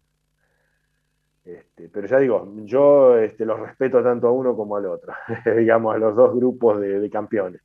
Este, 1.45 1.88
pero 1.88 2.07
ya 2.07 2.19
digo, 2.19 2.53
yo 2.65 3.17
este, 3.17 3.45
los 3.45 3.59
respeto 3.59 4.03
tanto 4.03 4.28
a 4.28 4.32
uno 4.32 4.55
como 4.55 4.76
al 4.76 4.86
otro, 4.86 5.13
digamos, 5.57 5.95
a 5.95 5.97
los 5.97 6.13
dos 6.13 6.36
grupos 6.36 6.82
de 6.82 7.09
campeones. 7.09 7.61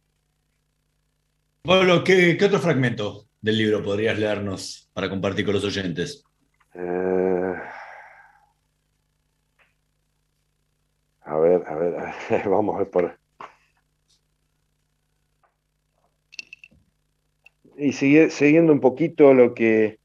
Pablo, 1.62 2.02
¿qué, 2.04 2.38
otro 2.42 2.58
fragmento 2.60 3.26
del 3.40 3.58
libro 3.58 3.82
podrías 3.82 4.18
leernos 4.18 4.90
para 4.92 5.10
compartir 5.10 5.44
con 5.44 5.54
los 5.54 5.64
oyentes? 5.64 6.24
Eh, 6.74 7.54
a 11.22 11.38
ver, 11.38 11.62
a 11.66 11.74
ver, 11.74 11.94
vamos 12.48 12.74
a 12.74 12.78
ver 12.78 12.90
por... 12.90 13.18
Y 17.76 17.92
siguiendo 17.92 18.72
un 18.72 18.80
poquito 18.80 19.34
lo 19.34 19.54
que, 19.54 20.00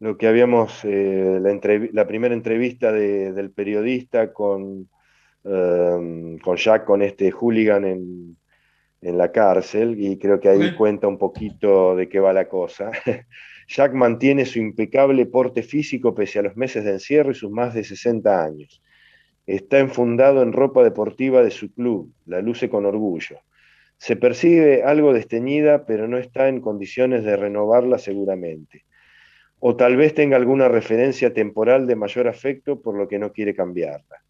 lo 0.00 0.16
que 0.16 0.26
habíamos, 0.26 0.80
eh, 0.84 1.38
la, 1.92 2.06
primera 2.06 2.34
entrevista 2.34 2.90
del 2.90 3.52
periodista 3.52 4.32
con, 4.32 4.88
eh, 5.44 6.38
con 6.42 6.56
Jack, 6.56 6.84
con 6.84 7.02
este 7.02 7.30
hooligan 7.30 7.84
en, 7.84 8.36
en 9.04 9.18
la 9.18 9.30
cárcel 9.30 9.96
y 9.98 10.18
creo 10.18 10.40
que 10.40 10.48
ahí 10.48 10.74
cuenta 10.74 11.06
un 11.06 11.18
poquito 11.18 11.94
de 11.94 12.08
qué 12.08 12.20
va 12.20 12.32
la 12.32 12.48
cosa. 12.48 12.90
Jack 13.68 13.92
mantiene 13.92 14.46
su 14.46 14.58
impecable 14.58 15.26
porte 15.26 15.62
físico 15.62 16.14
pese 16.14 16.38
a 16.38 16.42
los 16.42 16.56
meses 16.56 16.84
de 16.84 16.92
encierro 16.92 17.30
y 17.30 17.34
sus 17.34 17.50
más 17.50 17.74
de 17.74 17.84
60 17.84 18.44
años. 18.44 18.82
Está 19.46 19.78
enfundado 19.78 20.42
en 20.42 20.54
ropa 20.54 20.82
deportiva 20.82 21.42
de 21.42 21.50
su 21.50 21.72
club, 21.72 22.12
la 22.24 22.40
luce 22.40 22.70
con 22.70 22.86
orgullo. 22.86 23.40
Se 23.98 24.16
percibe 24.16 24.82
algo 24.82 25.12
desteñida, 25.12 25.84
pero 25.84 26.08
no 26.08 26.16
está 26.16 26.48
en 26.48 26.62
condiciones 26.62 27.24
de 27.24 27.36
renovarla 27.36 27.98
seguramente. 27.98 28.86
O 29.58 29.76
tal 29.76 29.96
vez 29.96 30.14
tenga 30.14 30.36
alguna 30.36 30.68
referencia 30.68 31.32
temporal 31.34 31.86
de 31.86 31.96
mayor 31.96 32.26
afecto 32.26 32.80
por 32.80 32.96
lo 32.96 33.06
que 33.06 33.18
no 33.18 33.32
quiere 33.32 33.54
cambiarla 33.54 34.23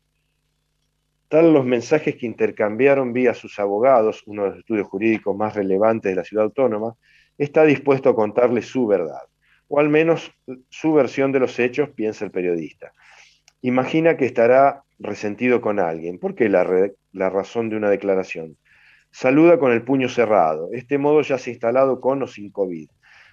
los 1.42 1.64
mensajes 1.64 2.16
que 2.16 2.26
intercambiaron 2.26 3.12
vía 3.12 3.34
sus 3.34 3.58
abogados, 3.58 4.22
uno 4.26 4.44
de 4.44 4.50
los 4.50 4.58
estudios 4.58 4.86
jurídicos 4.86 5.36
más 5.36 5.54
relevantes 5.54 6.12
de 6.12 6.16
la 6.16 6.24
ciudad 6.24 6.44
autónoma, 6.44 6.94
está 7.38 7.64
dispuesto 7.64 8.10
a 8.10 8.14
contarle 8.14 8.62
su 8.62 8.86
verdad, 8.86 9.22
o 9.68 9.80
al 9.80 9.88
menos 9.88 10.32
su 10.68 10.92
versión 10.92 11.32
de 11.32 11.40
los 11.40 11.58
hechos, 11.58 11.90
piensa 11.90 12.24
el 12.24 12.30
periodista. 12.30 12.92
Imagina 13.62 14.16
que 14.16 14.26
estará 14.26 14.84
resentido 14.98 15.60
con 15.60 15.80
alguien. 15.80 16.18
¿Por 16.18 16.34
qué 16.34 16.48
la, 16.48 16.90
la 17.12 17.30
razón 17.30 17.70
de 17.70 17.76
una 17.76 17.90
declaración? 17.90 18.56
Saluda 19.10 19.58
con 19.58 19.72
el 19.72 19.82
puño 19.82 20.08
cerrado. 20.08 20.68
Este 20.72 20.98
modo 20.98 21.22
ya 21.22 21.38
se 21.38 21.50
ha 21.50 21.52
instalado 21.52 22.00
con 22.00 22.22
o 22.22 22.26
sin 22.26 22.50
COVID. 22.50 22.88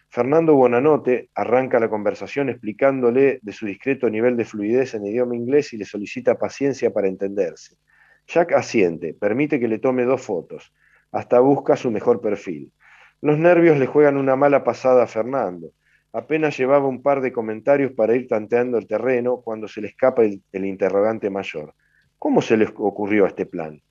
Fernando 0.10 0.56
Bonanote 0.56 1.30
arranca 1.36 1.80
la 1.80 1.90
conversación 1.90 2.50
explicándole 2.50 3.40
de 3.42 3.54
su 3.54 3.66
discreto 3.66 4.10
nivel 4.10 4.36
de 4.36 4.44
fluidez 4.44 4.94
en 4.94 5.06
idioma 5.06 5.36
inglés 5.36 5.72
y 5.72 5.78
le 5.78 5.86
solicita 5.86 6.38
paciencia 6.38 6.92
para 6.92 7.08
entenderse. 7.08 7.78
Jack 8.28 8.54
asiente, 8.54 9.14
permite 9.14 9.60
que 9.60 9.68
le 9.68 9.80
tome 9.80 10.04
dos 10.04 10.22
fotos, 10.22 10.74
hasta 11.12 11.40
busca 11.40 11.76
su 11.76 11.92
mejor 11.92 12.22
perfil. 12.22 12.72
Los 13.22 13.38
nervios 13.38 13.78
le 13.78 13.88
juegan 13.88 14.18
una 14.18 14.36
mala 14.36 14.64
pasada 14.64 15.04
a 15.04 15.08
Fernando. 15.08 15.72
Apenas 16.14 16.58
llevaba 16.58 16.88
un 16.88 17.02
par 17.02 17.22
de 17.22 17.32
comentarios 17.32 17.92
para 17.94 18.16
ir 18.16 18.28
tanteando 18.28 18.78
el 18.78 18.88
terreno 18.88 19.42
cuando 19.42 19.68
se 19.68 19.82
le 19.82 19.88
escapa 19.88 20.24
el, 20.24 20.66
interrogante 20.66 21.30
mayor. 21.30 21.74
¿Cómo 22.18 22.42
se 22.42 22.58
le 22.58 22.66
ocurrió 22.66 23.26
este 23.26 23.46
plan? 23.46 23.82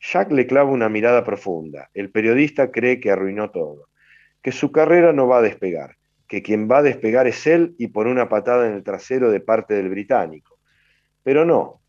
Jack 0.00 0.30
le 0.32 0.46
clava 0.46 0.70
una 0.70 0.88
mirada 0.88 1.24
profunda. 1.24 1.90
El 1.94 2.10
periodista 2.10 2.70
cree 2.70 3.00
que 3.00 3.10
arruinó 3.10 3.50
todo 3.50 3.88
que 4.44 4.52
su 4.52 4.70
carrera 4.70 5.14
no 5.14 5.26
va 5.26 5.38
a 5.38 5.42
despegar, 5.42 5.96
que 6.28 6.42
quien 6.42 6.70
va 6.70 6.78
a 6.78 6.82
despegar 6.82 7.26
es 7.26 7.46
él 7.46 7.74
y 7.78 7.88
por 7.88 8.06
una 8.06 8.28
patada 8.28 8.66
en 8.66 8.74
el 8.74 8.84
trasero 8.84 9.30
de 9.30 9.40
parte 9.40 9.72
del 9.72 9.88
británico. 9.88 10.58
Pero 11.22 11.46
no, 11.46 11.80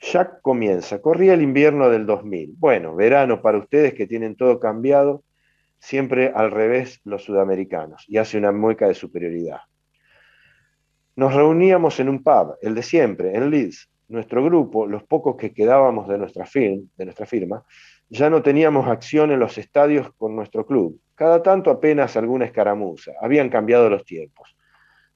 Jack 0.00 0.40
comienza, 0.40 1.02
corría 1.02 1.34
el 1.34 1.42
invierno 1.42 1.90
del 1.90 2.06
2000, 2.06 2.54
bueno, 2.56 2.96
verano 2.96 3.42
para 3.42 3.58
ustedes 3.58 3.92
que 3.92 4.06
tienen 4.06 4.34
todo 4.34 4.58
cambiado, 4.58 5.24
siempre 5.78 6.32
al 6.34 6.50
revés 6.50 7.00
los 7.04 7.24
sudamericanos, 7.24 8.04
y 8.08 8.16
hace 8.16 8.38
una 8.38 8.50
mueca 8.50 8.88
de 8.88 8.94
superioridad. 8.94 9.60
Nos 11.16 11.34
reuníamos 11.34 12.00
en 12.00 12.08
un 12.08 12.22
pub, 12.22 12.56
el 12.62 12.74
de 12.74 12.82
siempre, 12.82 13.36
en 13.36 13.50
Leeds. 13.50 13.90
Nuestro 14.08 14.42
grupo, 14.42 14.86
los 14.86 15.04
pocos 15.04 15.36
que 15.36 15.52
quedábamos 15.52 16.08
de 16.08 16.18
nuestra, 16.18 16.46
de 16.54 17.04
nuestra 17.04 17.26
firma, 17.26 17.62
ya 18.08 18.30
no 18.30 18.42
teníamos 18.42 18.88
acción 18.88 19.30
en 19.30 19.38
los 19.38 19.58
estadios 19.58 20.12
con 20.14 20.34
nuestro 20.34 20.66
club, 20.66 20.98
cada 21.14 21.42
tanto 21.42 21.70
apenas 21.70 22.16
alguna 22.16 22.46
escaramuza, 22.46 23.12
habían 23.20 23.50
cambiado 23.50 23.88
los 23.90 24.04
tiempos. 24.04 24.56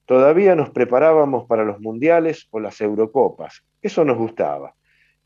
Todavía 0.04 0.54
nos 0.54 0.70
preparábamos 0.70 1.46
para 1.46 1.64
los 1.64 1.80
mundiales 1.80 2.46
o 2.50 2.60
las 2.60 2.80
Eurocopas, 2.80 3.64
eso 3.84 4.02
nos 4.02 4.16
gustaba. 4.16 4.74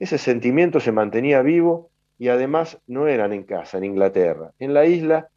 Ese 0.01 0.19
sentimiento 0.19 0.81
se 0.81 0.91
mantenía 0.91 1.43
vivo 1.43 1.91
y 2.19 2.27
además 2.27 2.83
no 2.89 3.07
eran 3.07 3.33
en 3.33 3.45
casa, 3.45 3.79
en 3.79 3.85
Inglaterra. 3.85 4.51
En 4.59 4.75
la 4.75 4.85
isla 4.85 5.29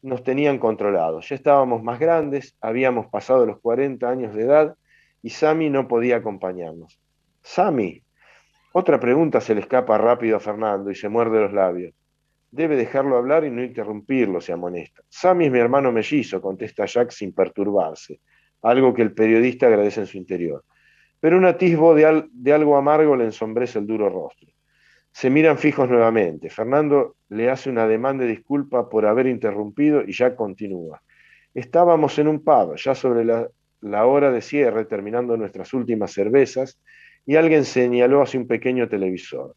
nos 0.00 0.24
tenían 0.24 0.58
controlados, 0.58 1.28
ya 1.28 1.34
estábamos 1.34 1.82
más 1.82 1.98
grandes, 1.98 2.56
habíamos 2.58 3.06
pasado 3.08 3.44
los 3.44 3.60
40 3.60 4.08
años 4.08 4.34
de 4.34 4.44
edad 4.44 4.76
y 5.20 5.28
Sami 5.28 5.68
no 5.68 5.88
podía 5.88 6.16
acompañarnos. 6.16 6.98
Sami, 7.42 8.02
otra 8.72 8.98
pregunta 8.98 9.42
se 9.42 9.54
le 9.54 9.60
escapa 9.60 9.98
rápido 9.98 10.38
a 10.38 10.40
Fernando 10.40 10.90
y 10.90 10.94
se 10.94 11.10
muerde 11.10 11.38
los 11.38 11.52
labios. 11.52 11.92
Debe 12.50 12.76
dejarlo 12.76 13.18
hablar 13.18 13.44
y 13.44 13.50
no 13.50 13.62
interrumpirlo, 13.62 14.40
se 14.40 14.54
amonesta. 14.54 15.02
Sammy 15.10 15.44
es 15.44 15.52
mi 15.52 15.58
hermano 15.58 15.92
mellizo, 15.92 16.40
contesta 16.40 16.86
Jack 16.86 17.10
sin 17.10 17.34
perturbarse, 17.34 18.20
algo 18.62 18.94
que 18.94 19.02
el 19.02 19.12
periodista 19.12 19.66
agradece 19.66 20.00
en 20.00 20.06
su 20.06 20.16
interior. 20.16 20.64
Pero 21.20 21.36
un 21.36 21.44
atisbo 21.44 21.94
de, 21.94 22.26
de 22.32 22.52
algo 22.52 22.76
amargo 22.76 23.14
le 23.14 23.24
ensombrece 23.24 23.78
el 23.78 23.86
duro 23.86 24.08
rostro. 24.08 24.48
Se 25.12 25.28
miran 25.28 25.58
fijos 25.58 25.88
nuevamente. 25.88 26.50
Fernando 26.50 27.16
le 27.28 27.50
hace 27.50 27.68
una 27.68 27.86
demanda 27.86 28.24
de 28.24 28.30
disculpa 28.30 28.88
por 28.88 29.06
haber 29.06 29.26
interrumpido 29.26 30.02
y 30.02 30.12
Jack 30.12 30.34
continúa. 30.34 31.02
Estábamos 31.52 32.18
en 32.18 32.28
un 32.28 32.42
pub, 32.42 32.76
ya 32.76 32.94
sobre 32.94 33.24
la, 33.24 33.48
la 33.80 34.06
hora 34.06 34.30
de 34.30 34.40
cierre, 34.40 34.84
terminando 34.84 35.36
nuestras 35.36 35.74
últimas 35.74 36.12
cervezas, 36.12 36.80
y 37.26 37.36
alguien 37.36 37.64
señaló 37.64 38.22
hacia 38.22 38.40
un 38.40 38.46
pequeño 38.46 38.88
televisor. 38.88 39.56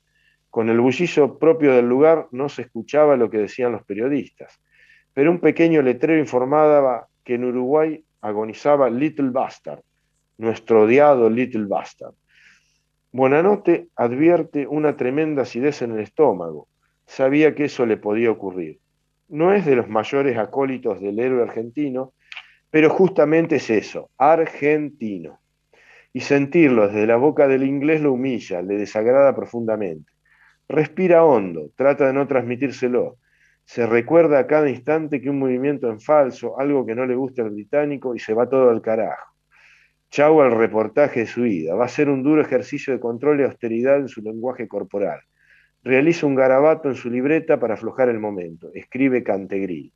Con 0.50 0.70
el 0.70 0.80
bullicio 0.80 1.40
propio 1.40 1.74
del 1.74 1.88
lugar 1.88 2.28
no 2.32 2.50
se 2.50 2.64
escuchaba 2.64 3.16
lo 3.16 3.30
que 3.30 3.40
decían 3.40 3.72
los 3.72 3.84
periodistas, 3.84 4.60
pero 5.14 5.32
un 5.32 5.40
pequeño 5.40 5.82
letrero 5.82 6.20
informaba 6.20 7.08
que 7.24 7.36
en 7.36 7.46
Uruguay 7.46 8.04
agonizaba 8.22 8.90
Little 8.90 9.30
Bastard, 9.30 9.82
nuestro 10.38 10.84
odiado 10.84 11.30
Little 11.30 11.66
Bastard. 11.66 12.14
Buenanote 13.12 13.90
advierte 13.96 14.66
una 14.66 14.98
tremenda 14.98 15.44
acidez 15.44 15.82
en 15.84 15.92
el 15.92 16.00
estómago. 16.00 16.68
Sabía 17.06 17.54
que 17.54 17.66
eso 17.66 17.86
le 17.86 17.98
podía 17.98 18.32
ocurrir. 18.32 18.80
No 19.30 19.54
es 19.54 19.66
de 19.66 19.76
los 19.76 19.88
mayores 19.88 20.38
acólitos 20.38 21.00
del 21.00 21.20
héroe 21.20 21.44
argentino, 21.44 22.14
pero 22.72 22.90
justamente 22.90 23.58
es 23.58 23.70
eso, 23.70 24.10
argentino. 24.18 25.40
Y 26.12 26.22
sentirlo 26.22 26.88
desde 26.88 27.06
la 27.06 27.18
boca 27.18 27.48
del 27.48 27.64
inglés 27.64 28.02
lo 28.02 28.14
humilla, 28.14 28.62
le 28.62 28.78
desagrada 28.78 29.36
profundamente. 29.36 30.12
Respira 30.68 31.24
hondo, 31.24 31.70
trata 31.76 32.08
de 32.08 32.14
no 32.14 32.28
transmitírselo. 32.28 33.18
Se 33.64 33.86
recuerda 33.86 34.40
a 34.40 34.48
cada 34.48 34.70
instante 34.70 35.22
que 35.22 35.30
un 35.30 35.40
movimiento 35.40 35.90
en 35.90 36.00
falso, 36.00 36.60
algo 36.60 36.86
que 36.86 36.96
no 36.96 37.06
le 37.06 37.16
gusta 37.16 37.44
al 37.44 37.52
británico 37.52 38.16
y 38.16 38.20
se 38.20 38.34
va 38.34 38.50
todo 38.50 38.72
al 38.72 38.82
carajo. 38.82 39.33
Chau 40.14 40.42
al 40.42 40.52
reportaje 40.52 41.22
de 41.22 41.26
su 41.26 41.42
vida. 41.42 41.74
Va 41.74 41.86
a 41.86 41.88
ser 41.88 42.08
un 42.08 42.22
duro 42.22 42.40
ejercicio 42.40 42.94
de 42.94 43.00
control 43.00 43.40
y 43.40 43.44
austeridad 43.46 43.98
en 43.98 44.08
su 44.08 44.22
lenguaje 44.22 44.68
corporal. 44.68 45.22
Realiza 45.84 46.28
un 46.28 46.36
garabato 46.36 46.88
en 46.88 46.96
su 46.96 47.10
libreta 47.10 47.60
para 47.60 47.74
aflojar 47.74 48.10
el 48.10 48.20
momento. 48.20 48.70
Escribe 48.76 49.24
Cantegril. 49.24 49.92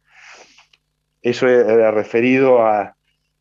Eso 1.21 1.47
era 1.47 1.91
referido 1.91 2.65
a, 2.65 2.95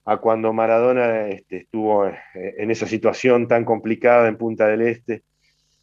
a 0.05 0.17
cuando 0.19 0.53
Maradona 0.53 1.29
este, 1.29 1.57
estuvo 1.63 2.07
en 2.35 2.71
esa 2.71 2.87
situación 2.87 3.49
tan 3.49 3.65
complicada 3.65 4.29
en 4.29 4.37
Punta 4.37 4.69
del 4.69 4.83
Este 4.83 5.23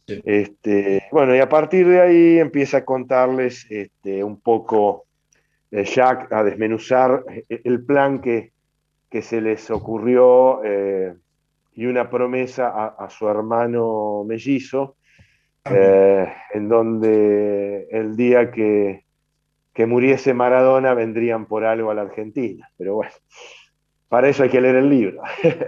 este, 0.06 1.04
bueno, 1.10 1.34
y 1.34 1.38
a 1.38 1.48
partir 1.48 1.88
de 1.88 2.00
ahí 2.00 2.38
empieza 2.38 2.78
a 2.78 2.84
contarles 2.84 3.66
este, 3.70 4.22
un 4.22 4.40
poco 4.40 5.06
eh, 5.70 5.84
Jack 5.84 6.30
a 6.32 6.44
desmenuzar 6.44 7.24
eh, 7.28 7.60
el 7.64 7.84
plan 7.84 8.20
que, 8.20 8.52
que 9.14 9.22
se 9.22 9.40
les 9.40 9.70
ocurrió 9.70 10.64
eh, 10.64 11.14
y 11.76 11.86
una 11.86 12.10
promesa 12.10 12.96
a, 12.98 13.08
su 13.08 13.28
hermano 13.28 14.24
mellizo, 14.26 14.96
en 15.64 16.68
donde 16.68 17.86
el 17.92 18.16
día 18.16 18.50
que, 18.50 19.04
que 19.72 19.86
muriese 19.86 20.34
Maradona 20.34 20.94
vendrían 20.94 21.46
por 21.46 21.64
algo 21.64 21.92
a 21.92 21.94
la 21.94 22.02
Argentina. 22.02 22.68
Pero 22.76 22.96
bueno, 22.96 23.12
para 24.08 24.28
eso 24.28 24.42
hay 24.42 24.48
que 24.48 24.60
leer 24.60 24.74
el 24.74 24.90
libro. 24.90 25.22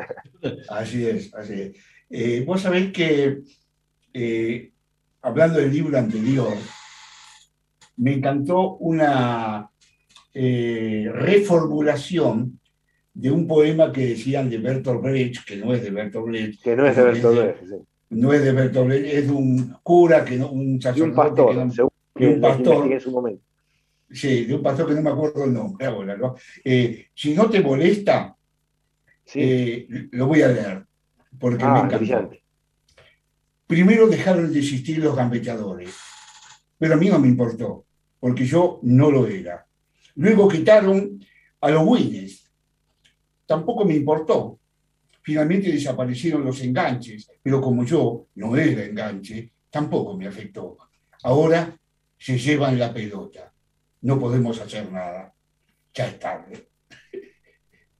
así 0.68 1.06
es, 1.06 1.32
así 1.32 1.72
es. 2.10 2.44
vos 2.44 2.62
sabés 2.62 2.90
que 2.90 3.42
eh, 4.12 4.72
hablando 5.22 5.60
del 5.60 5.72
libro 5.72 5.96
anterior, 5.96 6.56
me 7.96 8.14
encantó 8.14 8.74
una 8.78 9.70
eh, 10.34 11.08
reformulación 11.14 12.58
de 13.16 13.30
un 13.30 13.46
poema 13.46 13.90
que 13.90 14.08
decían 14.08 14.50
de 14.50 14.58
Bertolt 14.58 15.00
Brecht, 15.00 15.46
que 15.46 15.56
no 15.56 15.72
es 15.72 15.82
de 15.82 15.90
Bertolt 15.90 16.26
Brecht. 16.26 16.62
Que 16.62 16.76
no 16.76 16.86
es 16.86 16.94
de 16.94 17.02
Bertolt 17.02 17.38
Brecht, 17.38 17.60
sí. 17.66 17.74
No 18.10 18.32
es 18.32 18.44
de 18.44 18.52
Bertolt 18.52 18.88
Brecht, 18.88 19.06
es 19.06 19.26
de 19.26 19.32
un 19.32 19.74
cura, 19.82 20.22
que 20.22 20.36
no, 20.36 20.50
un 20.50 20.80
sacerdote. 20.80 21.10
un 21.10 21.16
pastor, 21.16 21.92
que 22.14 22.26
un 22.26 22.40
pastor. 22.42 22.92
En 22.92 23.00
su 23.00 23.10
momento. 23.10 23.42
Sí, 24.10 24.44
de 24.44 24.54
un 24.54 24.62
pastor 24.62 24.88
que 24.88 24.94
no 24.94 25.00
me 25.00 25.10
acuerdo 25.10 25.44
el 25.44 25.54
nombre 25.54 25.86
ahora, 25.86 26.14
¿no? 26.14 26.36
Eh, 26.62 27.06
si 27.14 27.34
no 27.34 27.48
te 27.48 27.60
molesta, 27.60 28.36
lo 29.34 30.26
voy 30.26 30.42
a 30.42 30.48
leer, 30.48 30.84
porque 31.40 31.64
ah, 31.64 31.72
me 31.72 31.94
encantó. 31.94 32.36
Primero 33.66 34.08
dejaron 34.08 34.52
de 34.52 34.58
existir 34.58 34.98
los 34.98 35.16
gambeteadores, 35.16 35.96
pero 36.78 36.94
a 36.94 36.96
mí 36.98 37.08
no 37.08 37.18
me 37.18 37.28
importó, 37.28 37.86
porque 38.20 38.44
yo 38.44 38.78
no 38.82 39.10
lo 39.10 39.26
era. 39.26 39.66
Luego 40.16 40.48
quitaron 40.48 41.18
a 41.62 41.70
los 41.70 41.84
buines, 41.84 42.45
tampoco 43.46 43.84
me 43.84 43.94
importó. 43.94 44.58
Finalmente 45.22 45.72
desaparecieron 45.72 46.44
los 46.44 46.60
enganches, 46.62 47.28
pero 47.42 47.60
como 47.60 47.84
yo 47.84 48.26
no 48.36 48.56
era 48.56 48.84
enganche, 48.84 49.50
tampoco 49.70 50.16
me 50.16 50.26
afectó. 50.26 50.76
Ahora 51.22 51.76
se 52.18 52.38
llevan 52.38 52.78
la 52.78 52.92
pelota. 52.92 53.52
No 54.02 54.18
podemos 54.18 54.60
hacer 54.60 54.90
nada. 54.92 55.34
Ya 55.92 56.06
es 56.08 56.18
tarde. 56.18 56.68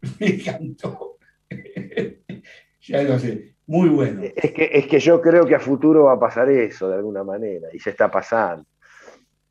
me 0.21 0.27
encantó. 0.27 1.19
ya 2.81 3.03
lo 3.03 3.19
sé. 3.19 3.57
Muy 3.67 3.89
bueno. 3.89 4.23
Es 4.23 4.53
que, 4.53 4.71
es 4.73 4.87
que 4.87 5.01
yo 5.01 5.21
creo 5.21 5.45
que 5.45 5.57
a 5.57 5.61
futuro 5.61 6.05
va 6.05 6.13
a 6.13 6.21
pasar 6.21 6.49
eso 6.51 6.89
de 6.89 6.95
alguna 6.95 7.25
manera, 7.25 7.69
y 7.73 7.81
se 7.81 7.91
está 7.91 8.09
pasando. 8.09 8.65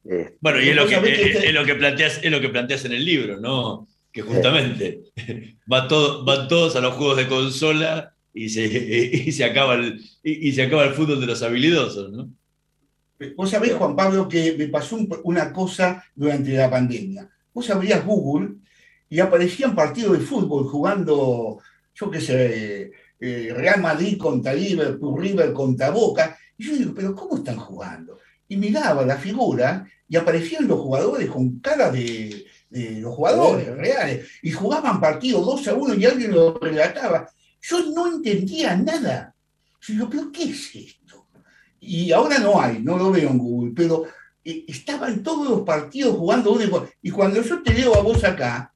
Este, 0.05 0.37
bueno, 0.39 0.61
y 0.61 0.69
es 0.69 0.75
lo, 0.75 0.87
que, 0.87 0.95
es, 0.95 1.53
lo 1.53 1.65
que 1.65 1.75
planteas, 1.75 2.23
es 2.23 2.31
lo 2.31 2.39
que 2.39 2.49
planteas 2.49 2.85
en 2.85 2.93
el 2.93 3.03
libro, 3.03 3.39
¿no? 3.39 3.87
Que 4.15 4.21
justamente 4.21 5.03
va 5.71 5.89
todo, 5.89 6.23
van 6.23 6.47
todos 6.47 6.77
a 6.77 6.79
los 6.79 6.93
juegos 6.93 7.17
de 7.17 7.27
consola 7.27 8.15
y 8.33 8.47
se, 8.47 8.63
y 9.25 9.29
se, 9.33 9.43
acaba, 9.43 9.73
el, 9.73 10.01
y, 10.23 10.53
se 10.53 10.63
acaba 10.63 10.85
el 10.85 10.93
fútbol 10.93 11.19
de 11.19 11.25
los 11.25 11.43
habilidosos, 11.43 12.13
¿no? 12.13 12.29
Vos 13.35 13.49
sabés, 13.49 13.73
Juan 13.73 13.93
Pablo, 13.93 14.29
que 14.29 14.55
me 14.57 14.69
pasó 14.69 14.97
una 15.25 15.51
cosa 15.51 16.01
durante 16.15 16.53
la 16.53 16.69
pandemia. 16.69 17.29
Vos 17.53 17.69
abrías 17.69 18.05
Google 18.05 18.55
y 19.09 19.19
aparecían 19.19 19.75
partidos 19.75 20.17
de 20.17 20.25
fútbol 20.25 20.63
jugando, 20.63 21.59
yo 21.93 22.09
qué 22.09 22.21
sé, 22.21 22.91
eh, 23.19 23.53
Real 23.53 23.81
Madrid 23.81 24.17
contra 24.17 24.53
Liverpool, 24.53 25.21
River 25.21 25.51
contra 25.51 25.89
Boca. 25.89 26.37
Y 26.57 26.67
yo 26.67 26.77
digo, 26.77 26.93
pero 26.95 27.13
¿cómo 27.13 27.35
están 27.35 27.57
jugando? 27.57 28.19
Y 28.47 28.55
miraba 28.55 29.05
la 29.05 29.17
figura 29.17 29.85
y 30.07 30.15
aparecían 30.15 30.69
los 30.69 30.79
jugadores 30.79 31.29
con 31.29 31.59
cara 31.59 31.91
de, 31.91 32.45
los 32.69 33.15
jugadores 33.15 33.67
reales. 33.75 34.27
Y 34.41 34.51
jugaban 34.51 34.99
partidos 34.99 35.45
2 35.45 35.67
a 35.67 35.73
1 35.73 35.93
y 35.95 36.05
alguien 36.05 36.31
lo 36.31 36.57
relataba. 36.57 37.29
Yo 37.61 37.91
no 37.91 38.07
entendía 38.07 38.75
nada. 38.75 39.33
Yo 39.81 39.93
digo, 39.93 40.09
¿pero 40.09 40.31
qué 40.31 40.43
es 40.43 40.75
esto? 40.75 41.27
Y 41.79 42.11
ahora 42.11 42.39
no 42.39 42.59
hay, 42.59 42.79
no 42.79 42.97
lo 42.97 43.11
veo 43.11 43.29
en 43.29 43.37
Google, 43.37 43.73
pero 43.75 44.05
eh, 44.43 44.65
estaban 44.67 45.23
todos 45.23 45.49
los 45.49 45.61
partidos 45.61 46.17
jugando 46.17 46.53
uno 46.53 46.87
y 47.01 47.11
cuando 47.11 47.41
yo 47.41 47.61
te 47.61 47.73
leo 47.73 47.95
a 47.95 48.01
vos 48.01 48.23
acá, 48.23 48.73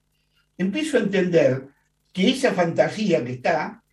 empiezo 0.58 0.98
a 0.98 1.02
entender 1.02 1.68
que 2.12 2.30
esa 2.30 2.54
fantasía 2.54 3.24
que 3.24 3.34
está, 3.34 3.84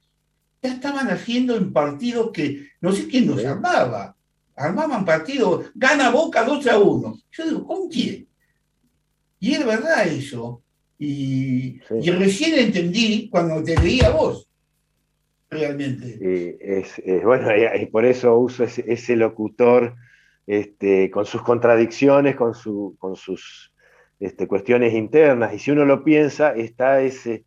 ya 0.62 0.72
estaban 0.72 1.08
haciendo 1.10 1.56
en 1.56 1.72
partidos 1.72 2.30
que 2.32 2.70
no 2.80 2.92
sé 2.92 3.06
quién 3.06 3.26
los 3.26 3.44
armaba. 3.44 4.16
Armaban 4.56 5.04
partidos, 5.04 5.66
gana 5.74 6.10
Boca 6.10 6.42
2 6.44 6.66
a 6.66 6.78
1. 6.78 7.18
Yo 7.30 7.44
digo, 7.44 7.66
¿con 7.66 7.88
quién? 7.88 8.26
Y 9.38 9.54
es 9.54 9.66
verdad 9.66 10.06
eso. 10.06 10.62
Y, 10.98 11.80
recién 11.80 12.58
entendí 12.58 13.28
cuando 13.28 13.62
te 13.62 13.76
leía 13.76 14.10
vos, 14.10 14.48
realmente. 15.50 16.56
es, 16.60 17.02
bueno, 17.22 17.48
y, 17.54 17.86
por 17.86 18.06
eso 18.06 18.36
uso 18.38 18.64
ese, 18.64 19.16
locutor 19.16 19.94
este, 20.46 21.10
con 21.10 21.26
sus 21.26 21.42
contradicciones, 21.42 22.34
con, 22.34 22.54
su, 22.54 22.96
con 22.98 23.14
sus 23.14 23.74
este, 24.20 24.46
cuestiones 24.46 24.94
internas. 24.94 25.52
Y 25.52 25.58
si 25.58 25.70
uno 25.70 25.84
lo 25.84 26.02
piensa, 26.02 26.54
está 26.54 27.02
ese, 27.02 27.44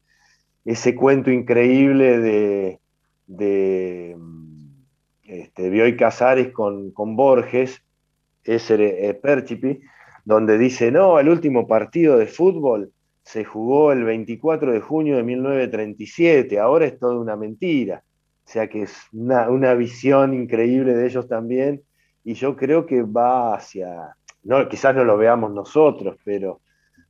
ese 0.63 0.93
cuento 0.93 1.31
increíble 1.31 2.19
de, 2.19 2.79
de 3.25 4.15
este, 5.23 5.71
Bioy 5.71 5.97
Casares 5.97 6.51
con, 6.51 6.91
con 6.91 7.15
Borges, 7.15 7.81
ese 8.43 9.19
Perchipi, 9.21 9.81
donde 10.25 10.57
dice, 10.57 10.91
no, 10.91 11.19
el 11.19 11.29
último 11.29 11.67
partido 11.67 12.17
de 12.17 12.27
fútbol 12.27 12.91
se 13.23 13.43
jugó 13.43 13.91
el 13.91 14.03
24 14.03 14.71
de 14.71 14.81
junio 14.81 15.17
de 15.17 15.23
1937, 15.23 16.59
ahora 16.59 16.85
es 16.85 16.97
toda 16.97 17.19
una 17.19 17.35
mentira. 17.35 18.03
O 18.45 18.51
sea 18.51 18.67
que 18.67 18.83
es 18.83 18.95
una, 19.13 19.73
visión 19.75 20.33
increíble 20.33 20.95
de 20.95 21.05
ellos 21.05 21.27
también, 21.27 21.83
y 22.23 22.33
yo 22.33 22.55
creo 22.55 22.87
que 22.87 23.03
va 23.03 23.55
hacia, 23.55 24.15
no, 24.43 24.67
quizás 24.67 24.95
no 24.95 25.03
lo 25.03 25.17
veamos 25.17 25.51
nosotros, 25.51 26.17
pero, 26.23 26.61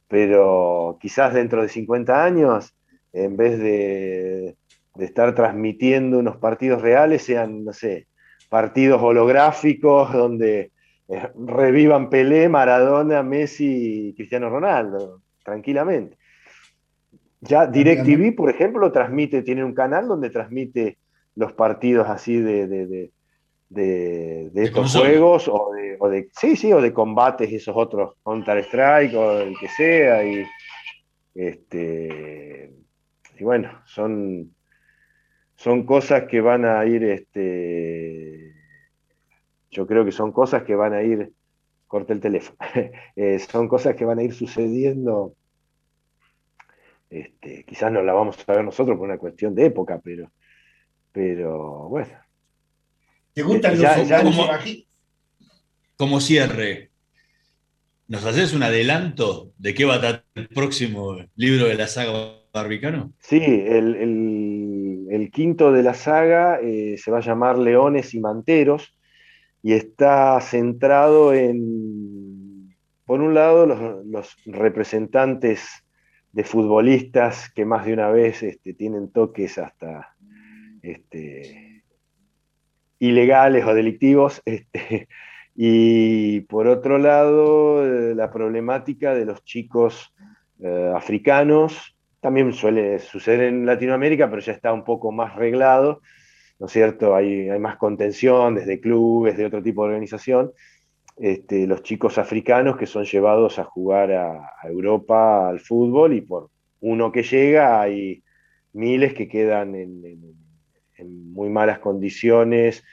pero 0.10 0.98
quizás 1.00 1.34
dentro 1.34 1.62
de 1.62 1.70
50 1.70 2.24
años, 2.24 2.76
en 3.14 3.38
vez 3.38 3.58
de, 3.58 4.58
de 4.96 5.06
estar 5.06 5.34
transmitiendo 5.34 6.20
unos 6.20 6.36
partidos 6.38 6.82
reales, 6.82 7.24
sean, 7.24 7.64
no 7.64 7.72
sé, 7.72 8.08
partidos 8.50 9.02
holográficos 9.02 10.12
donde 10.12 10.72
eh, 11.10 11.30
revivan 11.36 12.10
Pelé, 12.10 12.48
Maradona, 12.50 13.24
Messi 13.24 14.10
y 14.10 14.14
Cristiano 14.14 14.50
Ronaldo, 14.50 15.22
tranquilamente. 15.44 16.18
Ya 17.42 17.66
DirecTV, 17.66 18.36
por 18.36 18.50
ejemplo, 18.50 18.92
transmite, 18.92 19.42
tiene 19.42 19.64
un 19.64 19.74
canal 19.74 20.08
donde 20.08 20.30
transmite 20.30 20.98
los 21.36 21.54
partidos 21.54 22.08
así 22.10 22.40
de, 22.40 22.68
de, 22.68 24.52
estos 24.56 24.96
juegos, 24.96 25.50
o 25.50 25.72
de, 26.10 26.30
sí, 26.34 26.56
sí, 26.56 26.74
o 26.74 26.82
de 26.82 26.94
combates, 26.94 27.52
esos 27.52 27.76
otros, 27.76 28.16
Counter-Strike 28.24 29.16
o 29.16 29.40
el 29.40 29.58
que 29.58 29.68
sea, 29.70 30.24
y, 30.24 30.44
este, 31.34 32.74
y 33.40 33.44
bueno, 33.44 33.82
son, 33.86 34.54
son 35.56 35.86
cosas 35.86 36.24
que 36.24 36.42
van 36.42 36.66
a 36.66 36.86
ir, 36.86 37.04
este, 37.06 38.49
yo 39.80 39.88
creo 39.88 40.04
que 40.04 40.12
son 40.12 40.34
cosas 40.34 40.64
que 40.64 40.76
van 40.76 40.94
a 40.94 41.04
ir, 41.04 41.32
corte 41.88 42.12
el 42.12 42.20
teléfono, 42.20 42.58
eh, 43.16 43.40
son 43.40 43.70
cosas 43.70 43.96
que 43.96 44.04
van 44.04 44.20
a 44.20 44.24
ir 44.24 44.34
sucediendo, 44.34 45.36
este, 47.10 47.64
quizás 47.64 47.90
no 47.90 48.02
la 48.02 48.12
vamos 48.12 48.38
a 48.46 48.54
ver 48.54 48.66
nosotros 48.66 48.98
por 48.98 49.08
una 49.08 49.18
cuestión 49.18 49.56
de 49.56 49.68
época, 49.68 50.02
pero, 50.04 50.34
pero 51.14 51.88
bueno. 51.88 52.12
¿Te 53.34 53.42
gustan 53.42 53.82
los 53.82 54.22
como, 54.22 54.48
como 55.96 56.20
cierre, 56.20 56.92
¿nos 58.10 58.26
haces 58.26 58.54
un 58.54 58.64
adelanto 58.64 59.54
de 59.58 59.74
qué 59.74 59.86
va 59.86 59.96
a 59.96 60.02
tratar 60.02 60.26
el 60.36 60.50
próximo 60.50 61.20
libro 61.38 61.68
de 61.68 61.76
la 61.76 61.88
saga 61.88 62.34
Barbicano? 62.52 63.14
Sí, 63.20 63.42
el, 63.42 65.30
quinto 65.32 65.72
de 65.72 65.84
la 65.84 65.94
saga 65.94 66.60
eh, 66.62 66.98
se 66.98 67.12
va 67.12 67.20
a 67.20 67.22
llamar 67.22 67.58
Leones 67.58 68.14
y 68.14 68.20
Manteros 68.20 68.94
y 69.62 69.74
está 69.74 70.40
centrado 70.42 71.34
en, 71.34 72.76
por 73.06 73.22
un 73.22 73.34
lado, 73.34 73.66
los, 73.66 74.36
representantes 74.46 75.68
de 76.32 76.44
futbolistas 76.44 77.50
que 77.50 77.66
más 77.66 77.86
de 77.86 77.94
una 77.94 78.10
vez 78.10 78.44
este, 78.44 78.74
tienen 78.74 79.12
toques 79.12 79.58
hasta 79.58 80.16
este, 80.82 81.84
ilegales 83.00 83.66
o 83.66 83.74
delictivos, 83.74 84.42
este, 84.46 85.08
y 85.56 86.42
por 86.42 86.68
otro 86.68 86.98
lado, 86.98 87.84
la 88.14 88.32
problemática 88.32 89.14
de 89.14 89.26
los 89.26 89.44
chicos 89.44 90.14
eh, 90.62 90.92
africanos 90.96 91.96
también 92.22 92.52
suele 92.54 93.00
suceder 93.00 93.42
en 93.42 93.66
Latinoamérica, 93.66 94.30
pero 94.30 94.42
ya 94.42 94.54
está 94.54 94.74
un 94.74 94.84
poco 94.84 95.12
más 95.12 95.36
reglado, 95.36 96.02
¿no 96.60 96.66
es 96.68 96.72
cierto? 96.72 97.16
Hay, 97.16 97.50
hay 97.50 97.60
más 97.60 97.78
contención 97.78 98.56
desde 98.56 98.82
clubes, 98.82 99.38
de 99.38 99.46
otro 99.46 99.64
tipo 99.64 99.84
de 99.84 99.90
organización. 99.90 100.52
Este, 101.18 101.68
los 101.68 101.84
chicos 101.84 102.18
africanos 102.18 102.78
que 102.78 102.86
son 102.86 103.04
llevados 103.06 103.60
a 103.60 103.66
jugar 103.66 104.12
a, 104.12 104.52
Europa 104.64 105.50
al 105.50 105.60
fútbol 105.60 106.14
y 106.14 106.22
por 106.22 106.50
uno 106.82 107.12
que 107.12 107.24
llega 107.24 107.82
hay 107.82 108.24
miles 108.72 109.14
que 109.14 109.28
quedan 109.28 109.76
en, 109.76 110.36
muy 111.34 111.50
malas 111.50 111.80
condiciones 111.80 112.84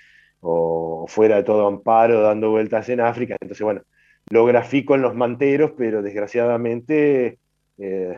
o 0.40 1.06
fuera 1.08 1.36
de 1.36 1.42
todo 1.42 1.66
amparo 1.66 2.20
dando 2.20 2.50
vueltas 2.50 2.88
en 2.88 3.00
África. 3.00 3.36
Entonces, 3.40 3.64
bueno, 3.64 3.82
lo 4.28 4.44
grafico 4.44 4.94
en 4.94 5.02
los 5.02 5.14
manteros, 5.14 5.72
pero 5.76 6.02
desgraciadamente 6.02 7.38
eh, 7.78 8.16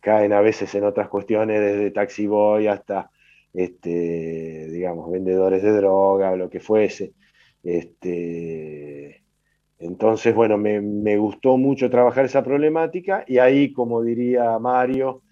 caen 0.00 0.32
a 0.32 0.40
veces 0.40 0.74
en 0.76 0.84
otras 0.84 1.08
cuestiones, 1.08 1.60
desde 1.60 1.90
taxi 1.90 2.26
boy 2.26 2.68
hasta, 2.68 3.10
este, 3.56 4.68
digamos, 4.68 5.10
vendedores 5.10 5.62
de 5.62 5.72
droga 5.72 6.30
o 6.30 6.36
lo 6.36 6.50
que 6.50 6.60
fuese. 6.60 7.14
Este, 7.62 9.22
entonces, 9.78 10.34
bueno, 10.34 10.58
me, 10.58 11.16
gustó 11.16 11.56
mucho 11.56 11.88
trabajar 11.88 12.26
esa 12.26 12.44
problemática 12.44 13.24
y 13.26 13.38
ahí, 13.38 13.72
como 13.72 14.02
diría 14.02 14.58
Mario, 14.58 15.22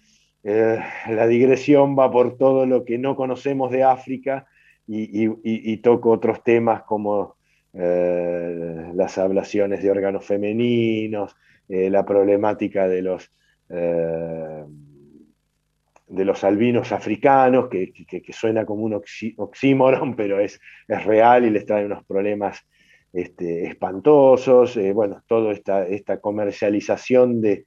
eh, 0.43 0.79
la 1.09 1.27
digresión 1.27 1.97
va 1.97 2.11
por 2.11 2.37
todo 2.37 2.65
lo 2.65 2.83
que 2.83 2.97
no 2.97 3.15
conocemos 3.15 3.71
de 3.71 3.83
África 3.83 4.47
y, 4.87 5.77
toco 5.77 6.09
otros 6.09 6.43
temas 6.43 6.83
como 6.83 7.35
eh, 7.73 8.91
las 8.95 9.17
ablaciones 9.19 9.83
de 9.83 9.91
órganos 9.91 10.25
femeninos, 10.25 11.35
la 11.67 12.05
problemática 12.05 12.87
de 12.87 13.01
los 13.01 13.31
eh, 13.69 14.63
de 16.07 16.25
los 16.25 16.43
albinos 16.43 16.91
africanos, 16.91 17.67
que, 17.69 18.23
suena 18.31 18.65
como 18.65 18.83
un 18.83 19.01
oxímoron, 19.37 20.15
pero 20.17 20.39
es, 20.39 20.59
es, 20.87 21.03
real 21.05 21.45
y 21.45 21.49
les 21.49 21.65
trae 21.65 21.85
unos 21.85 22.05
problemas 22.05 22.65
este, 23.13 23.65
espantosos. 23.67 24.77
Eh, 24.77 24.93
bueno, 24.93 25.23
toda 25.27 25.51
esta, 25.51 25.87
esta 25.87 26.19
comercialización 26.19 27.41
de, 27.41 27.65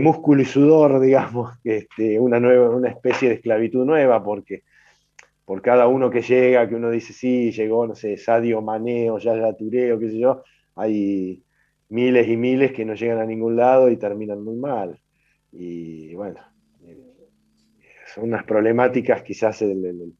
músculo 0.00 0.42
y 0.42 0.44
sudor, 0.44 1.00
digamos, 1.04 1.58
este, 1.64 2.20
una, 2.20 2.38
nueva, 2.40 2.70
una 2.70 2.90
especie 2.90 3.28
de 3.28 3.36
esclavitud 3.36 3.84
nueva, 3.84 4.22
porque 4.22 4.62
por 5.44 5.62
cada 5.62 5.88
uno 5.88 6.10
que 6.10 6.20
llega, 6.20 6.68
que 6.68 6.74
uno 6.74 6.90
dice, 6.90 7.12
sí, 7.12 7.50
llegó, 7.52 7.86
no 7.86 7.94
sé, 7.94 8.18
Sadio 8.18 8.60
Maneo, 8.60 9.18
Yaya 9.18 9.54
Touré, 9.54 9.98
qué 9.98 10.10
sé 10.10 10.18
yo, 10.18 10.42
hay 10.76 11.42
miles 11.88 12.28
y 12.28 12.36
miles 12.36 12.72
que 12.72 12.84
no 12.84 12.94
llegan 12.94 13.18
a 13.18 13.24
ningún 13.24 13.56
lado 13.56 13.90
y 13.90 13.96
terminan 13.96 14.44
muy 14.44 14.56
mal. 14.56 15.00
Y 15.50 16.14
bueno, 16.14 16.40
unas 18.20 18.44
problemáticas, 18.44 19.22
quizás 19.22 19.62
el, 19.62 20.14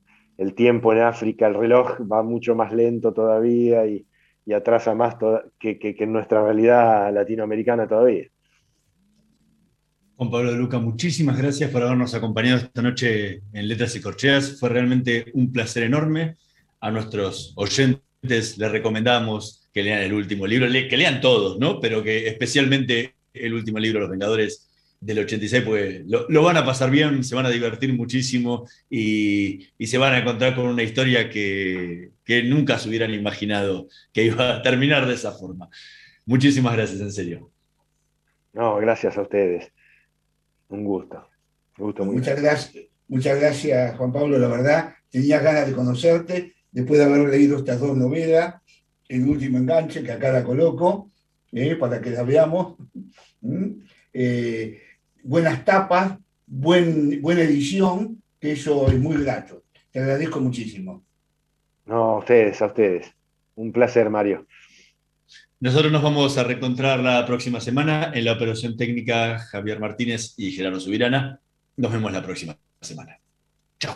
tiempo 0.54 0.92
en 0.92 1.00
África, 1.00 1.46
el 1.46 1.54
reloj 1.54 2.00
va 2.10 2.22
mucho 2.22 2.54
más 2.54 2.72
lento 2.72 3.12
todavía 3.12 3.86
y, 3.86 4.04
atrasa 4.54 4.94
más 4.94 5.16
que, 5.58 5.78
en 5.82 6.12
nuestra 6.12 6.42
realidad 6.42 7.12
latinoamericana 7.12 7.86
todavía. 7.86 8.28
Juan 10.16 10.30
Pablo 10.30 10.52
de 10.52 10.58
Luca, 10.58 10.78
muchísimas 10.78 11.36
gracias 11.36 11.70
por 11.70 11.82
habernos 11.82 12.14
acompañado 12.14 12.56
esta 12.56 12.82
noche 12.82 13.42
en 13.52 13.68
Letras 13.68 13.94
y 13.94 14.00
Corcheas. 14.00 14.58
Fue 14.58 14.70
realmente 14.70 15.26
un 15.34 15.52
placer 15.52 15.84
enorme. 15.84 16.36
A 16.80 16.90
nuestros 16.90 17.52
oyentes 17.56 18.58
les 18.58 18.72
recomendamos 18.72 19.68
que 19.72 19.82
lean 19.82 20.02
el 20.02 20.12
último 20.12 20.46
libro, 20.46 20.66
que 20.66 20.96
lean 20.96 21.20
todos, 21.20 21.58
¿no? 21.58 21.78
Pero 21.78 22.02
que 22.02 22.26
especialmente 22.26 23.14
el 23.32 23.54
último 23.54 23.78
libro, 23.78 24.00
Los 24.00 24.10
Vengadores, 24.10 24.67
del 25.00 25.20
86, 25.20 25.64
pues 25.64 26.02
lo, 26.06 26.42
van 26.42 26.56
a 26.56 26.64
pasar 26.64 26.90
bien, 26.90 27.22
se 27.22 27.34
van 27.34 27.46
a 27.46 27.50
divertir 27.50 27.92
muchísimo 27.94 28.66
y, 28.90 29.68
se 29.78 29.98
van 29.98 30.14
a 30.14 30.18
encontrar 30.18 30.54
con 30.56 30.66
una 30.66 30.82
historia 30.82 31.30
que, 31.30 32.10
nunca 32.44 32.78
se 32.78 32.88
hubieran 32.88 33.14
imaginado 33.14 33.88
que 34.12 34.24
iba 34.24 34.56
a 34.56 34.62
terminar 34.62 35.06
de 35.06 35.14
esa 35.14 35.32
forma. 35.32 35.68
Muchísimas 36.26 36.74
gracias, 36.74 37.00
en 37.00 37.12
serio. 37.12 37.50
No, 38.52 38.76
gracias 38.76 39.16
a 39.16 39.22
ustedes. 39.22 39.72
Un 40.68 40.84
gusto. 40.84 41.26
gusto 41.78 42.04
muchas 42.04 42.40
gracias, 42.40 42.84
muchas 43.06 43.38
gracias, 43.38 43.96
Juan 43.96 44.12
Pablo. 44.12 44.38
La 44.38 44.48
verdad, 44.48 44.94
tenía 45.10 45.38
ganas 45.38 45.66
de 45.66 45.72
conocerte 45.74 46.54
después 46.70 46.98
de 46.98 47.06
haber 47.06 47.28
leído 47.28 47.56
estas 47.58 47.80
dos 47.80 47.96
novelas, 47.96 48.56
El 49.08 49.26
último 49.26 49.56
enganche, 49.56 50.02
que 50.02 50.12
acá 50.12 50.30
la 50.30 50.44
coloco, 50.44 51.10
eh, 51.52 51.76
para 51.76 52.00
que 52.00 52.10
la 52.10 52.24
veamos. 52.24 52.76
¿Mm? 53.40 53.80
Eh, 54.12 54.82
buenas 55.22 55.64
tapas, 55.64 56.18
buen, 56.46 57.20
buena 57.20 57.42
edición, 57.42 58.22
que 58.40 58.52
eso 58.52 58.88
es 58.88 58.98
muy 58.98 59.22
grato. 59.22 59.62
Te 59.90 60.00
agradezco 60.00 60.40
muchísimo. 60.40 61.04
No, 61.86 61.96
a 61.96 62.18
ustedes, 62.18 62.60
a 62.60 62.66
ustedes. 62.66 63.06
Un 63.54 63.72
placer, 63.72 64.10
Mario. 64.10 64.46
Nosotros 65.60 65.90
nos 65.90 66.02
vamos 66.02 66.38
a 66.38 66.44
reencontrar 66.44 67.00
la 67.00 67.26
próxima 67.26 67.60
semana 67.60 68.12
en 68.14 68.24
la 68.24 68.32
operación 68.32 68.76
técnica 68.76 69.38
Javier 69.38 69.80
Martínez 69.80 70.34
y 70.36 70.52
Gerardo 70.52 70.78
Subirana. 70.78 71.40
Nos 71.76 71.92
vemos 71.92 72.12
la 72.12 72.22
próxima 72.22 72.56
semana. 72.80 73.18
Chao. 73.80 73.94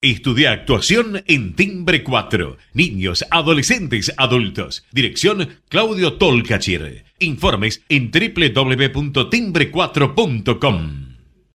Estudia 0.00 0.52
actuación 0.52 1.24
en 1.26 1.56
Timbre 1.56 2.04
4. 2.04 2.56
Niños, 2.74 3.24
adolescentes, 3.30 4.12
adultos. 4.16 4.84
Dirección 4.92 5.48
Claudio 5.68 6.18
Tolcachir. 6.18 7.07
Informes 7.18 7.82
en 7.88 8.10
www.timbre4.com. 8.10 11.07